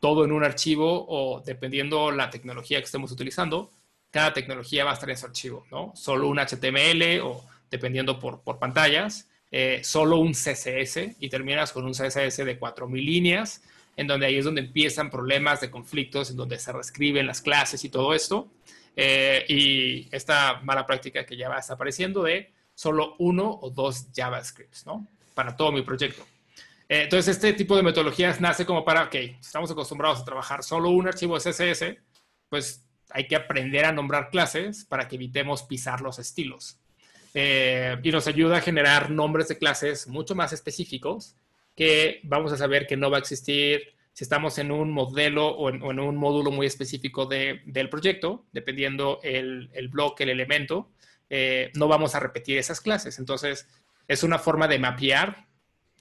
todo 0.00 0.24
en 0.24 0.32
un 0.32 0.44
archivo 0.44 1.06
o 1.08 1.40
dependiendo 1.40 2.10
la 2.10 2.30
tecnología 2.30 2.78
que 2.78 2.84
estemos 2.84 3.12
utilizando, 3.12 3.70
cada 4.10 4.32
tecnología 4.32 4.84
va 4.84 4.92
a 4.92 4.94
estar 4.94 5.10
en 5.10 5.16
su 5.16 5.26
archivo, 5.26 5.66
¿no? 5.70 5.92
Solo 5.94 6.28
un 6.28 6.38
HTML 6.38 7.20
o 7.22 7.44
dependiendo 7.70 8.18
por, 8.18 8.42
por 8.42 8.58
pantallas 8.58 9.28
eh, 9.56 9.84
solo 9.84 10.16
un 10.16 10.32
CSS 10.32 11.14
y 11.20 11.28
terminas 11.28 11.70
con 11.70 11.84
un 11.84 11.92
CSS 11.92 12.38
de 12.38 12.58
4.000 12.58 13.04
líneas, 13.04 13.62
en 13.96 14.08
donde 14.08 14.26
ahí 14.26 14.36
es 14.36 14.44
donde 14.44 14.62
empiezan 14.62 15.10
problemas 15.10 15.60
de 15.60 15.70
conflictos, 15.70 16.28
en 16.30 16.36
donde 16.36 16.58
se 16.58 16.72
reescriben 16.72 17.24
las 17.28 17.40
clases 17.40 17.84
y 17.84 17.88
todo 17.88 18.14
esto. 18.14 18.50
Eh, 18.96 19.44
y 19.48 20.08
esta 20.10 20.60
mala 20.64 20.84
práctica 20.84 21.24
que 21.24 21.36
ya 21.36 21.48
va 21.48 21.58
desapareciendo 21.58 22.24
de 22.24 22.52
solo 22.74 23.14
uno 23.20 23.60
o 23.62 23.70
dos 23.70 24.08
JavaScripts, 24.12 24.86
¿no? 24.86 25.06
Para 25.34 25.56
todo 25.56 25.70
mi 25.70 25.82
proyecto. 25.82 26.24
Eh, 26.88 27.02
entonces, 27.02 27.36
este 27.36 27.52
tipo 27.52 27.76
de 27.76 27.84
metodologías 27.84 28.40
nace 28.40 28.66
como 28.66 28.84
para, 28.84 29.04
ok, 29.04 29.14
estamos 29.38 29.70
acostumbrados 29.70 30.18
a 30.18 30.24
trabajar 30.24 30.64
solo 30.64 30.90
un 30.90 31.06
archivo 31.06 31.36
CSS, 31.36 31.96
pues 32.48 32.84
hay 33.08 33.28
que 33.28 33.36
aprender 33.36 33.84
a 33.84 33.92
nombrar 33.92 34.30
clases 34.30 34.84
para 34.84 35.06
que 35.06 35.14
evitemos 35.14 35.62
pisar 35.62 36.00
los 36.00 36.18
estilos. 36.18 36.80
Eh, 37.34 37.96
y 38.02 38.10
nos 38.12 38.28
ayuda 38.28 38.58
a 38.58 38.60
generar 38.60 39.10
nombres 39.10 39.48
de 39.48 39.58
clases 39.58 40.06
mucho 40.06 40.36
más 40.36 40.52
específicos 40.52 41.34
que 41.74 42.20
vamos 42.22 42.52
a 42.52 42.56
saber 42.56 42.86
que 42.86 42.96
no 42.96 43.10
va 43.10 43.16
a 43.16 43.20
existir 43.20 43.94
si 44.12 44.22
estamos 44.22 44.58
en 44.58 44.70
un 44.70 44.92
modelo 44.92 45.48
o 45.48 45.68
en, 45.70 45.82
un 45.82 46.16
módulo 46.16 46.52
muy 46.52 46.66
específico 46.66 47.26
del 47.26 47.90
proyecto, 47.90 48.46
dependiendo 48.52 49.18
el, 49.24 49.70
el 49.74 49.88
bloque, 49.88 50.22
el 50.22 50.30
elemento, 50.30 50.92
eh, 51.28 51.72
no 51.74 51.88
vamos 51.88 52.14
a 52.14 52.20
repetir 52.20 52.56
esas 52.56 52.80
clases. 52.80 53.18
Entonces, 53.18 53.66
es 54.06 54.22
una 54.22 54.38
forma 54.38 54.68
de 54.68 54.78
mapear 54.78 55.48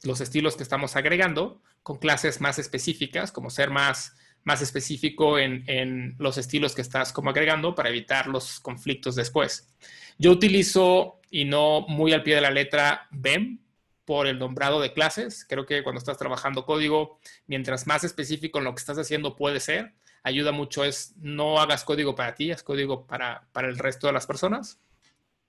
los 0.04 0.22
estilos 0.22 0.56
que 0.56 0.62
estamos 0.62 0.96
agregando 0.96 1.64
con 1.82 1.98
clases 1.98 2.40
más 2.40 2.60
específicas, 2.60 3.32
como 3.32 3.50
ser 3.50 3.72
más, 3.72 4.16
más 4.44 4.62
específico 4.62 5.40
en, 5.40 5.64
en 5.68 6.16
los 6.20 6.38
estilos 6.38 6.76
que 6.76 6.82
estás 6.82 7.14
como 7.14 7.32
agregando 7.32 7.74
para 7.74 7.90
evitar 7.90 8.28
los 8.28 8.60
conflictos 8.60 9.16
después. 9.16 9.74
Yo 10.20 10.30
utilizo, 10.30 11.20
y 11.34 11.46
no 11.46 11.82
muy 11.88 12.14
al 12.14 12.22
pie 12.22 12.36
de 12.36 12.42
la 12.42 12.52
letra, 12.52 13.08
BEM 13.10 13.58
por 14.06 14.28
el 14.28 14.38
nombrado 14.38 14.80
de 14.80 14.94
clases. 14.94 15.48
Creo 15.50 15.66
que 15.66 15.82
cuando 15.82 15.98
estás 15.98 16.16
trabajando 16.16 16.64
código, 16.64 17.18
mientras 17.48 17.88
más 17.88 18.04
específico 18.04 18.60
en 18.60 18.66
lo 18.66 18.76
que 18.76 18.82
estás 18.82 19.00
haciendo 19.00 19.36
puede 19.36 19.60
ser, 19.60 19.94
ayuda 20.22 20.52
mucho 20.52 20.86
es 20.86 21.16
no 21.18 21.60
hagas 21.60 21.86
código 21.86 22.14
para 22.14 22.36
ti, 22.36 22.52
es 22.52 22.62
código 22.62 23.08
para, 23.08 23.48
para 23.52 23.68
el 23.68 23.80
resto 23.80 24.06
de 24.06 24.14
las 24.14 24.28
personas. 24.28 24.80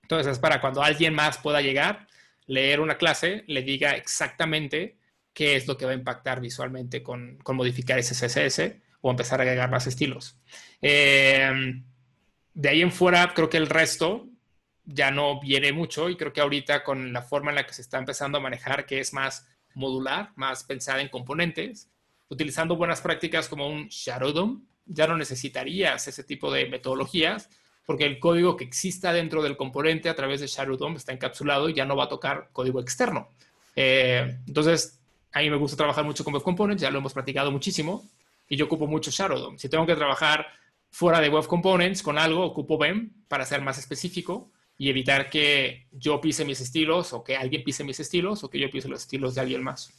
Entonces 0.01 0.25
es 0.33 0.39
para 0.39 0.59
cuando 0.59 0.81
alguien 0.81 1.13
más 1.13 1.37
pueda 1.37 1.61
llegar, 1.61 2.07
leer 2.47 2.79
una 2.79 2.97
clase, 2.97 3.43
le 3.45 3.61
diga 3.61 3.91
exactamente 3.91 4.97
qué 5.35 5.55
es 5.55 5.67
lo 5.67 5.77
que 5.77 5.85
va 5.85 5.91
a 5.91 5.95
impactar 5.95 6.41
visualmente 6.41 7.03
con, 7.03 7.37
con 7.43 7.55
modificar 7.55 7.99
ese 7.99 8.15
CSS 8.15 8.73
o 9.01 9.11
empezar 9.11 9.39
a 9.39 9.43
agregar 9.43 9.69
más 9.69 9.85
estilos. 9.85 10.35
Eh, 10.81 11.83
de 12.55 12.69
ahí 12.69 12.81
en 12.81 12.91
fuera, 12.91 13.35
creo 13.35 13.51
que 13.51 13.57
el 13.57 13.67
resto 13.67 14.29
ya 14.85 15.11
no 15.11 15.39
viene 15.39 15.73
mucho 15.73 16.09
y 16.09 16.15
creo 16.15 16.31
que 16.31 16.41
ahorita 16.41 16.83
con 16.83 17.11
la 17.11 17.21
forma 17.21 17.51
en 17.51 17.55
la 17.55 17.65
que 17.65 17.73
se 17.73 17.81
está 17.81 17.97
empezando 17.97 18.37
a 18.37 18.41
manejar, 18.41 18.85
que 18.85 18.99
es 18.99 19.13
más 19.13 19.47
modular, 19.73 20.31
más 20.35 20.63
pensada 20.63 21.01
en 21.01 21.09
componentes, 21.09 21.89
utilizando 22.29 22.75
buenas 22.75 23.01
prácticas 23.01 23.49
como 23.49 23.67
un 23.67 23.87
Shadow 23.87 24.31
DOM, 24.31 24.63
ya 24.85 25.07
no 25.07 25.17
necesitarías 25.17 26.07
ese 26.07 26.23
tipo 26.23 26.51
de 26.51 26.67
metodologías 26.67 27.49
porque 27.85 28.05
el 28.05 28.19
código 28.19 28.57
que 28.57 28.63
exista 28.63 29.13
dentro 29.13 29.43
del 29.43 29.57
componente 29.57 30.09
a 30.09 30.15
través 30.15 30.39
de 30.41 30.47
Shadow 30.47 30.77
DOM 30.77 30.95
está 30.95 31.13
encapsulado 31.13 31.69
y 31.69 31.73
ya 31.73 31.85
no 31.85 31.95
va 31.95 32.05
a 32.05 32.09
tocar 32.09 32.49
código 32.51 32.79
externo. 32.79 33.29
Eh, 33.75 34.39
entonces, 34.47 34.99
a 35.31 35.39
mí 35.39 35.49
me 35.49 35.57
gusta 35.57 35.77
trabajar 35.77 36.03
mucho 36.03 36.23
con 36.23 36.33
Web 36.33 36.43
Components, 36.43 36.81
ya 36.81 36.89
lo 36.89 36.99
hemos 36.99 37.13
practicado 37.13 37.51
muchísimo 37.51 38.07
y 38.47 38.55
yo 38.55 38.65
ocupo 38.65 38.87
mucho 38.87 39.11
Shadow 39.11 39.37
DOM. 39.37 39.57
Si 39.57 39.69
tengo 39.69 39.85
que 39.85 39.95
trabajar 39.95 40.47
fuera 40.89 41.19
de 41.19 41.29
Web 41.29 41.45
Components 41.47 42.01
con 42.01 42.17
algo, 42.17 42.43
ocupo 42.43 42.77
BEM 42.77 43.11
para 43.27 43.45
ser 43.45 43.61
más 43.61 43.77
específico 43.77 44.51
y 44.77 44.89
evitar 44.89 45.29
que 45.29 45.87
yo 45.91 46.19
pise 46.19 46.45
mis 46.45 46.61
estilos 46.61 47.13
o 47.13 47.23
que 47.23 47.35
alguien 47.35 47.63
pise 47.63 47.83
mis 47.83 47.99
estilos 47.99 48.43
o 48.43 48.49
que 48.49 48.59
yo 48.59 48.69
pise 48.69 48.89
los 48.89 49.01
estilos 49.01 49.35
de 49.35 49.41
alguien 49.41 49.63
más. 49.63 49.93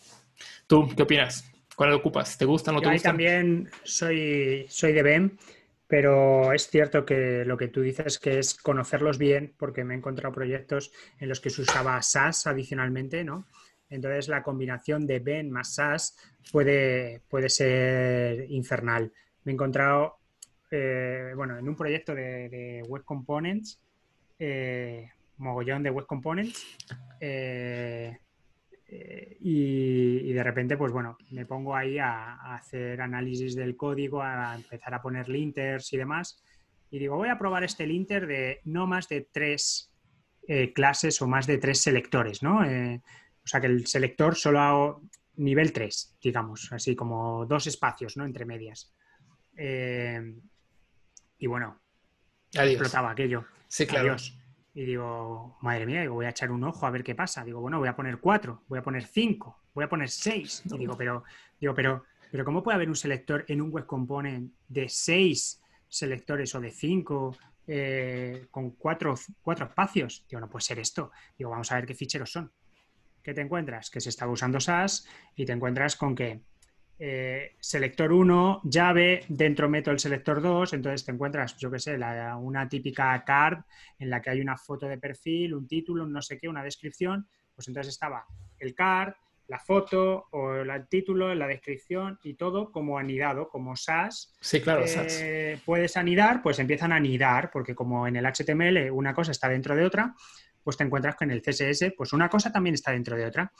¿Tú 0.67 0.89
qué 0.95 1.03
opinas? 1.03 1.51
¿Cuál 1.75 1.93
ocupas? 1.93 2.37
¿Te 2.39 2.45
gustan 2.45 2.75
o 2.75 2.79
no 2.79 2.83
te 2.83 2.93
gustan? 2.93 3.13
también 3.13 3.71
soy, 3.85 4.67
soy 4.69 4.93
de 4.93 5.03
BEM, 5.03 5.37
pero 5.87 6.53
es 6.53 6.69
cierto 6.69 7.05
que 7.05 7.45
lo 7.45 7.57
que 7.57 7.69
tú 7.69 7.81
dices 7.81 8.19
que 8.19 8.39
es 8.39 8.55
conocerlos 8.55 9.19
bien, 9.19 9.55
porque 9.57 9.85
me 9.85 9.95
he 9.95 9.97
encontrado 9.97 10.35
proyectos 10.35 10.93
en 11.19 11.29
los 11.29 11.41
que 11.41 11.51
se 11.51 11.63
usaba 11.63 12.01
SAS 12.03 12.47
adicionalmente, 12.47 13.25
¿no? 13.25 13.47
Entonces 13.89 14.29
la 14.29 14.43
combinación 14.43 15.07
de 15.07 15.21
BEM 15.21 15.51
más 15.51 15.75
SAS 15.75 16.17
puede, 16.51 17.23
puede 17.29 17.49
ser 17.49 18.47
infernal. 18.51 19.13
Me 19.45 19.53
he 19.53 19.55
encontrado 19.55 20.19
eh, 20.71 21.33
bueno, 21.37 21.59
en 21.59 21.69
un 21.69 21.77
proyecto 21.77 22.15
de, 22.15 22.83
Web 22.89 23.05
Components, 23.05 23.81
eh, 24.39 25.11
mogollón 25.39 25.83
de 25.83 25.91
Web 25.91 26.07
Components, 26.07 26.65
eh, 27.21 28.19
y, 29.41 30.33
de 30.33 30.43
repente, 30.43 30.77
pues 30.77 30.93
bueno, 30.93 31.19
me 31.31 31.45
pongo 31.45 31.75
ahí 31.75 31.99
a, 31.99 32.55
hacer 32.55 33.01
análisis 33.01 33.55
del 33.57 33.77
código, 33.77 34.23
a 34.23 34.55
empezar 34.55 34.95
a 34.95 35.03
poner 35.03 35.29
linters 35.29 35.93
y 35.93 35.97
demás, 35.97 36.43
y 36.91 36.99
digo, 36.99 37.17
voy 37.17 37.29
a 37.29 37.39
probar 37.39 37.65
este 37.65 37.87
linter 37.87 38.27
de 38.27 38.61
no 38.65 38.87
más 38.87 39.09
de 39.09 39.29
tres 39.33 39.93
clases 40.75 41.21
o 41.21 41.27
más 41.27 41.49
de 41.49 41.59
tres 41.59 41.81
selectores, 41.81 42.41
¿no? 42.43 42.61
o 42.61 43.49
sea, 43.49 43.61
que 43.61 43.67
el 43.67 43.87
selector 43.87 44.37
solo 44.37 44.61
hago 44.61 45.03
nivel 45.37 45.73
3, 45.73 46.19
digamos, 46.23 46.73
así 46.73 46.95
como 46.95 47.45
dos 47.47 47.67
espacios, 47.67 48.17
¿no? 48.17 48.25
Entre 48.25 48.45
medias. 48.45 48.95
Y 51.39 51.47
bueno, 51.47 51.81
explotaba 52.53 53.11
aquello. 53.11 53.45
Sí, 53.69 53.87
claro. 53.87 54.17
Y 54.75 54.85
digo, 54.85 55.57
madre 55.63 55.87
mía, 55.87 56.03
digo, 56.03 56.15
voy 56.15 56.27
a 56.27 56.31
echar 56.31 56.51
un 56.51 56.63
ojo 56.65 56.87
a 56.87 56.91
ver 56.91 57.03
qué 57.03 57.15
pasa. 57.15 57.43
Digo, 57.43 57.61
bueno, 57.61 57.79
voy 57.79 57.89
a 57.89 57.97
poner 57.97 58.19
cuatro, 58.19 58.63
voy 58.69 58.79
a 58.79 58.83
poner 58.83 59.05
cinco, 59.05 59.63
voy 59.73 59.85
a 59.85 59.89
poner 59.89 60.11
seis. 60.11 60.63
Y 60.75 60.79
digo, 60.79 60.97
pero, 60.97 61.25
digo, 61.59 61.75
pero, 61.75 62.05
pero 62.31 62.45
¿cómo 62.45 62.63
puede 62.63 62.75
haber 62.75 62.89
un 62.89 62.95
selector 62.95 63.45
en 63.49 63.63
un 63.63 63.71
web 63.71 63.87
component 63.87 64.53
de 64.69 64.89
seis 64.89 65.63
selectores 65.89 66.55
o 66.55 66.61
de 66.61 66.71
cinco 66.71 67.37
eh, 67.67 68.49
con 68.51 68.73
cuatro, 68.73 69.15
cuatro 69.41 69.65
espacios? 69.65 70.27
Digo, 70.29 70.41
no 70.41 70.51
puede 70.51 70.65
ser 70.65 70.79
esto. 70.79 71.11
Digo, 71.39 71.51
vamos 71.51 71.73
a 71.73 71.77
ver 71.77 71.87
qué 71.87 71.95
ficheros 71.95 72.31
son. 72.31 72.53
¿Qué 73.23 73.33
te 73.33 73.41
encuentras? 73.41 73.89
Que 73.89 74.03
se 74.03 74.11
estaba 74.11 74.31
usando 74.31 74.61
SAS 74.61 75.09
y 75.35 75.47
te 75.47 75.53
encuentras 75.53 75.97
con 75.97 76.15
que 76.15 76.43
eh, 76.99 77.57
selector 77.61 78.13
1, 78.13 78.63
llave, 78.65 79.25
dentro 79.29 79.69
meto 79.69 79.91
el 79.91 79.99
selector 79.99 80.41
2, 80.41 80.73
entonces 80.73 81.05
te 81.05 81.13
encuentras, 81.13 81.57
yo 81.57 81.71
qué 81.71 81.79
sé, 81.79 81.99
una 82.41 82.69
típica 82.69 83.23
card 83.25 83.59
en 83.99 84.11
la 84.11 84.23
que 84.23 84.31
hay 84.31 84.41
una 84.41 84.57
foto 84.57 84.87
de 84.87 84.99
perfil, 84.99 85.55
un 85.55 85.67
título, 85.67 86.05
un 86.05 86.13
no 86.13 86.23
sé 86.23 86.39
qué, 86.39 86.49
una 86.49 86.63
descripción, 86.63 87.29
pues 87.55 87.69
entonces 87.69 87.93
estaba 87.93 88.27
el 88.59 88.75
card, 88.75 89.13
la 89.49 89.59
foto 89.59 90.27
o 90.31 90.55
el 90.55 90.89
título, 90.89 91.35
la 91.35 91.47
descripción 91.47 92.19
y 92.23 92.35
todo 92.35 92.73
como 92.73 92.99
anidado, 92.99 93.49
como 93.49 93.77
SAS. 93.77 94.35
Sí, 94.41 94.61
claro, 94.61 94.85
eh, 94.87 95.61
Puedes 95.65 95.97
anidar, 95.97 96.43
pues 96.43 96.59
empiezan 96.59 96.93
a 96.93 96.97
anidar, 96.97 97.51
porque 97.53 97.75
como 97.75 98.07
en 98.07 98.17
el 98.17 98.27
HTML 98.27 98.91
una 98.91 99.15
cosa 99.15 99.33
está 99.33 99.49
dentro 99.49 99.77
de 99.77 99.85
otra, 99.85 100.15
pues 100.65 100.77
te 100.77 100.85
encuentras 100.85 101.15
que 101.17 101.25
en 101.25 101.31
el 101.31 101.43
CSS, 101.43 101.93
pues 101.97 102.13
una 102.13 102.29
cosa 102.29 102.51
también 102.51 102.75
está 102.75 102.91
dentro 102.91 103.17
de 103.17 103.27
otra. 103.27 103.53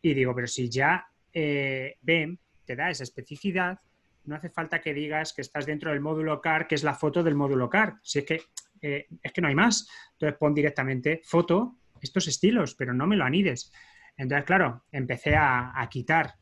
Y 0.00 0.14
digo, 0.14 0.34
pero 0.34 0.46
si 0.46 0.70
ya 0.70 1.06
eh, 1.32 1.98
ven 2.00 2.38
te 2.64 2.76
da 2.76 2.90
esa 2.90 3.04
especificidad, 3.04 3.80
no 4.24 4.36
hace 4.36 4.50
falta 4.50 4.80
que 4.80 4.94
digas 4.94 5.32
que 5.32 5.42
estás 5.42 5.66
dentro 5.66 5.90
del 5.90 6.00
módulo 6.00 6.40
CAR, 6.40 6.66
que 6.66 6.74
es 6.74 6.84
la 6.84 6.94
foto 6.94 7.22
del 7.22 7.34
módulo 7.34 7.68
CAR. 7.68 7.98
Si 8.02 8.20
es 8.20 8.24
que, 8.24 8.42
eh, 8.82 9.06
es 9.22 9.32
que 9.32 9.40
no 9.40 9.48
hay 9.48 9.54
más. 9.54 9.88
Entonces 10.12 10.38
pon 10.38 10.54
directamente 10.54 11.22
foto, 11.24 11.78
estos 12.00 12.28
estilos, 12.28 12.74
pero 12.74 12.92
no 12.92 13.06
me 13.06 13.16
lo 13.16 13.24
anides. 13.24 13.72
Entonces, 14.16 14.44
claro, 14.44 14.84
empecé 14.92 15.34
a, 15.36 15.86
quitar 15.90 16.34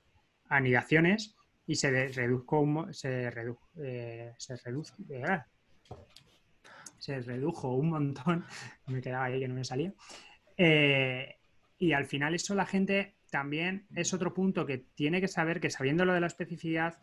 anidaciones 0.48 1.36
y 1.66 1.76
se 1.76 2.08
redujo 2.08 2.92
se, 2.92 3.30
redujo, 3.30 3.68
eh, 3.82 4.32
se, 4.38 4.54
eh, 4.54 5.40
se 6.98 7.20
redujo 7.20 7.74
un 7.74 7.90
montón. 7.90 8.44
Me 8.86 9.00
quedaba 9.00 9.26
ahí 9.26 9.40
que 9.40 9.48
no 9.48 9.54
me 9.54 9.64
salía. 9.64 9.92
y 11.78 11.92
al 11.92 12.06
final 12.06 12.34
eso 12.34 12.54
la 12.54 12.66
gente 12.66 13.17
también 13.30 13.86
es 13.94 14.12
otro 14.14 14.34
punto 14.34 14.66
que 14.66 14.78
tiene 14.78 15.20
que 15.20 15.28
saber 15.28 15.60
que 15.60 15.70
sabiendo 15.70 16.04
lo 16.04 16.14
de 16.14 16.20
la 16.20 16.26
especificidad, 16.26 16.98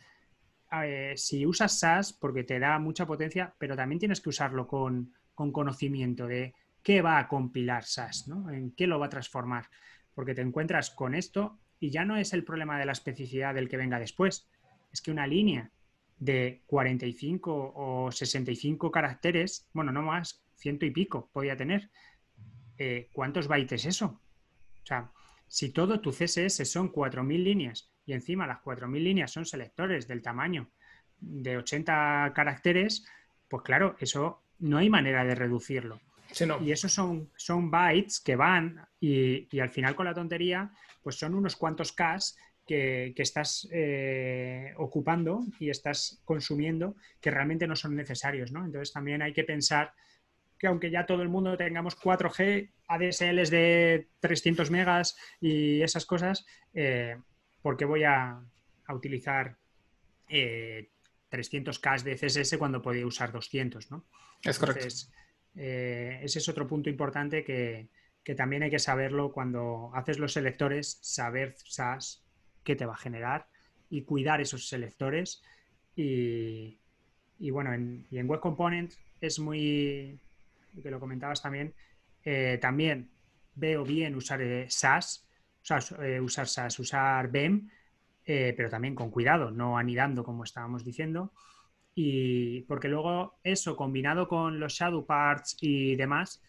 eh, 0.83 1.13
si 1.15 1.45
usas 1.45 1.79
SAS, 1.79 2.13
porque 2.13 2.43
te 2.43 2.59
da 2.59 2.79
mucha 2.79 3.05
potencia, 3.05 3.53
pero 3.57 3.75
también 3.75 3.99
tienes 3.99 4.21
que 4.21 4.29
usarlo 4.29 4.67
con, 4.67 5.13
conocimiento 5.33 6.27
de 6.27 6.53
qué 6.81 7.01
va 7.01 7.19
a 7.19 7.27
compilar 7.27 7.83
SAS, 7.83 8.27
¿no? 8.27 8.49
En 8.49 8.71
qué 8.71 8.87
lo 8.87 8.99
va 8.99 9.07
a 9.07 9.09
transformar. 9.09 9.69
Porque 10.13 10.33
te 10.33 10.41
encuentras 10.41 10.89
con 10.91 11.13
esto 11.13 11.59
y 11.79 11.89
ya 11.89 12.05
no 12.05 12.17
es 12.17 12.33
el 12.33 12.43
problema 12.43 12.79
de 12.79 12.85
la 12.85 12.93
especificidad 12.93 13.53
del 13.53 13.69
que 13.69 13.77
venga 13.77 13.99
después. 13.99 14.47
Es 14.91 15.01
que 15.01 15.11
una 15.11 15.27
línea 15.27 15.71
de 16.17 16.63
45 16.67 17.73
o 17.75 18.11
65 18.11 18.91
caracteres, 18.91 19.69
bueno, 19.73 19.91
no 19.91 20.01
más, 20.01 20.45
ciento 20.55 20.85
y 20.85 20.91
pico 20.91 21.29
podía 21.33 21.57
tener. 21.57 21.89
Eh, 22.77 23.09
¿Cuántos 23.13 23.47
bytes 23.47 23.81
es 23.81 23.85
eso? 23.85 24.21
O 24.83 24.85
sea, 24.85 25.11
si 25.47 25.69
todo 25.69 26.01
tu 26.01 26.11
CSS 26.11 26.65
son 26.65 26.91
4.000 26.91 27.43
líneas 27.43 27.91
y 28.05 28.13
encima 28.13 28.47
las 28.47 28.59
4.000 28.63 29.03
líneas 29.03 29.31
son 29.31 29.45
selectores 29.45 30.07
del 30.07 30.21
tamaño 30.21 30.69
de 31.19 31.57
80 31.57 32.33
caracteres, 32.35 33.05
pues 33.47 33.63
claro, 33.63 33.95
eso 33.99 34.43
no 34.59 34.77
hay 34.77 34.89
manera 34.89 35.23
de 35.23 35.35
reducirlo. 35.35 35.99
Y 36.61 36.71
esos 36.71 36.91
son, 36.91 37.29
son 37.35 37.71
bytes 37.71 38.19
que 38.19 38.35
van 38.35 38.85
y, 38.99 39.47
al 39.59 39.69
final 39.69 39.95
con 39.95 40.05
la 40.05 40.13
tontería, 40.13 40.71
pues 41.01 41.15
son 41.15 41.35
unos 41.35 41.55
cuantos 41.55 41.93
K 41.93 42.17
que, 42.65 43.13
estás 43.15 43.67
eh, 43.71 44.73
ocupando 44.77 45.45
y 45.59 45.69
estás 45.69 46.21
consumiendo 46.25 46.95
que 47.21 47.31
realmente 47.31 47.67
no 47.67 47.75
son 47.75 47.95
necesarios, 47.95 48.51
¿no? 48.51 48.65
Entonces 48.65 48.91
también 48.91 49.21
hay 49.21 49.33
que 49.33 49.43
pensar 49.43 49.93
que 50.65 50.69
aunque 50.69 50.89
ya 50.89 51.05
todo 51.05 51.21
el 51.21 51.29
mundo 51.29 51.55
tengamos 51.57 51.95
4G, 51.95 52.71
ADSLs 52.87 53.51
de 53.51 54.07
300 54.19 54.71
megas 54.71 55.15
y 55.39 55.79
esas 55.83 56.07
cosas, 56.07 56.43
eh, 56.73 57.17
¿por 57.61 57.77
qué 57.77 57.85
voy 57.85 58.03
a, 58.03 58.41
utilizar 58.89 59.57
300K 60.27 61.99
eh, 61.99 62.03
de 62.03 62.15
CSS 62.15 62.57
cuando 62.57 62.81
podía 62.81 63.05
usar 63.05 63.31
200? 63.31 63.91
¿no? 63.91 64.07
Es 64.41 64.57
correcto. 64.57 64.87
Eh, 65.55 66.19
ese 66.23 66.39
es 66.39 66.49
otro 66.49 66.67
punto 66.67 66.89
importante 66.89 67.43
que, 67.43 67.89
también 68.35 68.63
hay 68.63 68.71
que 68.71 68.79
saberlo 68.79 69.31
cuando 69.31 69.91
haces 69.93 70.17
los 70.17 70.33
selectores, 70.33 70.97
saber 71.01 71.53
SAS 71.63 72.25
qué 72.63 72.75
te 72.75 72.87
va 72.87 72.95
a 72.95 72.97
generar 72.97 73.47
y 73.91 74.01
cuidar 74.01 74.41
esos 74.41 74.67
selectores. 74.67 75.43
Y, 75.95 76.79
bueno, 77.51 77.69
y 78.09 78.17
en 78.17 78.27
Web 78.27 78.39
Component 78.39 78.93
es 79.21 79.37
muy, 79.37 80.19
que 80.81 80.91
lo 80.91 80.99
comentabas 80.99 81.41
también, 81.41 81.73
eh, 82.25 82.57
también 82.59 83.11
veo 83.53 83.83
bien 83.83 84.15
usar 84.15 84.41
eh, 84.41 84.65
SAS, 84.69 85.27
eh, 86.01 86.19
usar 86.19 86.47
SAS, 86.47 86.79
usar 86.79 87.29
BEM, 87.29 87.69
pero 88.25 88.71
también 88.71 88.95
con 88.95 89.11
cuidado, 89.11 89.51
no 89.51 89.77
anidando 89.77 90.23
como 90.23 90.43
estábamos 90.43 90.83
diciendo. 90.83 91.31
Y 91.93 92.61
porque 92.61 92.87
luego 92.87 93.37
eso 93.43 93.75
combinado 93.75 94.27
con 94.27 94.59
los 94.59 94.73
shadow 94.73 95.05
parts 95.05 95.55
y 95.61 95.95
demás, 95.95 96.41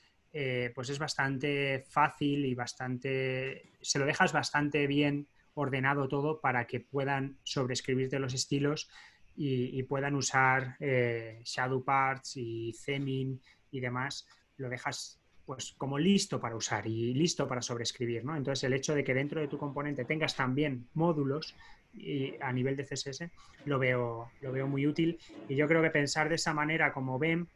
pues 0.75 0.89
es 0.89 0.99
bastante 0.99 1.85
fácil 1.91 2.47
y 2.47 2.55
bastante, 2.55 3.73
se 3.83 3.99
lo 3.99 4.07
dejas 4.07 4.33
bastante 4.33 4.87
bien 4.87 5.29
ordenado 5.53 6.09
todo 6.09 6.41
para 6.41 6.67
que 6.67 6.81
puedan 6.81 7.37
sobreescribirte 7.43 8.19
los 8.19 8.33
estilos 8.33 8.89
y, 9.37 9.79
y 9.79 9.83
puedan 9.83 10.15
usar 10.15 10.79
shadow 10.81 11.85
parts 11.85 12.39
y 12.39 12.73
theming 12.87 13.39
y 13.71 13.81
demás, 13.81 14.27
lo 14.57 14.69
dejas 14.69 15.21
pues 15.47 15.75
como 15.79 15.97
listo 15.97 16.41
para 16.41 16.57
usar 16.57 16.87
y 16.87 17.15
listo 17.15 17.47
para 17.47 17.63
sobreescribir, 17.63 18.25
¿no? 18.25 18.37
Entonces 18.37 18.65
el 18.65 18.73
hecho 18.73 18.95
de 18.95 19.05
que 19.05 19.15
dentro 19.15 19.41
de 19.41 19.47
tu 19.47 19.57
componente 19.59 20.05
tengas 20.05 20.35
también 20.35 20.89
módulos 20.95 21.55
y 21.95 22.35
a 22.41 22.53
nivel 22.53 22.77
de 22.77 22.85
CSS 22.85 23.31
lo 23.65 23.79
veo, 23.79 24.31
lo 24.41 24.53
veo 24.53 24.67
muy 24.67 24.87
útil. 24.87 25.19
Y 25.49 25.55
yo 25.55 25.69
creo 25.69 25.81
que 25.83 25.91
pensar 25.91 26.29
de 26.29 26.35
esa 26.35 26.53
manera 26.53 26.93
como 26.93 27.19
BEM 27.19 27.47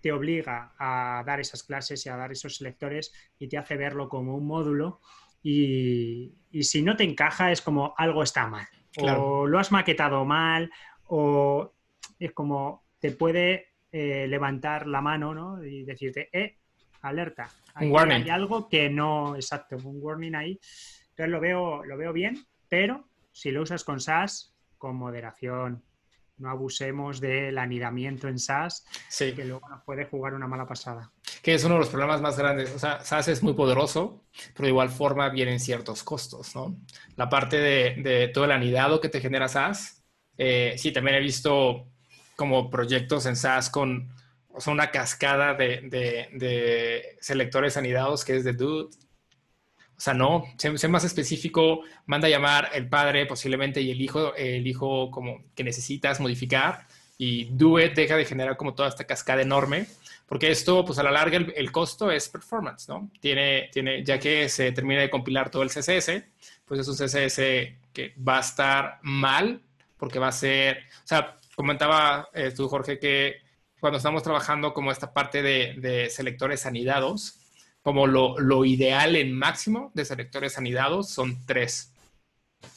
te 0.00 0.12
obliga 0.12 0.72
a 0.78 1.22
dar 1.26 1.40
esas 1.40 1.62
clases 1.62 2.04
y 2.06 2.08
a 2.08 2.16
dar 2.16 2.32
esos 2.32 2.56
selectores 2.56 3.12
y 3.38 3.48
te 3.48 3.58
hace 3.58 3.76
verlo 3.76 4.08
como 4.08 4.34
un 4.34 4.46
módulo. 4.46 5.00
Y, 5.42 6.34
si 6.62 6.82
no 6.82 6.96
te 6.96 7.04
encaja 7.04 7.52
es 7.52 7.60
como 7.60 7.94
algo 7.98 8.22
está 8.22 8.46
mal. 8.46 8.66
O 8.98 9.46
lo 9.46 9.58
has 9.58 9.72
maquetado 9.72 10.24
mal 10.24 10.70
o 11.04 11.74
es 12.18 12.32
como 12.32 12.84
te 12.98 13.10
puede 13.10 13.75
eh, 13.98 14.26
levantar 14.28 14.86
la 14.86 15.00
mano 15.00 15.32
¿no? 15.32 15.64
y 15.64 15.82
decirte, 15.82 16.28
eh, 16.30 16.58
alerta, 17.00 17.48
hay, 17.72 17.90
hay 17.90 18.28
algo 18.28 18.68
que 18.68 18.90
no, 18.90 19.34
exacto, 19.36 19.78
un 19.82 19.96
warning 20.02 20.34
ahí. 20.34 20.60
Entonces 21.08 21.30
lo 21.30 21.40
veo, 21.40 21.82
lo 21.82 21.96
veo 21.96 22.12
bien, 22.12 22.46
pero 22.68 23.08
si 23.32 23.50
lo 23.50 23.62
usas 23.62 23.84
con 23.84 23.98
SAS, 23.98 24.54
con 24.76 24.96
moderación, 24.96 25.82
no 26.36 26.50
abusemos 26.50 27.22
del 27.22 27.56
anidamiento 27.56 28.28
en 28.28 28.38
SAS, 28.38 28.84
que 29.18 29.46
luego 29.46 29.66
nos 29.66 29.82
puede 29.84 30.04
jugar 30.04 30.34
una 30.34 30.46
mala 30.46 30.66
pasada. 30.66 31.10
Que 31.42 31.54
es 31.54 31.64
uno 31.64 31.76
de 31.76 31.80
los 31.80 31.88
problemas 31.88 32.20
más 32.20 32.36
grandes. 32.36 32.74
O 32.74 32.78
sea, 32.78 33.00
SAS 33.00 33.28
es 33.28 33.42
muy 33.42 33.54
poderoso, 33.54 34.26
pero 34.52 34.66
de 34.66 34.72
igual 34.72 34.90
forma 34.90 35.30
vienen 35.30 35.58
ciertos 35.58 36.04
costos, 36.04 36.54
¿no? 36.54 36.76
La 37.16 37.30
parte 37.30 37.56
de, 37.56 38.30
todo 38.34 38.44
el 38.44 38.52
anidado 38.52 39.00
que 39.00 39.08
te 39.08 39.22
genera 39.22 39.48
SAS, 39.48 40.04
eh, 40.36 40.74
sí, 40.76 40.92
también 40.92 41.16
he 41.16 41.20
visto 41.20 41.88
como 42.36 42.70
proyectos 42.70 43.26
en 43.26 43.36
SaaS 43.36 43.70
con 43.70 44.12
una 44.66 44.90
cascada 44.90 45.54
de, 45.54 47.16
selectores 47.20 47.76
anidados 47.76 48.24
que 48.24 48.36
es 48.36 48.44
de 48.44 48.52
Dude. 48.52 48.96
O 49.96 50.00
sea, 50.00 50.12
no, 50.12 50.44
sé, 50.58 50.88
más 50.88 51.04
específico, 51.04 51.80
manda 52.04 52.28
a 52.28 52.30
llamar 52.30 52.70
el 52.74 52.88
padre 52.88 53.24
posiblemente 53.24 53.80
y 53.80 53.90
el 53.90 54.00
hijo, 54.00 54.34
el 54.34 54.66
hijo 54.66 55.10
como 55.10 55.42
que 55.54 55.64
necesitas 55.64 56.20
modificar 56.20 56.86
y 57.18 57.44
Duet 57.46 57.94
deja 57.94 58.16
de 58.16 58.26
generar 58.26 58.58
como 58.58 58.74
toda 58.74 58.90
esta 58.90 59.04
cascada 59.04 59.40
enorme, 59.40 59.86
porque 60.26 60.50
esto, 60.50 60.84
pues 60.84 60.98
a 60.98 61.02
la 61.02 61.10
larga, 61.10 61.38
el, 61.38 61.72
costo 61.72 62.10
es 62.10 62.28
performance, 62.28 62.88
¿no? 62.88 63.10
Tiene, 63.20 63.70
tiene, 63.72 64.04
ya 64.04 64.18
que 64.18 64.48
se 64.50 64.72
termina 64.72 65.00
de 65.00 65.08
compilar 65.08 65.50
todo 65.50 65.62
el 65.62 65.70
CSS, 65.70 66.24
pues 66.66 66.80
es 66.80 66.88
un 66.88 66.96
CSS 66.96 67.36
que 67.92 68.14
va 68.16 68.38
a 68.38 68.40
estar 68.40 68.98
mal, 69.02 69.62
porque 69.96 70.18
va 70.18 70.28
a 70.28 70.32
ser, 70.32 70.78
o 71.04 71.06
sea, 71.06 71.38
comentaba 71.56 72.28
eh, 72.34 72.52
tú, 72.54 72.68
Jorge, 72.68 73.00
que 73.00 73.38
cuando 73.80 73.96
estamos 73.96 74.22
trabajando 74.22 74.72
como 74.72 74.92
esta 74.92 75.12
parte 75.12 75.42
de, 75.42 76.08
selectores 76.10 76.66
anidados, 76.66 77.40
como 77.82 78.06
lo, 78.06 78.64
ideal 78.64 79.16
en 79.16 79.32
máximo 79.32 79.90
de 79.94 80.04
selectores 80.04 80.58
anidados 80.58 81.08
son 81.08 81.44
tres. 81.46 81.92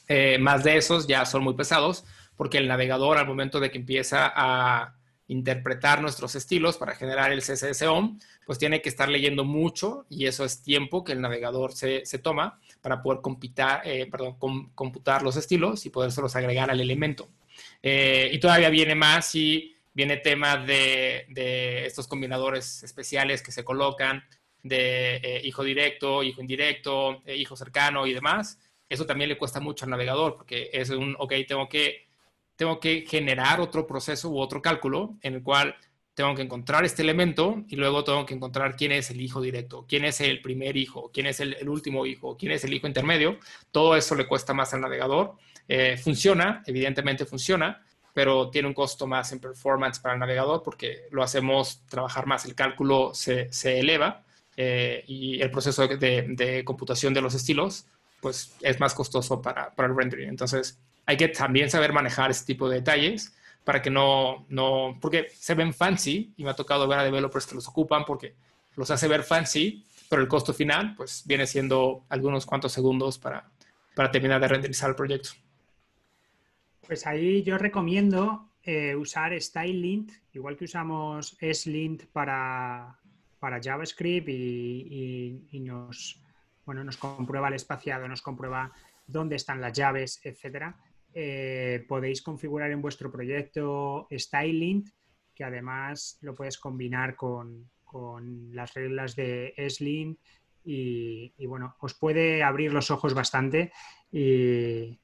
Eh, 0.07 0.37
más 0.39 0.63
de 0.63 0.77
esos 0.77 1.07
ya 1.07 1.25
son 1.25 1.43
muy 1.43 1.53
pesados, 1.53 2.05
porque 2.35 2.57
el 2.57 2.67
navegador 2.67 3.17
al 3.17 3.27
momento 3.27 3.59
de 3.59 3.69
que 3.69 3.77
empieza 3.77 4.31
a 4.33 4.95
interpretar 5.27 6.01
nuestros 6.01 6.35
estilos 6.35 6.77
para 6.77 6.95
generar 6.95 7.31
el 7.31 7.41
CSS 7.41 7.83
OM, 7.83 8.17
pues 8.45 8.57
tiene 8.57 8.81
que 8.81 8.89
estar 8.89 9.09
leyendo 9.09 9.43
mucho 9.43 10.05
y 10.09 10.25
eso 10.25 10.43
es 10.43 10.63
tiempo 10.63 11.03
que 11.03 11.11
el 11.11 11.21
navegador 11.21 11.73
se, 11.73 12.03
toma 12.21 12.59
para 12.81 13.01
poder 13.01 13.21
computar, 13.21 13.81
eh, 13.85 14.07
perdón, 14.09 14.37
computar 14.73 15.21
los 15.21 15.35
estilos 15.37 15.85
y 15.85 15.91
podérselos 15.91 16.35
agregar 16.35 16.71
al 16.71 16.81
elemento. 16.81 17.29
Eh, 17.81 18.29
y 18.31 18.39
todavía 18.39 18.69
viene 18.69 18.95
más 18.95 19.33
y 19.35 19.75
viene 19.93 20.17
tema 20.17 20.57
de, 20.57 21.25
estos 21.85 22.07
combinadores 22.07 22.83
especiales 22.83 23.41
que 23.41 23.51
se 23.51 23.63
colocan 23.63 24.23
de 24.63 25.17
eh, 25.17 25.41
hijo 25.43 25.63
directo, 25.63 26.23
hijo 26.23 26.41
indirecto, 26.41 27.21
hijo 27.27 27.55
cercano 27.55 28.05
y 28.07 28.13
demás. 28.13 28.59
Eso 28.87 29.05
también 29.05 29.29
le 29.29 29.37
cuesta 29.37 29.59
mucho 29.59 29.85
al 29.85 29.91
navegador 29.91 30.35
porque 30.35 30.69
es 30.73 30.89
un, 30.89 31.15
ok, 31.19 31.33
tengo 31.47 31.69
que 31.69 32.09
tengo 32.59 32.77
que 32.81 33.05
generar 33.07 33.61
otro 33.61 33.87
proceso 33.87 34.29
u 34.29 34.37
otro 34.37 34.61
cálculo 34.61 35.15
en 35.21 35.35
el 35.35 35.43
cual 35.43 35.77
tengo 36.13 36.35
que 36.35 36.41
encontrar 36.41 36.83
este 36.83 37.01
elemento 37.01 37.63
y 37.69 37.77
luego 37.77 38.03
tengo 38.03 38.25
que 38.25 38.33
encontrar 38.33 38.75
quién 38.75 38.91
es 38.91 39.09
el 39.09 39.21
hijo 39.21 39.39
directo, 39.39 39.85
quién 39.87 40.03
es 40.03 40.19
el 40.19 40.41
primer 40.41 40.75
hijo, 40.75 41.09
quién 41.13 41.27
es 41.27 41.39
el, 41.39 41.69
último 41.69 42.05
hijo, 42.05 42.35
quién 42.35 42.51
es 42.51 42.65
el 42.65 42.73
hijo 42.73 42.85
intermedio. 42.85 43.39
Todo 43.71 43.95
eso 43.95 44.13
le 44.15 44.27
cuesta 44.27 44.53
más 44.53 44.73
al 44.73 44.81
navegador. 44.81 45.35
Eh, 45.71 45.97
funciona, 45.97 46.63
evidentemente 46.65 47.25
funciona, 47.25 47.85
pero 48.11 48.49
tiene 48.49 48.67
un 48.67 48.73
costo 48.73 49.05
más 49.05 49.31
en 49.31 49.39
performance 49.39 49.99
para 49.99 50.15
el 50.15 50.19
navegador 50.19 50.63
porque 50.63 51.03
lo 51.11 51.21
hacemos 51.21 51.85
trabajar 51.87 52.25
más, 52.25 52.43
el 52.45 52.55
cálculo 52.55 53.11
se, 53.13 53.51
eleva 53.63 54.25
eh, 54.57 55.03
y 55.07 55.39
el 55.39 55.51
proceso 55.51 55.87
de, 55.87 56.63
computación 56.65 57.13
de 57.13 57.21
los 57.21 57.35
estilos 57.35 57.85
pues 58.19 58.55
es 58.61 58.79
más 58.79 58.95
costoso 58.95 59.41
para, 59.41 59.69
para 59.75 59.87
el 59.87 59.95
rendering. 59.95 60.27
Entonces, 60.27 60.79
hay 61.05 61.15
que 61.17 61.27
también 61.29 61.69
saber 61.69 61.93
manejar 61.93 62.31
este 62.31 62.47
tipo 62.47 62.67
de 62.67 62.77
detalles 62.77 63.33
para 63.63 63.81
que 63.81 63.91
no, 63.91 64.47
no, 64.49 64.97
porque 64.99 65.27
se 65.37 65.53
ven 65.53 65.73
fancy 65.73 66.33
y 66.35 66.43
me 66.43 66.49
ha 66.49 66.55
tocado 66.55 66.87
ver 66.87 66.99
a 66.99 67.03
developers 67.03 67.45
que 67.45 67.55
los 67.55 67.67
ocupan 67.67 68.03
porque 68.05 68.35
los 68.75 68.89
hace 68.89 69.07
ver 69.07 69.23
fancy, 69.23 69.85
pero 70.09 70.21
el 70.21 70.27
costo 70.27 70.51
final 70.51 70.95
pues 70.95 71.23
viene 71.25 71.45
siendo 71.45 72.05
algunos 72.09 72.47
cuantos 72.47 72.73
segundos 72.73 73.19
para, 73.19 73.49
para 73.95 74.11
terminar 74.11 74.41
de 74.41 74.47
renderizar 74.47 74.89
el 74.89 74.95
proyecto. 74.95 75.29
Pues 76.89 77.05
ahí 77.05 77.43
yo 77.43 77.59
recomiendo 77.59 78.49
eh, 78.63 78.95
usar 78.95 79.39
StyleLint, 79.39 80.11
igual 80.33 80.57
que 80.57 80.65
usamos 80.65 81.37
SLint 81.39 82.05
para, 82.07 82.97
para 83.37 83.61
JavaScript 83.61 84.27
y, 84.27 85.45
y, 85.51 85.59
nos, 85.59 86.19
bueno, 86.65 86.83
nos 86.83 86.97
comprueba 86.97 87.49
el 87.49 87.53
espaciado, 87.53 88.07
nos 88.07 88.23
comprueba 88.23 88.71
dónde 89.05 89.35
están 89.35 89.61
las 89.61 89.73
llaves, 89.73 90.19
etcétera. 90.23 90.75
Eh, 91.13 91.85
podéis 91.87 92.23
configurar 92.23 92.71
en 92.71 92.81
vuestro 92.81 93.11
proyecto 93.11 94.07
Styling, 94.11 94.91
que 95.35 95.43
además 95.43 96.17
lo 96.21 96.33
puedes 96.33 96.57
combinar 96.57 97.15
con, 97.15 97.69
las 98.51 98.73
reglas 98.73 99.15
de 99.15 99.53
Slim 99.69 100.17
y, 100.65 101.45
bueno, 101.45 101.75
os 101.81 101.93
puede 101.93 102.41
abrir 102.41 102.73
los 102.73 102.89
ojos 102.89 103.13
bastante 103.13 103.71
y, 104.11 104.99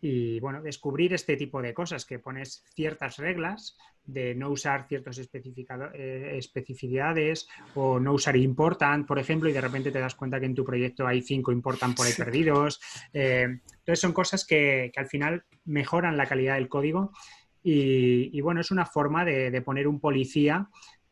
y 0.00 0.40
bueno, 0.40 0.62
descubrir 0.62 1.12
este 1.12 1.36
tipo 1.36 1.60
de 1.60 1.74
cosas, 1.74 2.06
que 2.06 2.18
pones 2.18 2.64
ciertas 2.74 3.18
reglas 3.18 3.76
de 4.04 4.34
no 4.34 4.48
usar 4.48 4.88
ciertas 4.88 5.18
eh, 5.18 6.32
especificidades 6.36 7.48
o 7.74 8.00
no 8.00 8.14
usar 8.14 8.36
important, 8.36 9.06
por 9.06 9.18
ejemplo, 9.18 9.50
y 9.50 9.52
de 9.52 9.60
repente 9.60 9.90
te 9.90 10.00
das 10.00 10.14
cuenta 10.14 10.40
que 10.40 10.46
en 10.46 10.54
tu 10.54 10.64
proyecto 10.64 11.06
hay 11.06 11.20
cinco 11.20 11.52
important 11.52 11.96
por 11.96 12.06
ahí 12.06 12.14
perdidos. 12.16 12.80
Eh, 13.12 13.42
entonces 13.42 14.00
son 14.00 14.12
cosas 14.12 14.46
que, 14.46 14.90
al 14.96 15.06
final 15.06 15.44
mejoran 15.64 16.16
la 16.16 16.26
calidad 16.26 16.54
del 16.54 16.68
código 16.68 17.12
y, 17.62 18.40
bueno, 18.40 18.62
es 18.62 18.70
una 18.70 18.86
forma 18.86 19.24
de, 19.24 19.60
poner 19.60 19.86
un 19.86 20.00
policía 20.00 20.68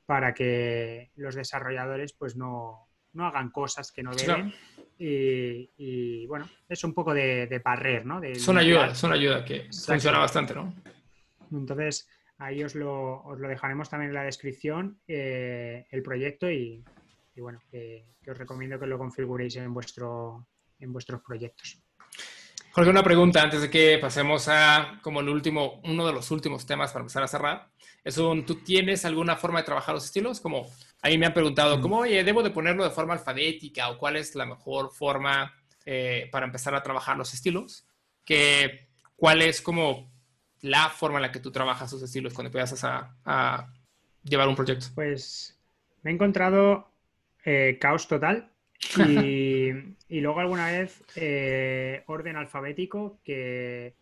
para 0.06 0.32
que 0.32 1.10
los 1.16 1.34
desarrolladores 1.34 2.14
pues 2.14 2.36
no, 2.36 2.88
no 3.12 3.26
hagan 3.26 3.50
cosas 3.50 3.92
que 3.92 4.02
no 4.02 4.14
deben. 4.14 4.54
Y, 5.00 6.26
bueno, 6.26 6.48
es 6.68 6.82
un 6.82 6.92
poco 6.92 7.14
de, 7.14 7.46
de 7.46 7.58
barrer, 7.60 8.04
¿no? 8.04 8.20
son 8.36 8.58
ayuda, 8.58 8.94
son 8.94 9.12
ayuda 9.12 9.44
que 9.44 9.68
funciona 9.70 10.18
bastante, 10.18 10.54
¿no? 10.54 10.74
Entonces, 11.52 12.08
ahí 12.38 12.62
os 12.62 12.74
lo, 12.74 13.22
os 13.24 13.38
lo 13.38 13.48
dejaremos 13.48 13.88
también 13.90 14.10
en 14.10 14.14
la 14.14 14.24
descripción, 14.24 15.00
eh, 15.06 15.86
el 15.90 16.02
proyecto 16.02 16.50
y, 16.50 16.84
bueno, 17.36 17.60
que, 17.70 18.04
os 18.28 18.36
recomiendo 18.36 18.78
que 18.78 18.86
lo 18.86 18.98
configuréis 18.98 19.56
en, 19.56 19.72
vuestro, 19.72 20.46
en 20.78 20.92
vuestros 20.92 21.22
proyectos. 21.22 21.80
Jorge, 22.72 22.90
una 22.90 23.02
pregunta 23.02 23.42
antes 23.42 23.62
de 23.62 23.70
que 23.70 23.98
pasemos 23.98 24.48
a 24.48 24.98
como 25.02 25.20
el 25.20 25.28
último, 25.28 25.80
uno 25.84 26.06
de 26.06 26.12
los 26.12 26.30
últimos 26.30 26.66
temas 26.66 26.92
para 26.92 27.02
empezar 27.02 27.22
a 27.22 27.28
cerrar. 27.28 27.70
Es 28.04 28.18
un, 28.18 28.44
¿tú 28.44 28.56
tienes 28.56 29.04
alguna 29.04 29.36
forma 29.36 29.60
de 29.60 29.64
trabajar 29.64 29.94
los 29.94 30.04
estilos? 30.04 30.40
Como 30.40 30.70
a 31.00 31.08
mí 31.08 31.18
me 31.18 31.26
han 31.26 31.34
preguntado, 31.34 31.80
¿cómo, 31.80 31.98
oye, 31.98 32.24
debo 32.24 32.42
de 32.42 32.50
ponerlo 32.50 32.84
de 32.84 32.90
forma 32.90 33.14
alfabética 33.14 33.90
o 33.90 33.98
cuál 33.98 34.16
es 34.16 34.34
la 34.34 34.46
mejor 34.46 34.90
forma 34.90 35.54
eh, 35.84 36.28
para 36.32 36.46
empezar 36.46 36.74
a 36.74 36.82
trabajar 36.82 37.16
los 37.16 37.32
estilos? 37.34 37.86
Que, 38.24 38.88
¿Cuál 39.16 39.42
es 39.42 39.62
como 39.62 40.10
la 40.60 40.88
forma 40.88 41.18
en 41.18 41.22
la 41.22 41.32
que 41.32 41.40
tú 41.40 41.52
trabajas 41.52 41.90
tus 41.90 42.02
estilos 42.02 42.34
cuando 42.34 42.48
empiezas 42.48 42.82
a, 42.84 43.72
llevar 44.24 44.48
un 44.48 44.56
proyecto? 44.56 44.86
Pues 44.94 45.58
me 46.02 46.10
he 46.10 46.14
encontrado 46.14 46.90
eh, 47.44 47.78
caos 47.80 48.08
total 48.08 48.50
y, 49.08 50.20
luego 50.20 50.40
alguna 50.40 50.66
vez 50.66 51.02
eh, 51.14 52.02
orden 52.06 52.36
alfabético 52.36 53.20
que, 53.24 53.94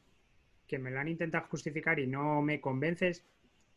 que 0.67 0.79
me 0.79 0.91
lo 0.91 0.99
han 0.99 1.09
intentado 1.09 1.47
justificar 1.51 1.99
y 1.99 2.07
no 2.07 2.41
me 2.41 2.61
convences. 2.61 3.23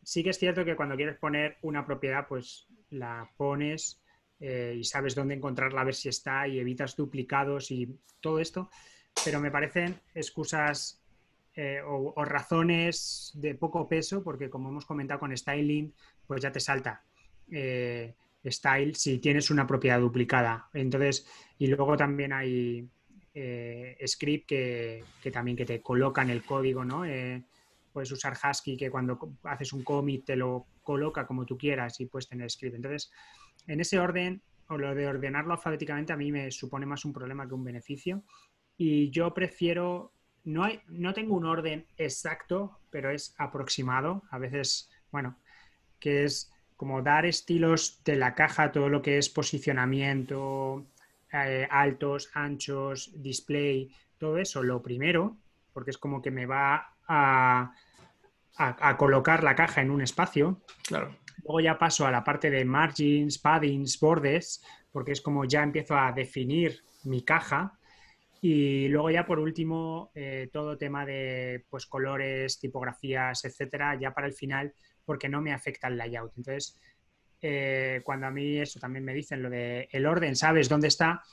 Sí 0.03 0.23
que 0.23 0.29
es 0.29 0.39
cierto 0.39 0.63
que 0.63 0.77
cuando 0.77 0.95
quieres 0.95 1.17
poner 1.17 1.57
una 1.61 1.85
propiedad, 1.85 2.27
pues 2.27 2.67
la 2.91 3.29
pones 3.37 4.01
eh, 4.39 4.75
y 4.77 4.83
sabes 4.83 5.15
dónde 5.15 5.35
encontrarla, 5.35 5.81
a 5.81 5.85
ver 5.85 5.95
si 5.95 6.09
está 6.09 6.47
y 6.47 6.59
evitas 6.59 6.95
duplicados 6.95 7.71
y 7.71 7.99
todo 8.21 8.39
esto, 8.39 8.69
pero 9.25 9.39
me 9.39 9.51
parecen 9.51 9.99
excusas 10.15 11.01
eh, 11.55 11.81
o, 11.85 12.23
razones 12.23 13.31
de 13.35 13.55
poco 13.55 13.87
peso, 13.87 14.23
porque 14.23 14.49
como 14.49 14.69
hemos 14.69 14.85
comentado 14.85 15.19
con 15.19 15.35
styling, 15.35 15.93
pues 16.25 16.41
ya 16.41 16.51
te 16.51 16.61
salta 16.61 17.03
eh, 17.51 18.15
style 18.45 18.95
si 18.95 19.17
tienes 19.17 19.49
una 19.51 19.67
propiedad 19.67 19.99
duplicada. 19.99 20.69
Entonces, 20.73 21.27
y 21.57 21.67
luego 21.67 21.97
también 21.97 22.31
hay 22.31 22.87
script 24.05 24.47
que, 24.47 25.03
también 25.31 25.55
que 25.55 25.65
te 25.65 25.81
colocan 25.81 26.29
el 26.29 26.43
código, 26.43 26.83
¿no? 26.83 27.03
Puedes 27.91 28.11
usar 28.11 28.33
Husky 28.33 28.77
que 28.77 28.89
cuando 28.89 29.19
haces 29.43 29.73
un 29.73 29.83
commit 29.83 30.25
te 30.25 30.35
lo 30.35 30.67
coloca 30.83 31.25
como 31.25 31.45
tú 31.45 31.57
quieras 31.57 31.99
y 31.99 32.05
puedes 32.05 32.27
tener 32.27 32.49
script. 32.49 32.75
Entonces, 32.75 33.11
en 33.67 33.79
ese 33.79 33.99
orden, 33.99 34.41
o 34.67 34.77
lo 34.77 34.93
de 34.93 35.07
ordenarlo 35.07 35.53
alfabéticamente, 35.53 36.13
a 36.13 36.17
mí 36.17 36.31
me 36.31 36.51
supone 36.51 36.85
más 36.85 37.05
un 37.05 37.13
problema 37.13 37.47
que 37.47 37.53
un 37.53 37.63
beneficio. 37.63 38.23
Y 38.77 39.09
yo 39.09 39.33
prefiero, 39.33 40.13
no, 40.43 40.63
hay, 40.63 40.79
no 40.87 41.13
tengo 41.13 41.35
un 41.35 41.45
orden 41.45 41.85
exacto, 41.97 42.79
pero 42.89 43.09
es 43.09 43.35
aproximado. 43.37 44.23
A 44.31 44.37
veces, 44.37 44.91
bueno, 45.11 45.37
que 45.99 46.23
es 46.23 46.51
como 46.77 47.01
dar 47.01 47.25
estilos 47.25 48.01
de 48.05 48.15
la 48.15 48.35
caja, 48.35 48.71
todo 48.71 48.89
lo 48.89 49.01
que 49.01 49.17
es 49.17 49.29
posicionamiento, 49.29 50.85
eh, 51.33 51.67
altos, 51.69 52.29
anchos, 52.33 53.11
display, 53.15 53.91
todo 54.17 54.37
eso, 54.37 54.63
lo 54.63 54.81
primero, 54.81 55.37
porque 55.73 55.91
es 55.91 55.97
como 55.97 56.21
que 56.21 56.31
me 56.31 56.45
va 56.45 56.95
a, 57.09 57.73
a, 58.55 58.97
colocar 58.97 59.43
la 59.43 59.55
caja 59.55 59.81
en 59.81 59.91
un 59.91 60.01
espacio. 60.01 60.61
Claro. 60.87 61.15
Luego 61.43 61.59
ya 61.61 61.77
paso 61.77 62.05
a 62.05 62.11
la 62.11 62.23
parte 62.23 62.49
de 62.49 62.63
margins, 62.65 63.39
paddings, 63.39 63.99
bordes, 63.99 64.63
porque 64.91 65.13
es 65.13 65.21
como 65.21 65.45
ya 65.45 65.63
empiezo 65.63 65.97
a 65.97 66.11
definir 66.11 66.83
mi 67.03 67.23
caja. 67.23 67.73
Y 68.41 68.87
luego 68.87 69.09
ya 69.09 69.25
por 69.25 69.39
último, 69.39 70.11
eh, 70.13 70.49
todo 70.51 70.77
tema 70.77 71.05
de 71.05 71.65
pues, 71.69 71.85
colores, 71.85 72.59
tipografías, 72.59 73.43
etcétera, 73.43 73.97
ya 73.99 74.13
para 74.13 74.27
el 74.27 74.33
final, 74.33 74.73
porque 75.05 75.27
no 75.27 75.41
me 75.41 75.53
afecta 75.53 75.87
el 75.87 75.97
layout. 75.97 76.33
Entonces, 76.37 76.79
eh, 77.41 78.01
cuando 78.03 78.27
a 78.27 78.31
mí 78.31 78.57
eso 78.57 78.79
también 78.79 79.05
me 79.05 79.13
dicen 79.13 79.41
lo 79.41 79.49
de 79.49 79.87
el 79.91 80.05
orden, 80.05 80.35
sabes 80.35 80.69
dónde 80.69 80.87
está. 80.87 81.23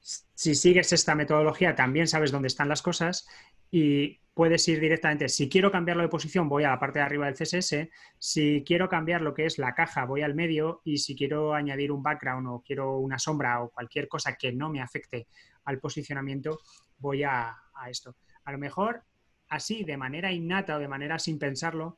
Si 0.00 0.54
sigues 0.54 0.92
esta 0.92 1.14
metodología, 1.14 1.74
también 1.74 2.06
sabes 2.06 2.30
dónde 2.30 2.48
están 2.48 2.68
las 2.68 2.82
cosas. 2.82 3.26
Y 3.70 4.20
puedes 4.38 4.68
ir 4.68 4.78
directamente, 4.78 5.28
si 5.28 5.48
quiero 5.48 5.72
cambiarlo 5.72 6.04
de 6.04 6.08
posición, 6.08 6.48
voy 6.48 6.62
a 6.62 6.68
la 6.68 6.78
parte 6.78 7.00
de 7.00 7.04
arriba 7.04 7.26
del 7.26 7.34
CSS, 7.34 7.88
si 8.20 8.62
quiero 8.64 8.88
cambiar 8.88 9.20
lo 9.20 9.34
que 9.34 9.46
es 9.46 9.58
la 9.58 9.74
caja, 9.74 10.04
voy 10.04 10.22
al 10.22 10.36
medio 10.36 10.80
y 10.84 10.98
si 10.98 11.16
quiero 11.16 11.54
añadir 11.54 11.90
un 11.90 12.04
background 12.04 12.46
o 12.46 12.62
quiero 12.64 12.98
una 12.98 13.18
sombra 13.18 13.60
o 13.60 13.70
cualquier 13.70 14.06
cosa 14.06 14.36
que 14.36 14.52
no 14.52 14.70
me 14.70 14.80
afecte 14.80 15.26
al 15.64 15.80
posicionamiento, 15.80 16.60
voy 16.98 17.24
a, 17.24 17.52
esto. 17.90 18.14
A 18.44 18.52
lo 18.52 18.58
mejor 18.58 19.02
así, 19.48 19.82
de 19.82 19.96
manera 19.96 20.30
innata 20.30 20.76
o 20.76 20.78
de 20.78 20.86
manera 20.86 21.18
sin 21.18 21.36
pensarlo, 21.40 21.96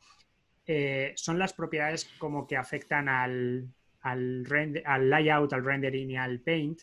eh, 0.65 1.13
son 1.17 1.39
las 1.39 1.53
propiedades 1.53 2.07
como 2.17 2.47
que 2.47 2.57
afectan 2.57 3.11
al, 3.11 3.69
al, 4.01 4.47
al 4.87 5.11
layout, 5.11 5.53
al 5.53 5.63
rendering 5.63 6.13
y 6.13 6.17
al 6.17 6.41
paint. 6.41 6.81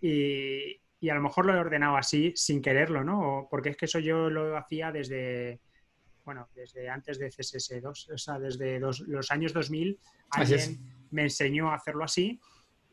Y, 0.00 0.80
y 1.04 1.10
a 1.10 1.14
lo 1.14 1.20
mejor 1.20 1.44
lo 1.44 1.54
he 1.54 1.58
ordenado 1.58 1.98
así 1.98 2.32
sin 2.34 2.62
quererlo, 2.62 3.04
¿no? 3.04 3.46
porque 3.50 3.68
es 3.68 3.76
que 3.76 3.84
eso 3.84 3.98
yo 3.98 4.30
lo 4.30 4.56
hacía 4.56 4.90
desde, 4.90 5.60
bueno, 6.24 6.48
desde 6.54 6.88
antes 6.88 7.18
de 7.18 7.28
CSS2, 7.28 8.14
o 8.14 8.16
sea, 8.16 8.38
desde 8.38 8.80
los 8.80 9.30
años 9.30 9.52
2000 9.52 10.00
alguien 10.30 10.78
me 11.10 11.24
enseñó 11.24 11.70
a 11.70 11.74
hacerlo 11.74 12.04
así 12.04 12.40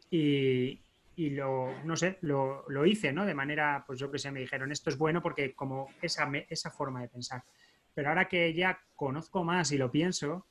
y, 0.10 0.82
lo, 1.16 1.74
no 1.86 1.96
sé, 1.96 2.18
lo, 2.20 2.86
hice, 2.86 3.14
¿no? 3.14 3.26
De 3.26 3.34
manera, 3.34 3.86
pues 3.88 3.98
yo 3.98 4.12
que 4.12 4.20
sé, 4.20 4.30
me 4.30 4.42
dijeron, 4.42 4.74
esto 4.74 4.90
es 4.90 4.98
bueno 4.98 5.22
porque 5.22 5.56
como 5.56 5.88
esa, 6.02 6.30
esa 6.50 6.70
forma 6.70 7.00
de 7.00 7.08
pensar. 7.08 7.46
Pero 7.94 8.10
ahora 8.10 8.28
que 8.28 8.54
ya 8.54 8.78
conozco 8.94 9.46
más 9.46 9.72
y 9.72 9.78
lo 9.78 9.90
pienso, 9.90 10.48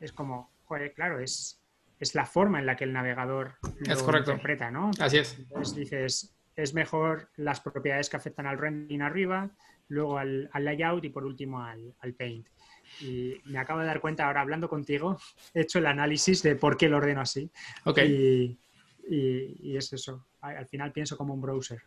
es 0.00 0.12
como, 0.12 0.50
joder, 0.64 0.94
claro, 0.94 1.20
es, 1.20 1.62
es 2.00 2.14
la 2.14 2.24
forma 2.24 2.58
en 2.58 2.64
la 2.64 2.74
que 2.74 2.84
el 2.84 2.94
navegador 2.94 3.56
lo 3.60 3.92
es 3.92 4.02
correcto. 4.02 4.30
interpreta, 4.30 4.70
¿no? 4.70 4.92
Así 4.98 5.18
es. 5.18 5.38
Entonces 5.38 5.74
dices, 5.74 6.34
es 6.56 6.74
mejor 6.74 7.30
las 7.36 7.60
propiedades 7.60 8.10
que 8.10 8.16
afectan 8.16 8.46
al 8.46 8.58
rendering 8.58 9.02
arriba, 9.02 9.50
luego 9.88 10.18
al, 10.18 10.50
layout 10.54 11.04
y 11.04 11.10
por 11.10 11.24
último 11.24 11.62
al, 11.62 12.14
paint. 12.16 12.46
Y 13.00 13.40
me 13.46 13.58
acabo 13.58 13.80
de 13.80 13.86
dar 13.86 14.00
cuenta 14.00 14.26
ahora 14.26 14.42
hablando 14.42 14.68
contigo, 14.68 15.18
he 15.54 15.62
hecho 15.62 15.78
el 15.78 15.86
análisis 15.86 16.42
de 16.42 16.56
por 16.56 16.76
qué 16.76 16.88
lo 16.88 16.98
ordeno 16.98 17.20
así. 17.20 17.50
Okay. 17.84 18.58
Y, 19.08 19.76
es 19.76 19.92
eso. 19.92 20.26
Al 20.40 20.66
final 20.66 20.92
pienso 20.92 21.16
como 21.16 21.34
un 21.34 21.40
browser. 21.40 21.80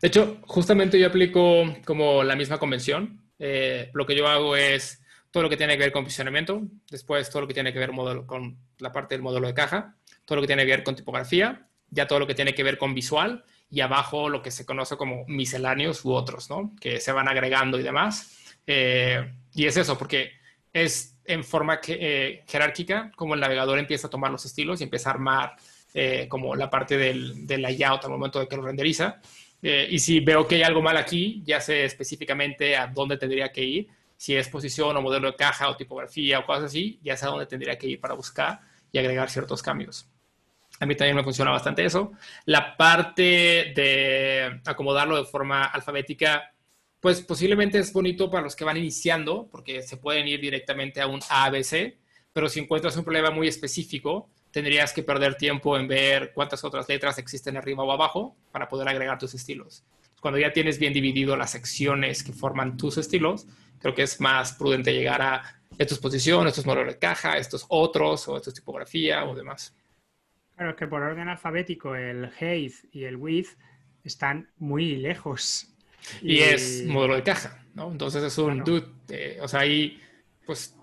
De 0.00 0.08
hecho, 0.08 0.40
justamente 0.42 0.98
yo 0.98 1.06
aplico 1.06 1.64
como 1.84 2.22
la 2.22 2.36
misma 2.36 2.58
convención. 2.58 3.20
Eh, 3.38 3.90
lo 3.94 4.06
que 4.06 4.16
yo 4.16 4.26
hago 4.26 4.56
es 4.56 5.02
todo 5.30 5.42
lo 5.42 5.48
que 5.48 5.56
tiene 5.56 5.76
que 5.76 5.84
ver 5.84 5.92
con 5.92 6.04
posicionamiento, 6.04 6.62
después 6.90 7.28
todo 7.30 7.42
lo 7.42 7.48
que 7.48 7.54
tiene 7.54 7.72
que 7.72 7.78
ver 7.78 7.90
con 8.26 8.58
la 8.78 8.92
parte 8.92 9.14
del 9.14 9.22
módulo 9.22 9.46
de 9.46 9.54
caja, 9.54 9.96
todo 10.24 10.36
lo 10.36 10.42
que 10.42 10.48
tiene 10.48 10.64
que 10.64 10.72
ver 10.72 10.82
con 10.82 10.96
tipografía 10.96 11.69
ya 11.90 12.06
todo 12.06 12.18
lo 12.18 12.26
que 12.26 12.34
tiene 12.34 12.54
que 12.54 12.62
ver 12.62 12.78
con 12.78 12.94
visual 12.94 13.44
y 13.70 13.80
abajo 13.80 14.28
lo 14.28 14.42
que 14.42 14.50
se 14.50 14.66
conoce 14.66 14.96
como 14.96 15.24
misceláneos 15.26 16.04
u 16.04 16.12
otros, 16.12 16.50
¿no? 16.50 16.74
Que 16.80 17.00
se 17.00 17.12
van 17.12 17.28
agregando 17.28 17.78
y 17.78 17.82
demás. 17.82 18.36
Eh, 18.66 19.32
y 19.54 19.66
es 19.66 19.76
eso, 19.76 19.96
porque 19.96 20.32
es 20.72 21.16
en 21.24 21.44
forma 21.44 21.80
que, 21.80 21.98
eh, 22.00 22.44
jerárquica 22.48 23.12
como 23.16 23.34
el 23.34 23.40
navegador 23.40 23.78
empieza 23.78 24.08
a 24.08 24.10
tomar 24.10 24.30
los 24.30 24.44
estilos 24.44 24.80
y 24.80 24.84
empieza 24.84 25.10
a 25.10 25.14
armar 25.14 25.56
eh, 25.94 26.26
como 26.28 26.54
la 26.56 26.68
parte 26.68 26.96
del, 26.96 27.46
del, 27.46 27.62
layout 27.62 28.04
al 28.04 28.10
momento 28.10 28.40
de 28.40 28.48
que 28.48 28.56
lo 28.56 28.62
renderiza. 28.62 29.20
y 29.62 29.98
si 29.98 30.20
veo 30.20 30.46
que 30.46 30.56
hay 30.56 30.62
algo 30.62 30.80
mal 30.80 30.96
aquí, 30.96 31.42
ya 31.44 31.60
sé 31.60 31.84
específicamente 31.84 32.76
a 32.76 32.86
dónde 32.86 33.18
tendría 33.18 33.52
que 33.52 33.62
ir. 33.62 33.88
Si 34.16 34.34
es 34.36 34.48
posición 34.48 34.96
o 34.96 35.02
modelo 35.02 35.30
de 35.30 35.36
caja 35.36 35.68
o 35.68 35.76
tipografía 35.76 36.38
o 36.40 36.46
cosas 36.46 36.64
así, 36.64 36.98
ya 37.02 37.16
sé 37.16 37.26
a 37.26 37.28
dónde 37.28 37.46
tendría 37.46 37.76
que 37.78 37.86
ir 37.86 38.00
para 38.00 38.14
buscar 38.14 38.60
y 38.92 38.98
agregar 38.98 39.30
ciertos 39.30 39.62
cambios. 39.62 40.08
A 40.80 40.86
mí 40.86 40.96
también 40.96 41.16
me 41.16 41.22
funciona 41.22 41.50
bastante 41.50 41.84
eso. 41.84 42.12
La 42.46 42.76
parte 42.76 43.72
de 43.76 44.60
acomodarlo 44.64 45.16
de 45.16 45.24
forma 45.24 45.64
alfabética, 45.64 46.54
pues 46.98 47.20
posiblemente 47.20 47.78
es 47.78 47.92
bonito 47.92 48.30
para 48.30 48.42
los 48.42 48.56
que 48.56 48.64
van 48.64 48.78
iniciando, 48.78 49.46
porque 49.50 49.82
se 49.82 49.98
pueden 49.98 50.26
ir 50.26 50.40
directamente 50.40 51.02
a 51.02 51.06
un 51.06 51.20
ABC, 51.28 51.98
pero 52.32 52.48
si 52.48 52.60
encuentras 52.60 52.96
un 52.96 53.04
problema 53.04 53.30
muy 53.30 53.46
específico, 53.46 54.30
tendrías 54.50 54.94
que 54.94 55.02
perder 55.02 55.34
tiempo 55.34 55.76
en 55.76 55.86
ver 55.86 56.32
cuántas 56.32 56.64
otras 56.64 56.88
letras 56.88 57.18
existen 57.18 57.58
arriba 57.58 57.84
o 57.84 57.92
abajo 57.92 58.36
para 58.50 58.68
poder 58.68 58.88
agregar 58.88 59.18
tus 59.18 59.34
estilos. 59.34 59.84
Cuando 60.20 60.38
ya 60.38 60.52
tienes 60.52 60.78
bien 60.78 60.94
dividido 60.94 61.36
las 61.36 61.50
secciones 61.50 62.24
que 62.24 62.32
forman 62.32 62.78
tus 62.78 62.96
estilos, 62.96 63.46
creo 63.78 63.94
que 63.94 64.02
es 64.02 64.18
más 64.18 64.54
prudente 64.54 64.94
llegar 64.94 65.20
a 65.20 65.60
estas 65.76 65.98
posiciones, 65.98 66.52
estos 66.52 66.66
modelos 66.66 66.94
de 66.94 66.98
caja, 66.98 67.36
estos 67.36 67.66
otros, 67.68 68.26
o 68.28 68.36
estos 68.36 68.54
tipografía 68.54 69.24
o 69.24 69.34
demás. 69.34 69.74
Claro, 70.60 70.72
es 70.72 70.76
que 70.76 70.86
por 70.88 71.00
orden 71.00 71.26
alfabético 71.26 71.96
el 71.96 72.30
height 72.38 72.74
y 72.92 73.04
el 73.04 73.16
width 73.16 73.56
están 74.04 74.50
muy 74.58 74.96
lejos. 74.96 75.72
Y, 76.20 76.40
es 76.40 76.84
modelo 76.86 77.14
de 77.14 77.22
caja, 77.22 77.64
¿no? 77.72 77.90
Entonces 77.90 78.22
es 78.22 78.36
un 78.36 78.62
eh, 79.08 79.38
o 79.40 79.48
sea, 79.48 79.60
ahí, 79.60 79.98
pues, 80.44 80.76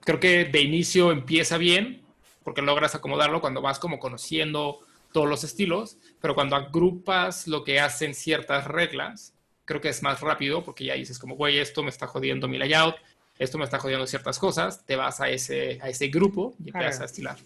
creo 0.00 0.18
que 0.18 0.46
de 0.46 0.62
inicio 0.62 1.12
empieza 1.12 1.58
bien, 1.58 2.00
porque 2.44 2.62
logras 2.62 2.94
acomodarlo 2.94 3.42
cuando 3.42 3.60
vas 3.60 3.78
como 3.78 3.98
conociendo 3.98 4.78
todos 5.12 5.28
los 5.28 5.44
estilos, 5.44 5.98
pero 6.22 6.34
cuando 6.34 6.56
agrupas 6.56 7.46
lo 7.46 7.62
que 7.62 7.78
hacen 7.78 8.14
ciertas 8.14 8.66
reglas, 8.66 9.34
creo 9.66 9.82
que 9.82 9.90
es 9.90 10.02
más 10.02 10.22
rápido, 10.22 10.64
porque 10.64 10.86
ya 10.86 10.94
dices 10.94 11.18
como, 11.18 11.36
güey, 11.36 11.58
esto 11.58 11.82
me 11.82 11.90
está 11.90 12.06
jodiendo 12.06 12.48
mi 12.48 12.56
layout, 12.56 12.96
esto 13.38 13.58
me 13.58 13.64
está 13.64 13.78
jodiendo 13.78 14.06
ciertas 14.06 14.38
cosas, 14.38 14.86
te 14.86 14.96
vas 14.96 15.20
a 15.20 15.28
ese, 15.28 15.78
a 15.82 15.90
ese 15.90 16.08
grupo 16.08 16.54
y 16.64 16.70
empiezas 16.70 17.02
a 17.02 17.04
estilar 17.04 17.36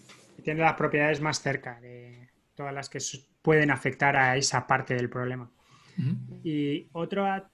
tiene 0.43 0.61
las 0.61 0.73
propiedades 0.73 1.21
más 1.21 1.41
cerca 1.41 1.79
de 1.81 2.29
todas 2.55 2.73
las 2.73 2.89
que 2.89 2.99
pueden 3.41 3.71
afectar 3.71 4.15
a 4.15 4.37
esa 4.37 4.65
parte 4.67 4.95
del 4.95 5.09
problema. 5.09 5.49
Y 6.43 6.87
otra 6.91 7.49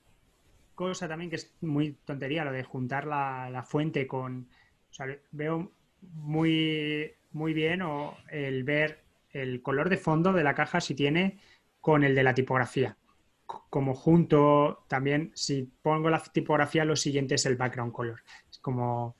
cosa 0.73 1.07
también 1.07 1.29
que 1.29 1.35
es 1.35 1.53
muy 1.61 1.93
tontería, 2.05 2.43
lo 2.43 2.51
de 2.51 2.63
juntar 2.63 3.05
la, 3.05 3.63
fuente 3.67 4.07
con... 4.07 4.47
O 4.89 4.93
sea, 4.93 5.05
veo 5.31 5.71
muy, 6.01 7.13
muy 7.31 7.53
bien 7.53 7.81
o 7.81 8.17
el 8.29 8.63
ver 8.63 9.03
el 9.29 9.61
color 9.61 9.89
de 9.89 9.97
fondo 9.97 10.33
de 10.33 10.43
la 10.43 10.55
caja 10.55 10.81
si 10.81 10.95
tiene 10.95 11.39
con 11.79 12.03
el 12.03 12.15
de 12.15 12.23
la 12.23 12.33
tipografía. 12.33 12.97
Como 13.45 13.93
junto 13.93 14.85
también, 14.87 15.31
si 15.35 15.69
pongo 15.81 16.09
la 16.09 16.21
tipografía, 16.21 16.85
lo 16.85 16.95
siguiente 16.95 17.35
es 17.35 17.45
el 17.45 17.57
background 17.57 17.91
color. 17.91 18.23
Es 18.49 18.59
como 18.59 19.15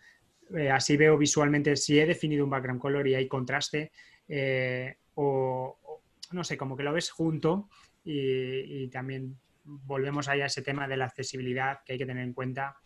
eh, 0.56 0.70
así 0.70 0.98
veo 0.98 1.18
visualmente 1.18 1.76
si 1.76 2.00
he 2.00 2.06
definido 2.06 2.44
un 2.44 2.50
background 2.50 2.82
color 2.82 3.08
y 3.08 3.16
hay 3.16 3.28
contraste, 3.28 3.92
eh, 4.28 4.96
o, 5.16 6.02
no 6.32 6.44
sé, 6.44 6.58
como 6.58 6.76
que 6.76 6.84
lo 6.84 6.94
ves 6.94 7.12
junto 7.12 7.70
y, 8.04 8.88
también 8.90 9.38
volvemos 9.64 10.28
ahí 10.28 10.42
a 10.42 10.48
ese 10.48 10.62
tema 10.62 10.88
de 10.88 10.98
la 10.98 11.06
accesibilidad 11.06 11.80
que 11.86 11.94
hay 11.94 12.00
que 12.00 12.06
tener 12.06 12.24
en 12.24 12.34
cuenta. 12.34 12.78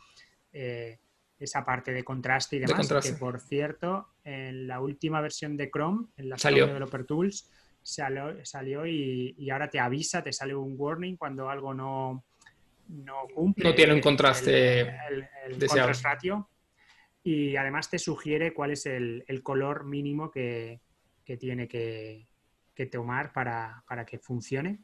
Eh, 0.51 0.99
esa 1.38 1.66
parte 1.66 1.91
de 1.91 2.01
contraste 2.01 2.55
y 2.55 2.59
demás, 2.59 2.88
que 3.03 3.11
por 3.11 3.41
cierto, 3.41 4.07
en 4.24 4.68
la 4.68 4.80
última 4.80 5.20
versión 5.20 5.57
de 5.57 5.70
Chrome, 5.70 6.07
en 6.16 6.30
la 6.30 6.38
salió. 6.38 6.66
Developer 6.66 7.05
Tools, 7.05 7.51
salió, 7.82 8.86
y, 8.88 9.49
ahora 9.51 9.70
te 9.70 9.80
avisa, 9.80 10.24
te 10.24 10.32
sale 10.32 10.55
un 10.55 10.76
warning 10.78 11.18
cuando 11.18 11.49
algo 11.49 11.74
no, 11.74 12.24
no 12.88 13.16
cumple. 13.34 13.66
No 13.66 13.76
tiene 13.76 13.95
un 13.95 13.99
contraste 13.99 14.82
el, 14.82 15.28
el, 15.45 15.70
ratio 16.01 16.47
y 17.28 17.55
además 17.55 17.89
te 17.89 17.97
sugiere 17.97 18.53
cuál 18.53 18.69
es 18.69 18.86
el, 18.86 19.26
color 19.41 19.84
mínimo 19.84 20.30
que, 20.30 20.80
tiene 21.39 21.67
que, 21.67 22.28
tomar 22.91 23.34
para, 23.34 24.05
que 24.05 24.19
funcione. 24.19 24.84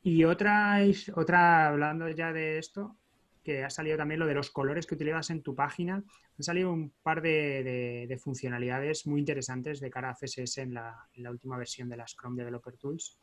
Y 0.00 0.22
otra, 0.22 0.78
otra, 1.16 1.66
hablando 1.66 2.08
ya 2.10 2.32
de 2.32 2.58
esto, 2.58 2.96
que 3.42 3.64
ha 3.64 3.70
salido 3.70 3.96
también 3.96 4.20
lo 4.20 4.28
de 4.28 4.34
los 4.34 4.52
colores 4.52 4.86
que 4.86 4.94
utilizas 4.94 5.30
en 5.30 5.42
tu 5.42 5.56
página. 5.56 5.96
Han 5.96 6.44
salido 6.44 6.72
un 6.72 6.92
par 7.02 7.20
de, 7.20 8.20
funcionalidades 8.22 9.04
muy 9.08 9.18
interesantes 9.18 9.80
de 9.80 9.90
cara 9.90 10.10
a 10.10 10.14
CSS 10.14 10.58
en 10.58 10.74
la, 10.74 11.08
en 11.14 11.24
la, 11.24 11.32
última 11.32 11.58
versión 11.58 11.88
de 11.88 11.96
las 11.96 12.14
Chrome 12.14 12.36
Developer 12.36 12.76
Tools. 12.76 13.18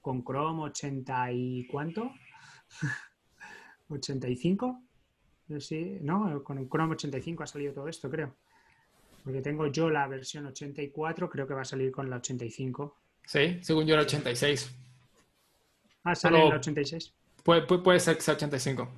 Con 0.00 0.24
Chrome 0.24 0.62
80 0.62 1.32
y 1.32 1.66
cuánto? 1.66 2.10
85 3.90 4.89
Sí, 5.58 5.98
¿no? 6.02 6.44
Con 6.44 6.68
Chrome 6.68 6.92
85 6.92 7.42
ha 7.42 7.46
salido 7.46 7.72
todo 7.72 7.88
esto, 7.88 8.08
creo. 8.08 8.36
Porque 9.24 9.42
tengo 9.42 9.66
yo 9.66 9.90
la 9.90 10.06
versión 10.06 10.46
84, 10.46 11.28
creo 11.28 11.46
que 11.46 11.54
va 11.54 11.62
a 11.62 11.64
salir 11.64 11.90
con 11.90 12.08
la 12.08 12.16
85. 12.16 12.96
Sí, 13.24 13.58
según 13.62 13.86
yo 13.86 13.96
la 13.96 14.02
86. 14.02 14.76
Ah, 16.04 16.14
sale 16.14 16.42
en 16.42 16.48
la 16.48 16.56
86. 16.56 17.12
Puede, 17.42 17.62
puede, 17.62 18.00
ser 18.00 18.16
que 18.16 18.22
sea 18.22 18.34
85. 18.34 18.88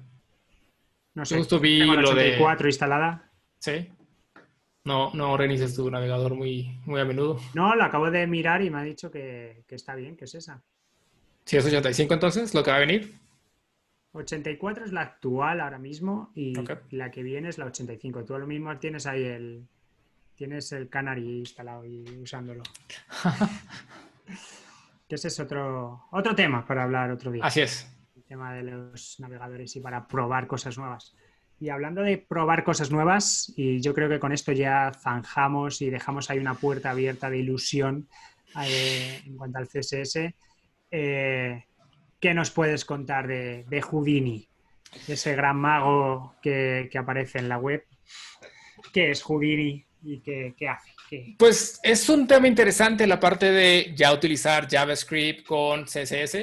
No 1.15 1.25
sé. 1.25 1.37
Justo 1.39 1.59
vi 1.59 1.81
tengo 1.81 1.95
la 1.95 2.03
84 2.03 2.69
instalada. 2.69 3.31
Sí. 3.59 3.89
No, 4.85 5.13
no 5.15 5.37
reinicies 5.37 5.77
tu 5.77 5.91
navegador 5.91 6.35
muy, 6.35 6.81
muy 6.87 7.01
a 7.01 7.05
menudo. 7.05 7.41
No, 7.55 7.75
lo 7.77 7.85
acabo 7.85 8.11
de 8.11 8.27
mirar 8.27 8.63
y 8.63 8.71
me 8.71 8.81
ha 8.81 8.83
dicho 8.83 9.11
que, 9.11 9.65
que 9.67 9.77
está 9.77 9.95
bien, 9.95 10.17
que 10.17 10.25
es 10.25 10.35
esa. 10.35 10.63
Si 11.45 11.57
es 11.57 11.65
85 11.65 12.15
entonces, 12.15 12.55
lo 12.55 12.63
que 12.63 12.71
va 12.71 12.77
a 12.77 12.81
venir. 12.81 13.22
84 14.13 14.85
es 14.85 14.93
la 14.93 15.01
actual 15.01 15.61
ahora 15.61 15.79
mismo 15.79 16.31
y 16.35 16.55
la 16.91 17.11
que 17.11 17.23
viene 17.23 17.49
es 17.49 17.59
la 17.59 17.67
85. 17.67 18.25
Tú 18.25 18.39
lo 18.39 18.47
mismo 18.47 18.77
tienes 18.79 19.07
ahí 19.07 19.25
el 19.25 19.67
tienes 20.35 20.73
el 20.73 20.89
Canary 20.89 21.39
instalado 21.39 21.85
y 21.85 22.05
usándolo. 22.21 22.63
que 25.09 25.15
ese 25.15 25.29
es 25.29 25.41
otro 25.41 26.07
otro 26.11 26.35
tema 26.35 26.65
para 26.67 26.85
hablar 26.85 27.11
otro 27.11 27.31
día. 27.31 27.45
Así 27.45 27.63
es. 27.63 27.89
tema 28.29 28.55
de 28.55 28.63
los 28.63 29.19
navegadores 29.21 29.77
y 29.77 29.81
para 29.81 30.07
probar 30.07 30.47
cosas 30.47 30.77
nuevas. 30.79 31.15
Y 31.61 31.69
hablando 31.69 32.03
de 32.03 32.19
probar 32.19 32.65
cosas 32.65 32.91
nuevas, 32.91 33.53
y 33.57 33.81
yo 33.81 33.95
creo 33.95 34.09
que 34.09 34.19
con 34.19 34.33
esto 34.33 34.51
ya 34.51 34.91
zanjamos 35.01 35.81
y 35.81 35.91
dejamos 35.91 36.29
ahí 36.29 36.41
una 36.41 36.55
puerta 36.55 36.91
abierta 36.91 37.31
de 37.31 37.39
ilusión 37.39 38.09
eh, 38.65 39.23
en 39.25 39.37
cuanto 39.37 39.59
al 39.59 39.69
CSS, 39.69 40.35
eh, 40.91 41.65
¿qué 42.23 42.33
nos 42.33 42.51
puedes 42.51 42.87
contar 42.87 43.27
de, 43.27 43.83
Houdini? 43.83 44.49
Ese 45.09 45.35
gran 45.35 45.57
mago 45.57 46.37
que, 46.41 46.89
aparece 46.97 47.41
en 47.41 47.49
la 47.49 47.59
web. 47.59 47.85
¿Qué 48.95 49.11
es 49.11 49.23
Houdini 49.23 49.85
y 50.05 50.21
qué, 50.21 50.55
hace? 50.69 51.35
Pues 51.37 51.81
es 51.83 52.09
un 52.09 52.27
tema 52.27 52.49
interesante 52.49 53.07
la 53.07 53.21
parte 53.21 53.51
de 53.51 53.93
ya 53.95 54.15
utilizar 54.15 54.67
JavaScript 54.67 55.45
con 55.45 55.85
CSS. 55.85 56.35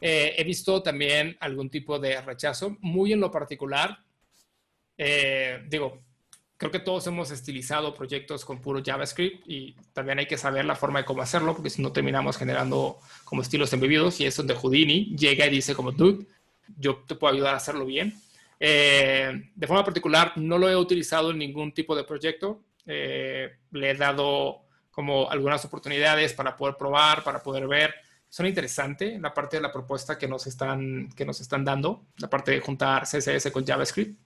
Eh, 0.00 0.34
he 0.38 0.44
visto 0.44 0.82
también 0.82 1.36
algún 1.40 1.68
tipo 1.68 1.98
de 1.98 2.20
rechazo, 2.22 2.76
muy 2.80 3.12
en 3.12 3.20
lo 3.20 3.30
particular 3.30 3.98
eh, 5.00 5.62
digo, 5.68 6.02
creo 6.58 6.72
que 6.72 6.80
todos 6.80 7.06
hemos 7.06 7.30
estilizado 7.30 7.94
proyectos 7.94 8.44
con 8.44 8.60
puro 8.60 8.82
JavaScript 8.84 9.44
y 9.46 9.76
también 9.92 10.18
hay 10.18 10.26
que 10.26 10.36
saber 10.36 10.64
la 10.64 10.74
forma 10.74 10.98
de 10.98 11.04
cómo 11.04 11.22
hacerlo, 11.22 11.54
porque 11.54 11.70
si 11.70 11.80
no 11.80 11.92
terminamos 11.92 12.36
generando 12.36 12.98
como 13.24 13.42
estilos 13.42 13.72
embebidos 13.72 14.20
y 14.20 14.26
es 14.26 14.36
donde 14.36 14.54
Houdini 14.54 15.16
llega 15.16 15.46
y 15.46 15.50
dice 15.50 15.74
como, 15.76 15.92
dude, 15.92 16.26
yo 16.76 16.96
te 17.06 17.14
puedo 17.14 17.32
ayudar 17.32 17.54
a 17.54 17.58
hacerlo 17.58 17.86
bien. 17.86 18.12
Eh, 18.58 19.50
de 19.54 19.66
forma 19.68 19.84
particular, 19.84 20.32
no 20.34 20.58
lo 20.58 20.68
he 20.68 20.76
utilizado 20.76 21.30
en 21.30 21.38
ningún 21.38 21.72
tipo 21.72 21.94
de 21.94 22.02
proyecto. 22.02 22.60
Eh, 22.84 23.56
le 23.70 23.90
he 23.90 23.94
dado 23.94 24.62
como 24.90 25.30
algunas 25.30 25.64
oportunidades 25.64 26.34
para 26.34 26.56
poder 26.56 26.74
probar, 26.76 27.22
para 27.22 27.40
poder 27.40 27.68
ver. 27.68 27.94
Son 28.28 28.46
interesante 28.46 29.16
la 29.20 29.32
parte 29.32 29.58
de 29.58 29.62
la 29.62 29.70
propuesta 29.70 30.18
que 30.18 30.26
nos 30.26 30.48
están, 30.48 31.08
que 31.14 31.24
nos 31.24 31.40
están 31.40 31.64
dando, 31.64 32.06
la 32.16 32.28
parte 32.28 32.50
de 32.50 32.60
juntar 32.60 33.04
CSS 33.04 33.52
con 33.52 33.64
JavaScript. 33.64 34.18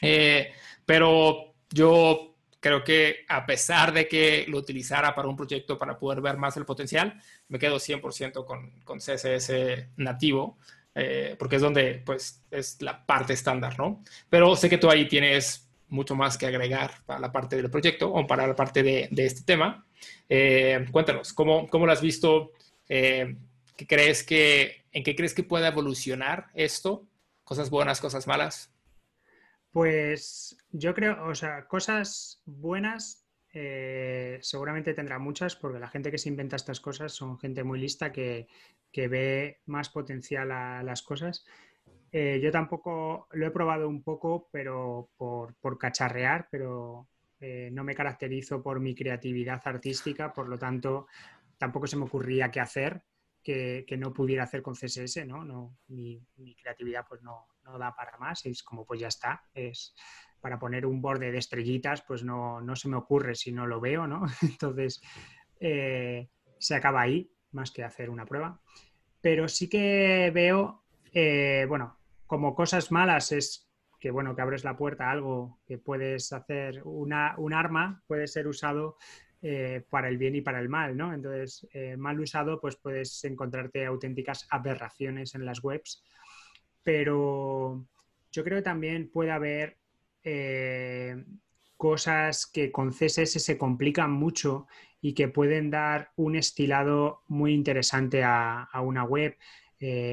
Eh, 0.00 0.52
pero 0.86 1.53
yo 1.74 2.36
creo 2.60 2.82
que 2.82 3.26
a 3.28 3.44
pesar 3.44 3.92
de 3.92 4.08
que 4.08 4.46
lo 4.48 4.58
utilizara 4.58 5.14
para 5.14 5.28
un 5.28 5.36
proyecto 5.36 5.76
para 5.76 5.98
poder 5.98 6.22
ver 6.22 6.38
más 6.38 6.56
el 6.56 6.64
potencial, 6.64 7.20
me 7.48 7.58
quedo 7.58 7.76
100% 7.76 8.44
con, 8.46 8.80
con, 8.84 8.98
CSS 9.00 9.52
nativo, 9.96 10.56
eh, 10.94 11.36
porque 11.38 11.56
es 11.56 11.62
donde 11.62 12.02
pues 12.06 12.42
es 12.50 12.80
la 12.80 13.04
parte 13.04 13.34
estándar, 13.34 13.78
¿no? 13.78 14.02
Pero 14.30 14.56
sé 14.56 14.70
que 14.70 14.78
tú 14.78 14.88
ahí 14.88 15.06
tienes 15.08 15.68
mucho 15.88 16.14
más 16.14 16.38
que 16.38 16.46
agregar 16.46 16.92
para 17.04 17.20
la 17.20 17.32
parte 17.32 17.56
del 17.56 17.70
proyecto 17.70 18.10
o 18.10 18.26
para 18.26 18.46
la 18.46 18.56
parte 18.56 18.82
de, 18.82 19.08
de 19.10 19.26
este 19.26 19.42
tema. 19.42 19.84
Eh, 20.28 20.86
cuéntanos, 20.90 21.32
¿cómo, 21.32 21.68
¿cómo, 21.68 21.86
lo 21.86 21.92
has 21.92 22.00
visto? 22.00 22.52
¿qué 22.86 23.86
crees 23.86 24.22
que, 24.22 24.86
¿En 24.92 25.02
qué 25.02 25.16
crees 25.16 25.34
que 25.34 25.42
pueda 25.42 25.68
evolucionar 25.68 26.46
esto? 26.54 27.06
¿Cosas 27.42 27.68
buenas, 27.68 28.00
cosas 28.00 28.26
malas? 28.26 28.73
Pues 29.74 30.56
yo 30.70 30.94
creo, 30.94 31.26
o 31.26 31.34
sea, 31.34 31.66
cosas 31.66 32.40
buenas 32.44 33.26
eh, 33.52 34.38
seguramente 34.40 34.94
tendrá 34.94 35.18
muchas, 35.18 35.56
porque 35.56 35.80
la 35.80 35.88
gente 35.88 36.12
que 36.12 36.18
se 36.18 36.28
inventa 36.28 36.54
estas 36.54 36.78
cosas 36.78 37.12
son 37.12 37.40
gente 37.40 37.64
muy 37.64 37.80
lista 37.80 38.12
que, 38.12 38.46
ve 38.94 39.62
más 39.66 39.90
potencial 39.90 40.52
a 40.52 40.84
las 40.84 41.02
cosas. 41.02 41.44
Eh, 42.12 42.38
yo 42.40 42.52
tampoco 42.52 43.26
lo 43.32 43.48
he 43.48 43.50
probado 43.50 43.88
un 43.88 44.04
poco, 44.04 44.48
pero 44.52 45.10
por, 45.16 45.76
cacharrear, 45.76 46.46
pero 46.52 47.08
eh, 47.40 47.68
no 47.72 47.82
me 47.82 47.96
caracterizo 47.96 48.62
por 48.62 48.78
mi 48.78 48.94
creatividad 48.94 49.60
artística, 49.64 50.32
por 50.32 50.48
lo 50.48 50.56
tanto, 50.56 51.08
tampoco 51.58 51.88
se 51.88 51.96
me 51.96 52.04
ocurría 52.04 52.52
qué 52.52 52.60
hacer 52.60 53.02
que, 53.44 53.86
no 53.98 54.12
pudiera 54.12 54.44
hacer 54.44 54.62
con 54.62 54.74
CSS, 54.74 55.26
¿no? 55.26 55.44
no 55.44 55.76
mi, 55.88 56.20
creatividad 56.60 57.04
pues 57.08 57.22
no, 57.22 57.46
da 57.78 57.94
para 57.94 58.16
más, 58.18 58.44
es 58.46 58.62
como 58.62 58.84
pues 58.84 59.00
ya 59.00 59.08
está, 59.08 59.44
es 59.54 59.94
para 60.40 60.58
poner 60.58 60.86
un 60.86 61.00
borde 61.00 61.30
de 61.30 61.38
estrellitas 61.38 62.02
pues 62.02 62.24
no, 62.24 62.62
se 62.74 62.88
me 62.88 62.96
ocurre 62.96 63.34
si 63.34 63.52
no 63.52 63.66
lo 63.66 63.80
veo, 63.80 64.06
¿no? 64.06 64.24
Entonces 64.42 65.00
eh, 65.60 66.28
se 66.58 66.74
acaba 66.74 67.02
ahí, 67.02 67.30
más 67.52 67.70
que 67.70 67.84
hacer 67.84 68.10
una 68.10 68.26
prueba. 68.26 68.60
Pero 69.20 69.48
sí 69.48 69.68
que 69.68 70.30
veo, 70.34 70.82
eh, 71.12 71.66
bueno, 71.68 71.98
como 72.26 72.54
cosas 72.54 72.90
malas 72.90 73.32
es 73.32 73.70
que 74.00 74.10
bueno, 74.10 74.36
que 74.36 74.42
abres 74.42 74.64
la 74.64 74.76
puerta 74.76 75.06
a 75.06 75.12
algo 75.12 75.60
que 75.66 75.78
puedes 75.78 76.30
hacer 76.34 76.82
una, 76.84 77.34
un 77.38 77.54
arma, 77.54 78.02
puede 78.06 78.26
ser 78.26 78.46
usado 78.46 78.98
eh, 79.46 79.82
para 79.90 80.08
el 80.08 80.16
bien 80.16 80.34
y 80.36 80.40
para 80.40 80.58
el 80.58 80.70
mal, 80.70 80.96
¿no? 80.96 81.12
Entonces, 81.12 81.68
eh, 81.74 81.98
mal 81.98 82.18
usado, 82.18 82.62
pues 82.62 82.76
puedes 82.76 83.22
encontrarte 83.24 83.84
auténticas 83.84 84.46
aberraciones 84.48 85.34
en 85.34 85.44
las 85.44 85.62
webs, 85.62 86.02
pero 86.82 87.86
yo 88.32 88.42
creo 88.42 88.56
que 88.56 88.62
también 88.62 89.10
puede 89.10 89.32
haber 89.32 89.76
eh, 90.22 91.22
cosas 91.76 92.46
que 92.46 92.72
con 92.72 92.90
CSS 92.90 93.32
se 93.32 93.58
complican 93.58 94.10
mucho 94.12 94.66
y 95.02 95.12
que 95.12 95.28
pueden 95.28 95.68
dar 95.68 96.12
un 96.16 96.36
estilado 96.36 97.20
muy 97.28 97.52
interesante 97.52 98.22
a, 98.24 98.66
una 98.82 99.04
web. 99.04 99.36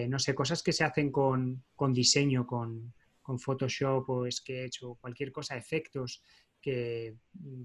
no 0.10 0.20
sé, 0.20 0.36
cosas 0.36 0.62
que 0.62 0.74
se 0.74 0.84
hacen 0.84 1.10
con, 1.10 1.64
diseño, 1.94 2.46
con, 2.46 2.94
Photoshop 3.40 4.10
o 4.10 4.30
Sketch 4.30 4.84
o 4.84 4.96
cualquier 4.96 5.32
cosa, 5.32 5.56
efectos 5.56 6.22
que, 6.60 7.16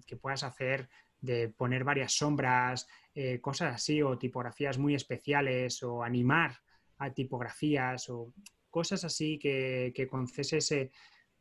que 0.07 0.17
puedas 0.17 0.45
hacer 0.45 0.89
de 1.21 1.49
poner 1.49 1.85
varias 1.85 2.13
sombras, 2.13 2.87
eh, 3.15 3.41
cosas 3.41 3.75
así, 3.75 4.03
o 4.03 4.19
tipografías 4.19 4.79
muy 4.79 4.95
especiales, 4.95 5.83
o 5.83 6.03
animar 6.03 6.59
a 6.99 7.11
tipografías, 7.11 8.09
o 8.09 8.33
cosas 8.71 9.05
así 9.05 9.39
que, 9.39 10.07
con 10.11 10.27
CSS 10.27 10.91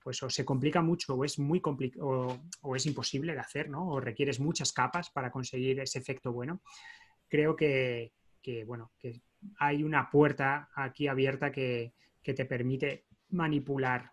pues 0.02 0.22
o 0.22 0.30
se 0.30 0.46
complica 0.46 0.84
mucho 0.84 1.16
o 1.16 1.26
es 1.26 1.40
muy 1.40 1.60
complicado 1.60 2.40
o, 2.62 2.76
es 2.76 2.86
imposible 2.86 3.34
de 3.34 3.40
hacer, 3.40 3.70
¿no? 3.70 3.90
O 3.90 4.00
requieres 4.00 4.40
muchas 4.40 4.72
capas 4.72 5.10
para 5.10 5.32
conseguir 5.32 5.80
ese 5.80 5.98
efecto 5.98 6.32
bueno. 6.32 6.62
Creo 7.28 7.56
que, 7.56 8.14
bueno, 8.68 8.92
que 9.00 9.24
hay 9.58 9.84
una 9.84 10.10
puerta 10.10 10.70
aquí 10.76 11.08
abierta 11.08 11.52
que, 11.52 11.94
te 12.22 12.46
permite 12.46 13.06
manipular 13.32 14.12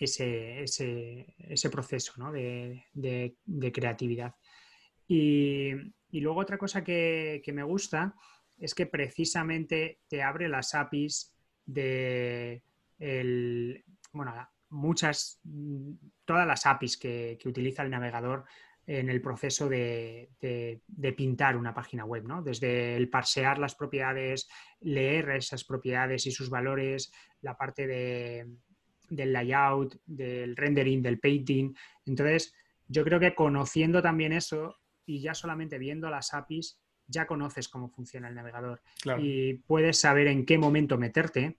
ese, 0.00 0.62
ese, 0.62 1.70
proceso 1.70 2.14
de, 2.32 3.36
creatividad. 3.72 4.34
Y, 5.08 5.72
luego 6.12 6.40
otra 6.40 6.58
cosa 6.58 6.84
que, 6.84 7.42
me 7.52 7.62
gusta 7.62 8.14
es 8.58 8.74
que 8.74 8.86
precisamente 8.86 10.00
te 10.08 10.22
abre 10.22 10.48
las 10.48 10.74
APIs 10.74 11.34
de 11.64 12.62
bueno, 14.12 14.34
muchas, 14.70 15.40
todas 16.24 16.46
las 16.46 16.66
APIs 16.66 16.96
que, 16.96 17.38
utiliza 17.44 17.82
el 17.82 17.90
navegador 17.90 18.44
en 18.86 19.10
el 19.10 19.20
proceso 19.20 19.68
de, 19.68 20.30
pintar 21.16 21.56
una 21.56 21.74
página 21.74 22.04
web, 22.04 22.24
¿no? 22.24 22.42
Desde 22.42 22.96
el 22.96 23.08
parsear 23.10 23.58
las 23.58 23.74
propiedades, 23.74 24.48
leer 24.80 25.30
esas 25.30 25.64
propiedades 25.64 26.26
y 26.26 26.30
sus 26.30 26.50
valores, 26.50 27.12
la 27.42 27.56
parte 27.56 27.86
del 27.86 29.32
layout, 29.32 30.00
del 30.06 30.56
rendering, 30.56 31.02
del 31.02 31.20
painting. 31.20 31.74
Entonces, 32.06 32.54
yo 32.88 33.04
creo 33.04 33.20
que 33.20 33.34
conociendo 33.34 34.00
también 34.00 34.32
eso, 34.32 34.77
y 35.08 35.20
ya 35.20 35.34
solamente 35.34 35.78
viendo 35.78 36.10
las 36.10 36.34
APIs 36.34 36.78
ya 37.06 37.26
conoces 37.26 37.68
cómo 37.68 37.88
funciona 37.88 38.28
el 38.28 38.34
navegador. 38.34 38.82
Y 39.18 39.54
puedes 39.54 39.98
saber 39.98 40.26
en 40.26 40.44
qué 40.44 40.58
momento 40.58 40.98
meterte 40.98 41.56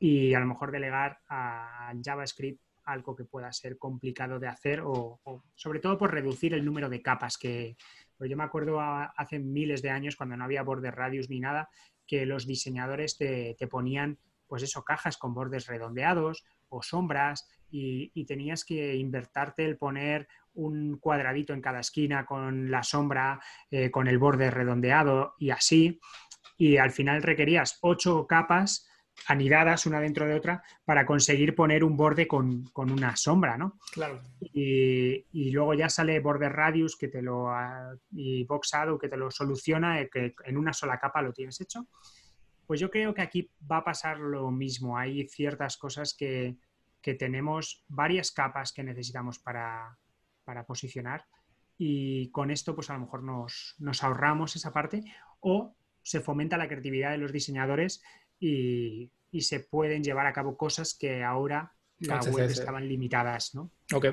y 0.00 0.34
a 0.34 0.40
lo 0.40 0.46
mejor 0.46 0.72
delegar 0.72 1.20
a 1.28 1.92
JavaScript 2.02 2.60
algo 2.84 3.14
que 3.14 3.24
pueda 3.24 3.52
ser 3.52 3.78
complicado 3.78 4.40
de 4.40 4.48
hacer 4.48 4.80
o, 4.84 5.20
sobre 5.54 5.78
todo 5.78 5.96
por 5.96 6.12
reducir 6.12 6.54
el 6.54 6.64
número 6.64 6.88
de 6.88 7.02
capas 7.02 7.38
que 7.38 7.76
pues 8.16 8.28
yo 8.28 8.36
me 8.36 8.42
acuerdo 8.42 8.80
hace 8.80 9.38
miles 9.38 9.82
de 9.82 9.90
años 9.90 10.16
cuando 10.16 10.36
no 10.36 10.44
había 10.44 10.62
border 10.62 10.96
radius 10.96 11.30
ni 11.30 11.38
nada 11.38 11.68
que 12.06 12.26
los 12.26 12.46
diseñadores 12.46 13.16
te, 13.16 13.54
te 13.58 13.68
ponían 13.68 14.18
pues 14.48 14.62
eso 14.62 14.82
cajas 14.82 15.18
con 15.18 15.34
bordes 15.34 15.66
redondeados 15.66 16.44
o 16.70 16.82
sombras 16.82 17.46
y, 17.70 18.24
tenías 18.24 18.64
que 18.64 18.96
invertarte 18.96 19.64
el 19.64 19.76
poner 19.76 20.28
un 20.58 20.98
cuadradito 20.98 21.52
en 21.52 21.60
cada 21.60 21.80
esquina 21.80 22.26
con 22.26 22.70
la 22.70 22.82
sombra, 22.82 23.40
eh, 23.70 23.90
con 23.90 24.08
el 24.08 24.18
borde 24.18 24.50
redondeado 24.50 25.34
y 25.38 25.50
así. 25.50 26.00
Y 26.56 26.76
al 26.76 26.90
final 26.90 27.22
requerías 27.22 27.78
ocho 27.80 28.26
capas 28.26 28.86
anidadas 29.26 29.86
una 29.86 30.00
dentro 30.00 30.26
de 30.26 30.34
otra 30.34 30.62
para 30.84 31.04
conseguir 31.06 31.54
poner 31.54 31.82
un 31.82 31.96
borde 31.96 32.26
con, 32.28 32.64
una 32.74 33.16
sombra, 33.16 33.56
¿no? 33.56 33.78
Claro. 33.92 34.20
Y, 34.40 35.50
luego 35.50 35.74
ya 35.74 35.88
sale 35.88 36.20
Border 36.20 36.52
Radius 36.52 36.96
que 36.96 37.08
te 37.08 37.22
lo, 37.22 37.50
y 38.12 38.44
Box 38.44 38.72
que 39.00 39.08
te 39.08 39.16
lo 39.16 39.30
soluciona, 39.30 40.00
eh, 40.00 40.08
que 40.12 40.34
en 40.44 40.56
una 40.56 40.72
sola 40.72 40.98
capa 40.98 41.22
lo 41.22 41.32
tienes 41.32 41.60
hecho. 41.60 41.86
Pues 42.66 42.80
yo 42.80 42.90
creo 42.90 43.14
que 43.14 43.22
aquí 43.22 43.50
va 43.70 43.78
a 43.78 43.84
pasar 43.84 44.18
lo 44.18 44.50
mismo. 44.50 44.98
Hay 44.98 45.26
ciertas 45.28 45.76
cosas 45.76 46.14
que, 46.14 46.56
que 47.00 47.14
tenemos 47.14 47.84
varias 47.88 48.30
capas 48.30 48.72
que 48.72 48.82
necesitamos 48.82 49.38
para, 49.38 49.96
posicionar 50.66 51.26
y 51.76 52.30
con 52.30 52.50
esto 52.50 52.74
pues 52.74 52.90
a 52.90 52.94
lo 52.94 53.00
mejor 53.00 53.22
nos, 53.22 54.02
ahorramos 54.02 54.56
esa 54.56 54.72
parte 54.72 55.04
o 55.40 55.74
se 56.02 56.20
fomenta 56.20 56.56
la 56.56 56.68
creatividad 56.68 57.12
de 57.12 57.18
los 57.18 57.32
diseñadores 57.32 58.02
y, 58.40 59.10
y 59.30 59.42
se 59.42 59.60
pueden 59.60 60.02
llevar 60.02 60.26
a 60.26 60.32
cabo 60.32 60.56
cosas 60.56 60.96
que 60.98 61.22
ahora 61.22 61.72
la 62.00 62.20
web 62.20 62.50
estaban 62.50 62.88
limitadas, 62.88 63.54
¿no? 63.54 63.70
Ok. 63.92 64.06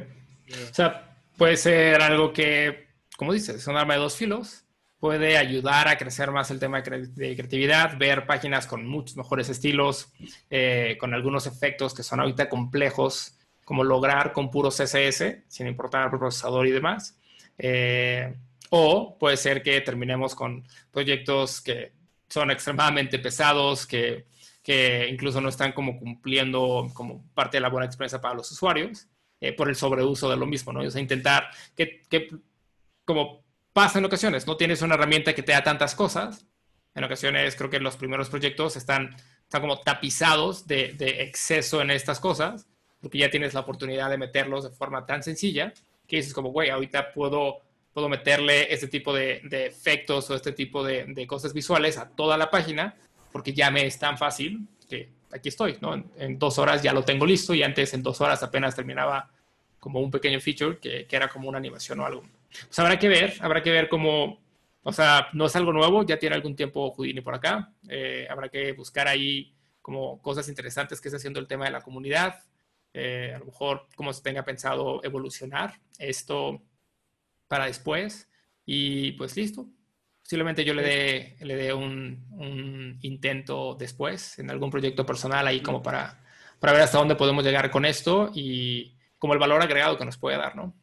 O 0.72 0.74
sea, 0.74 1.18
puede 1.38 1.58
ser 1.58 2.02
algo 2.02 2.34
que, 2.34 2.88
como 3.18 3.34
dices, 3.34 3.56
es 3.58 3.68
un 3.68 3.78
arma 3.78 3.94
de 3.96 4.00
dos 4.00 4.16
filos. 4.16 4.64
Puede 5.00 5.38
ayudar 5.38 5.88
a 5.88 5.98
crecer 5.98 6.32
más 6.32 6.50
el 6.52 6.60
tema 6.60 6.82
de 6.82 7.36
creatividad, 7.36 7.98
ver 7.98 8.26
páginas 8.26 8.66
con 8.66 8.88
muchos 8.88 9.18
mejores 9.18 9.50
estilos, 9.50 10.12
eh, 10.50 10.98
con 11.00 11.14
algunos 11.14 11.46
efectos 11.46 11.94
que 11.94 12.02
son 12.02 12.22
ahorita 12.22 12.50
complejos, 12.50 13.38
como 13.66 13.84
lograr 13.84 14.32
con 14.32 14.50
puro 14.50 14.70
CSS, 14.70 15.44
sin 15.50 15.68
importar 15.68 16.06
el 16.06 16.18
procesador 16.18 16.66
y 16.68 16.72
demás. 16.72 17.18
Eh, 17.58 18.34
o 18.70 19.18
puede 19.20 19.36
ser 19.36 19.62
que 19.62 19.82
terminemos 19.82 20.34
con 20.34 20.66
proyectos 20.92 21.60
que 21.60 21.92
son 22.30 22.52
extremadamente 22.52 23.20
pesados, 23.20 23.86
que 23.86 24.28
que 24.66 25.08
incluso 25.10 25.40
no 25.42 25.50
están 25.50 25.74
como 25.74 26.00
cumpliendo 26.00 26.90
como 26.96 27.24
parte 27.36 27.58
de 27.58 27.62
la 27.62 27.70
buena 27.70 27.86
experiencia 27.86 28.20
para 28.20 28.34
los 28.34 28.52
usuarios 28.52 29.08
eh, 29.40 29.54
por 29.54 29.70
el 29.70 29.76
sobreuso 29.76 30.28
de 30.28 30.38
lo 30.38 30.48
mismo, 30.48 30.74
¿no? 30.74 30.80
O 30.82 30.90
sea, 30.90 31.00
intentar 31.00 31.50
que, 31.76 32.02
que, 32.10 32.30
como 33.06 33.46
pasa 33.74 34.00
en 34.00 34.06
ocasiones, 34.06 34.48
no 34.48 34.58
tienes 34.58 34.82
una 34.82 34.96
herramienta 34.96 35.36
que 35.36 35.44
te 35.44 35.52
da 35.52 35.64
tantas 35.64 35.94
cosas. 35.94 36.48
En 36.96 37.04
ocasiones 37.04 37.56
creo 37.56 37.70
que 37.70 37.80
los 37.80 37.96
primeros 37.96 38.30
proyectos 38.30 38.76
están, 38.76 39.16
están 39.44 39.62
como 39.62 39.82
tapizados 39.82 40.66
de, 40.66 40.94
de 40.94 41.22
exceso 41.22 41.80
en 41.80 41.92
estas 41.92 42.20
cosas, 42.20 42.68
porque 43.06 43.20
ya 43.20 43.30
tienes 43.30 43.54
la 43.54 43.60
oportunidad 43.60 44.10
de 44.10 44.18
meterlos 44.18 44.64
de 44.64 44.72
forma 44.72 45.06
tan 45.06 45.22
sencilla 45.22 45.72
que 46.08 46.16
dices 46.16 46.34
como, 46.34 46.50
güey, 46.50 46.72
ahorita 46.72 47.14
puedo, 47.14 47.62
puedo 47.94 48.10
meterle 48.10 48.74
este 48.74 48.88
tipo 48.88 49.14
de, 49.14 49.42
de 49.44 49.68
efectos 49.68 50.28
o 50.32 50.34
este 50.34 50.54
tipo 50.54 50.84
de, 50.84 51.06
de 51.06 51.28
cosas 51.28 51.54
visuales 51.54 52.00
a 52.00 52.10
toda 52.10 52.36
la 52.36 52.50
página 52.50 52.96
porque 53.32 53.54
ya 53.54 53.70
me 53.70 53.86
es 53.86 54.00
tan 54.00 54.18
fácil 54.18 54.68
que 54.90 55.10
aquí 55.32 55.50
estoy, 55.50 55.78
¿no? 55.82 56.04
En, 56.18 56.40
dos 56.40 56.58
horas 56.58 56.82
ya 56.82 56.94
lo 56.94 57.04
tengo 57.04 57.28
listo 57.28 57.54
y 57.54 57.62
antes 57.62 57.94
en 57.94 58.02
dos 58.02 58.22
horas 58.22 58.42
apenas 58.42 58.76
terminaba 58.76 59.30
como 59.80 60.00
un 60.00 60.10
pequeño 60.10 60.40
feature 60.40 60.80
que, 60.80 61.06
que 61.06 61.16
era 61.16 61.28
como 61.28 61.48
una 61.48 61.60
animación 61.60 62.00
o 62.00 62.08
algo. 62.08 62.24
Pues 62.50 62.80
habrá 62.80 62.98
que 62.98 63.08
ver, 63.08 63.36
habrá 63.40 63.62
que 63.62 63.70
ver 63.70 63.88
cómo, 63.88 64.42
o 64.82 64.94
sea, 64.94 65.28
no 65.34 65.46
es 65.46 65.56
algo 65.56 65.72
nuevo, 65.72 66.04
ya 66.04 66.18
tiene 66.18 66.36
algún 66.36 66.56
tiempo 66.56 66.90
Houdini 66.90 67.22
por 67.22 67.36
acá, 67.36 67.72
eh, 67.88 68.26
habrá 68.32 68.50
que 68.50 68.74
buscar 68.74 69.08
ahí 69.08 69.54
como 69.84 70.20
cosas 70.24 70.50
interesantes 70.50 71.00
que 71.00 71.10
está 71.10 71.18
haciendo 71.18 71.40
el 71.40 71.46
tema 71.46 71.66
de 71.66 71.72
la 71.72 71.82
comunidad, 71.82 72.40
eh, 72.96 73.34
a 73.36 73.40
lo 73.40 73.46
mejor 73.46 73.88
cómo 73.96 74.14
se 74.14 74.24
tenga 74.24 74.44
pensado 74.44 75.04
evolucionar 75.04 75.80
esto 76.00 76.64
para 77.48 77.66
después 77.66 78.30
y 78.66 79.12
pues 79.14 79.36
listo, 79.36 79.70
Posiblemente 80.26 80.66
yo 80.66 80.74
le 80.74 80.82
dé, 80.82 81.38
le 81.42 81.56
dé 81.56 81.72
un, 81.72 82.98
intento 83.04 83.76
después 83.76 84.40
en 84.40 84.50
algún 84.50 84.72
proyecto 84.72 85.06
personal 85.06 85.46
ahí 85.46 85.62
como 85.62 85.84
para, 85.84 86.20
para 86.60 86.74
ver 86.74 86.82
hasta 86.82 86.98
dónde 86.98 87.16
podemos 87.16 87.44
llegar 87.44 87.70
con 87.70 87.86
esto 87.86 88.32
y 88.34 88.98
como 89.20 89.34
el 89.34 89.40
valor 89.40 89.62
agregado 89.62 90.00
que 90.00 90.06
nos 90.06 90.18
puede 90.18 90.38
dar, 90.38 90.56
¿no? 90.56 90.74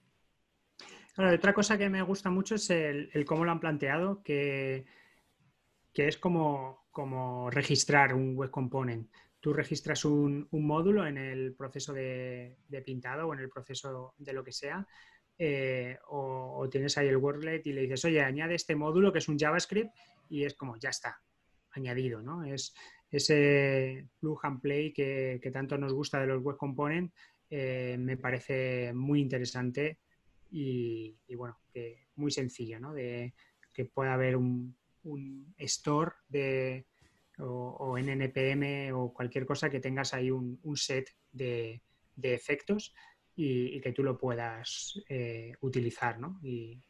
otra 1.16 1.52
cosa 1.52 1.76
que 1.76 1.90
me 1.90 2.02
gusta 2.02 2.30
mucho 2.30 2.54
es 2.54 2.70
el, 2.70 3.10
cómo 3.26 3.44
lo 3.44 3.50
han 3.50 3.58
planteado, 3.58 4.22
que, 4.22 4.86
que 5.92 6.06
es 6.06 6.16
como, 6.18 6.86
como, 6.92 7.50
registrar 7.50 8.14
un 8.14 8.36
web 8.36 8.50
component. 8.50 9.10
Tú 9.42 9.52
registras 9.52 10.04
un, 10.04 10.48
módulo 10.52 11.04
en 11.04 11.18
el 11.18 11.54
proceso 11.54 11.92
de, 11.92 12.56
pintado 12.86 13.26
o 13.26 13.34
en 13.34 13.40
el 13.40 13.50
proceso 13.50 14.14
de 14.16 14.32
lo 14.32 14.44
que 14.44 14.52
sea 14.52 14.86
eh, 15.44 15.98
o, 16.06 16.68
tienes 16.70 16.96
ahí 16.96 17.08
el 17.08 17.16
Wordlet 17.16 17.66
y 17.66 17.72
le 17.72 17.80
dices, 17.80 18.04
oye, 18.04 18.20
añade 18.20 18.54
este 18.54 18.76
módulo 18.76 19.12
que 19.12 19.18
es 19.18 19.28
un 19.28 19.36
JavaScript 19.36 19.90
y 20.28 20.44
es 20.44 20.54
como, 20.54 20.76
ya 20.78 20.90
está, 20.90 21.20
añadido, 21.72 22.22
¿no? 22.22 22.44
Es 22.44 22.72
ese 23.10 24.06
plug 24.20 24.38
and 24.44 24.60
play 24.60 24.92
que, 24.92 25.50
tanto 25.52 25.76
nos 25.76 25.92
gusta 25.92 26.20
de 26.20 26.28
los 26.28 26.40
web 26.42 26.56
components, 26.56 27.12
eh, 27.50 27.96
me 27.98 28.16
parece 28.16 28.92
muy 28.94 29.20
interesante 29.20 29.98
y, 30.52 31.16
bueno, 31.34 31.58
que 31.72 32.06
muy 32.14 32.30
sencillo, 32.30 32.78
¿no? 32.78 32.94
De 32.94 33.34
que 33.72 33.86
pueda 33.86 34.14
haber 34.14 34.36
un, 34.36 34.76
store 35.58 36.12
de, 36.28 36.86
o, 37.38 37.96
en 37.98 38.08
NPM 38.08 38.92
o 38.92 39.12
cualquier 39.12 39.46
cosa 39.46 39.70
que 39.70 39.80
tengas 39.80 40.14
ahí 40.14 40.30
un, 40.30 40.58
set 40.76 41.10
de, 41.32 41.82
de 42.16 42.34
efectos 42.34 42.94
y, 43.34 43.80
que 43.80 43.92
tú 43.92 44.02
lo 44.02 44.18
puedas 44.18 45.00
eh, 45.08 45.54
utilizar, 45.60 46.18
¿no? 46.18 46.38
Y 46.42 46.80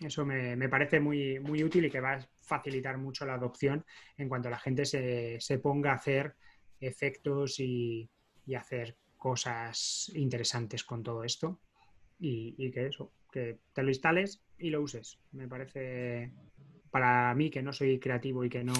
eso 0.00 0.26
me, 0.26 0.68
parece 0.68 1.00
muy, 1.00 1.38
muy 1.40 1.62
útil 1.62 1.86
y 1.86 1.90
que 1.90 2.00
va 2.00 2.14
a 2.14 2.28
facilitar 2.42 2.98
mucho 2.98 3.24
la 3.24 3.34
adopción 3.34 3.84
en 4.16 4.28
cuanto 4.28 4.50
la 4.50 4.58
gente 4.58 4.84
se, 4.84 5.58
ponga 5.58 5.92
a 5.92 5.96
hacer 5.96 6.34
efectos 6.80 7.60
y, 7.60 8.10
hacer 8.56 8.96
cosas 9.16 10.10
interesantes 10.14 10.84
con 10.84 11.02
todo 11.02 11.24
esto 11.24 11.60
y, 12.18 12.70
que 12.70 12.86
eso, 12.86 13.12
que 13.32 13.58
te 13.72 13.82
lo 13.82 13.88
instales 13.88 14.42
y 14.58 14.70
lo 14.70 14.82
uses. 14.82 15.18
Me 15.32 15.48
parece, 15.48 16.32
para 16.90 17.34
mí 17.34 17.50
que 17.50 17.62
no 17.62 17.72
soy 17.72 17.98
creativo 17.98 18.44
y 18.44 18.48
que 18.48 18.64
no 18.64 18.74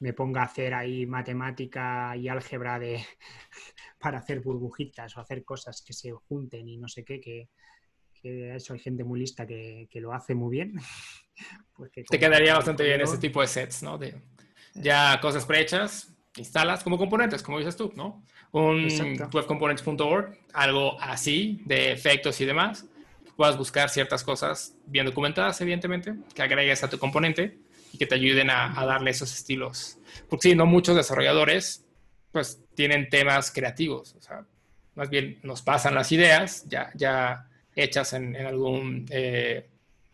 me 0.00 0.12
ponga 0.12 0.42
a 0.42 0.46
hacer 0.46 0.74
ahí 0.74 1.06
matemática 1.06 2.16
y 2.16 2.28
álgebra 2.28 2.78
de, 2.78 3.04
para 3.98 4.18
hacer 4.18 4.40
burbujitas 4.40 5.16
o 5.16 5.20
hacer 5.20 5.44
cosas 5.44 5.82
que 5.82 5.92
se 5.92 6.12
junten 6.12 6.68
y 6.68 6.76
no 6.76 6.88
sé 6.88 7.04
qué, 7.04 7.20
que, 7.20 7.48
eso 8.22 8.72
hay 8.72 8.78
gente 8.78 9.04
muy 9.04 9.20
lista 9.20 9.46
que, 9.46 9.88
lo 9.94 10.12
hace 10.12 10.34
muy 10.34 10.56
bien. 10.56 10.74
Pues 11.76 11.90
Te 12.08 12.16
quedaría 12.16 12.54
bastante 12.54 12.84
bien 12.84 13.00
ese 13.00 13.18
tipo 13.18 13.40
de 13.40 13.48
sets, 13.48 13.82
¿no? 13.82 13.98
De 13.98 14.14
ya 14.74 15.18
cosas 15.20 15.44
prehechas, 15.44 16.14
instalas 16.36 16.84
como 16.84 16.96
componentes, 16.96 17.42
como 17.42 17.58
dices 17.58 17.76
tú, 17.76 17.92
¿no? 17.96 18.22
Un 18.52 18.86
webcomponents.org, 19.32 20.38
algo 20.52 20.96
así, 21.00 21.60
de 21.64 21.90
efectos 21.90 22.40
y 22.40 22.44
demás. 22.44 22.86
Puedas 23.36 23.58
buscar 23.58 23.90
ciertas 23.90 24.22
cosas 24.22 24.76
bien 24.86 25.06
documentadas, 25.06 25.60
evidentemente, 25.60 26.14
que 26.32 26.42
agregues 26.42 26.84
a 26.84 26.88
tu 26.88 27.00
componente 27.00 27.58
y 27.94 27.96
que 27.96 28.06
te 28.06 28.16
ayuden 28.16 28.50
a, 28.50 28.84
darle 28.84 29.12
esos 29.12 29.32
estilos. 29.32 29.98
Porque 30.28 30.50
sí, 30.50 30.54
no 30.56 30.66
muchos 30.66 30.96
desarrolladores 30.96 31.86
pues 32.32 32.60
tienen 32.74 33.08
temas 33.08 33.52
creativos, 33.52 34.16
o 34.16 34.20
sea, 34.20 34.44
más 34.96 35.08
bien 35.08 35.38
nos 35.44 35.62
pasan 35.62 35.94
las 35.94 36.10
ideas 36.10 36.64
ya, 36.68 36.90
ya 36.96 37.48
hechas 37.76 38.12
en, 38.14 38.34
algún 38.34 39.06
eh, 39.10 39.68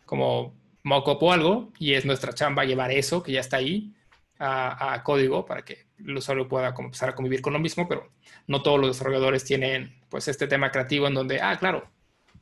como 0.05 0.53
mockup 0.83 1.23
o 1.23 1.33
algo 1.33 1.71
y 1.79 1.95
es 1.95 2.05
nuestra 2.05 2.33
chamba 2.33 2.65
llevar 2.65 2.91
eso 2.91 3.23
que 3.23 3.31
ya 3.31 3.39
está 3.39 3.57
ahí 3.57 3.91
a, 4.37 5.01
código 5.03 5.43
para 5.43 5.63
que 5.63 5.87
el 6.05 6.15
usuario 6.17 6.47
pueda 6.47 6.75
empezar 6.77 7.09
a 7.09 7.15
convivir 7.15 7.41
con 7.41 7.53
lo 7.53 7.59
mismo, 7.59 7.87
pero 7.87 8.11
no 8.45 8.61
todos 8.61 8.79
los 8.79 8.91
desarrolladores 8.91 9.43
tienen 9.43 9.99
pues 10.09 10.27
este 10.27 10.47
tema 10.47 10.69
creativo 10.69 11.07
en 11.07 11.15
donde, 11.15 11.41
ah, 11.41 11.57
claro, 11.57 11.89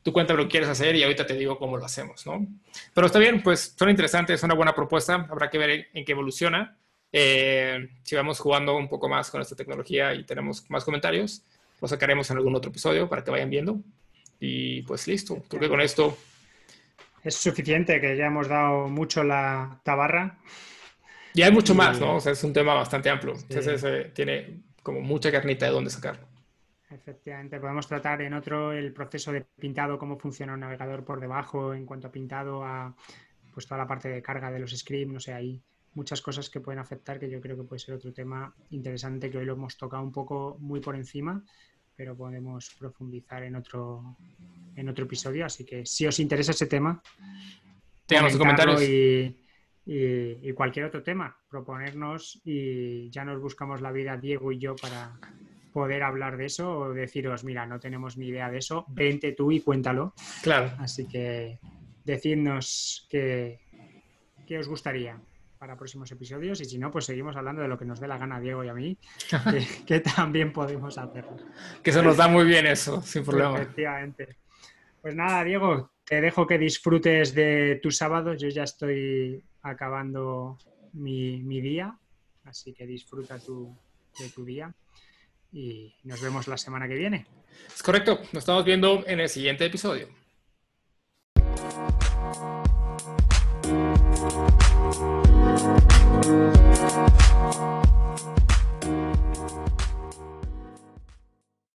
tú 0.09 0.13
cuéntame 0.13 0.39
lo 0.39 0.45
que 0.45 0.53
quieres 0.53 0.69
hacer 0.69 0.95
y 0.95 1.03
ahorita 1.03 1.27
te 1.27 1.35
digo 1.35 1.59
cómo 1.59 1.77
lo 1.77 1.85
hacemos, 1.85 2.25
¿no? 2.25 2.47
Pero 2.95 3.05
está 3.05 3.19
bien, 3.19 3.43
pues 3.43 3.75
son 3.77 3.91
interesantes, 3.91 4.39
es 4.39 4.43
una 4.43 4.55
buena 4.55 4.73
propuesta, 4.73 5.27
habrá 5.29 5.51
que 5.51 5.59
ver 5.59 5.87
en 5.93 6.03
qué 6.03 6.13
evoluciona. 6.13 6.75
Eh, 7.11 7.89
si 8.01 8.15
vamos 8.15 8.39
jugando 8.39 8.75
un 8.75 8.89
poco 8.89 9.07
más 9.07 9.29
con 9.29 9.39
esta 9.39 9.55
tecnología 9.55 10.15
y 10.15 10.23
tenemos 10.25 10.67
más 10.71 10.83
comentarios, 10.83 11.43
lo 11.79 11.87
sacaremos 11.87 12.31
en 12.31 12.37
algún 12.37 12.55
otro 12.55 12.71
episodio 12.71 13.07
para 13.07 13.23
que 13.23 13.29
vayan 13.29 13.51
viendo. 13.51 13.81
Y 14.39 14.81
pues 14.81 15.07
listo, 15.07 15.43
creo 15.47 15.61
que 15.61 15.69
con 15.69 15.81
esto... 15.81 16.17
Es 17.23 17.35
suficiente, 17.35 18.01
que 18.01 18.17
ya 18.17 18.25
hemos 18.25 18.47
dado 18.47 18.87
mucho 18.87 19.23
la 19.23 19.79
tabarra. 19.83 20.39
Y 21.35 21.43
hay 21.43 21.51
mucho 21.51 21.75
más, 21.75 21.99
¿no? 21.99 22.15
O 22.15 22.19
sea, 22.19 22.31
es 22.31 22.43
un 22.43 22.53
tema 22.53 22.73
bastante 22.73 23.11
amplio. 23.11 23.35
Entonces 23.47 23.83
eh, 23.83 24.11
tiene 24.15 24.61
como 24.81 25.01
mucha 25.01 25.31
carnita 25.31 25.67
de 25.67 25.71
dónde 25.71 25.91
sacar. 25.91 26.28
Efectivamente, 26.91 27.59
podemos 27.59 27.87
tratar 27.87 28.21
en 28.21 28.33
otro 28.33 28.71
el 28.71 28.91
proceso 28.93 29.31
de 29.31 29.41
pintado, 29.41 29.99
cómo 29.99 30.17
funciona 30.17 30.53
un 30.53 30.61
navegador 30.61 31.03
por 31.03 31.19
debajo 31.19 31.73
en 31.73 31.85
cuanto 31.85 32.07
a 32.07 32.11
pintado, 32.11 32.63
a 32.63 32.95
pues 33.53 33.67
toda 33.67 33.77
la 33.77 33.87
parte 33.87 34.09
de 34.09 34.21
carga 34.21 34.51
de 34.51 34.59
los 34.59 34.75
scripts, 34.75 35.13
no 35.13 35.19
sé, 35.19 35.33
ahí 35.33 35.61
muchas 35.93 36.21
cosas 36.21 36.49
que 36.49 36.59
pueden 36.59 36.79
afectar, 36.79 37.19
que 37.19 37.29
yo 37.29 37.41
creo 37.41 37.57
que 37.57 37.63
puede 37.63 37.79
ser 37.79 37.95
otro 37.95 38.13
tema 38.13 38.53
interesante 38.71 39.29
que 39.29 39.37
hoy 39.37 39.45
lo 39.45 39.53
hemos 39.53 39.77
tocado 39.77 40.03
un 40.03 40.11
poco 40.11 40.57
muy 40.59 40.79
por 40.79 40.95
encima, 40.95 41.43
pero 41.95 42.15
podemos 42.15 42.75
profundizar 42.79 43.43
en 43.43 43.55
otro, 43.55 44.15
en 44.75 44.89
otro 44.89 45.05
episodio. 45.05 45.45
Así 45.45 45.65
que 45.65 45.85
si 45.85 46.07
os 46.07 46.19
interesa 46.19 46.51
ese 46.51 46.67
tema, 46.67 47.01
los 48.09 48.37
comentarios. 48.37 48.81
Y, 48.81 49.35
y, 49.85 50.53
cualquier 50.53 50.85
otro 50.85 51.01
tema, 51.03 51.35
proponernos 51.49 52.39
y 52.45 53.09
ya 53.09 53.25
nos 53.25 53.41
buscamos 53.41 53.81
la 53.81 53.91
vida 53.91 54.17
Diego 54.17 54.51
y 54.51 54.59
yo 54.59 54.75
para 54.75 55.19
poder 55.71 56.03
hablar 56.03 56.37
de 56.37 56.45
eso 56.45 56.71
o 56.71 56.93
deciros, 56.93 57.43
mira, 57.43 57.65
no 57.65 57.79
tenemos 57.79 58.17
ni 58.17 58.27
idea 58.27 58.49
de 58.49 58.57
eso, 58.57 58.85
vente 58.89 59.33
tú 59.33 59.51
y 59.51 59.61
cuéntalo. 59.61 60.13
Claro. 60.41 60.71
Así 60.79 61.07
que 61.07 61.59
decidnos 62.03 63.07
qué, 63.09 63.59
qué 64.47 64.57
os 64.57 64.67
gustaría 64.67 65.19
para 65.59 65.75
próximos 65.75 66.09
episodios 66.11 66.61
y 66.61 66.65
si 66.65 66.77
no, 66.77 66.89
pues 66.89 67.05
seguimos 67.05 67.35
hablando 67.35 67.61
de 67.61 67.67
lo 67.67 67.77
que 67.77 67.85
nos 67.85 67.99
dé 67.99 68.07
la 68.07 68.17
gana 68.17 68.37
a 68.37 68.39
Diego 68.39 68.63
y 68.63 68.69
a 68.69 68.73
mí, 68.73 68.97
que, 69.85 69.99
también 69.99 70.53
podemos 70.53 70.97
hacerlo. 70.97 71.35
Que 71.83 71.91
se 71.91 72.01
nos 72.01 72.15
da 72.17 72.27
muy 72.29 72.45
bien 72.45 72.65
eso, 72.65 73.01
sin 73.01 73.25
problema. 73.25 73.57
Efectivamente. 73.57 74.37
Pues 75.01 75.15
nada, 75.15 75.43
Diego, 75.43 75.91
te 76.05 76.21
dejo 76.21 76.47
que 76.47 76.57
disfrutes 76.57 77.35
de 77.35 77.79
tu 77.83 77.91
sábado. 77.91 78.33
Yo 78.33 78.47
ya 78.47 78.63
estoy 78.63 79.43
acabando 79.61 80.57
mi, 80.93 81.61
día, 81.61 81.97
así 82.45 82.73
que 82.73 82.87
disfruta 82.87 83.37
tu, 83.37 83.77
de 84.17 84.29
tu 84.29 84.45
día 84.45 84.73
y 85.51 85.95
nos 86.03 86.21
vemos 86.21 86.47
la 86.47 86.57
semana 86.57 86.87
que 86.87 86.95
viene. 86.95 87.25
Es 87.73 87.83
correcto, 87.83 88.19
nos 88.31 88.41
estamos 88.41 88.65
viendo 88.65 89.03
en 89.07 89.19
el 89.19 89.29
siguiente 89.29 89.65
episodio. 89.65 90.07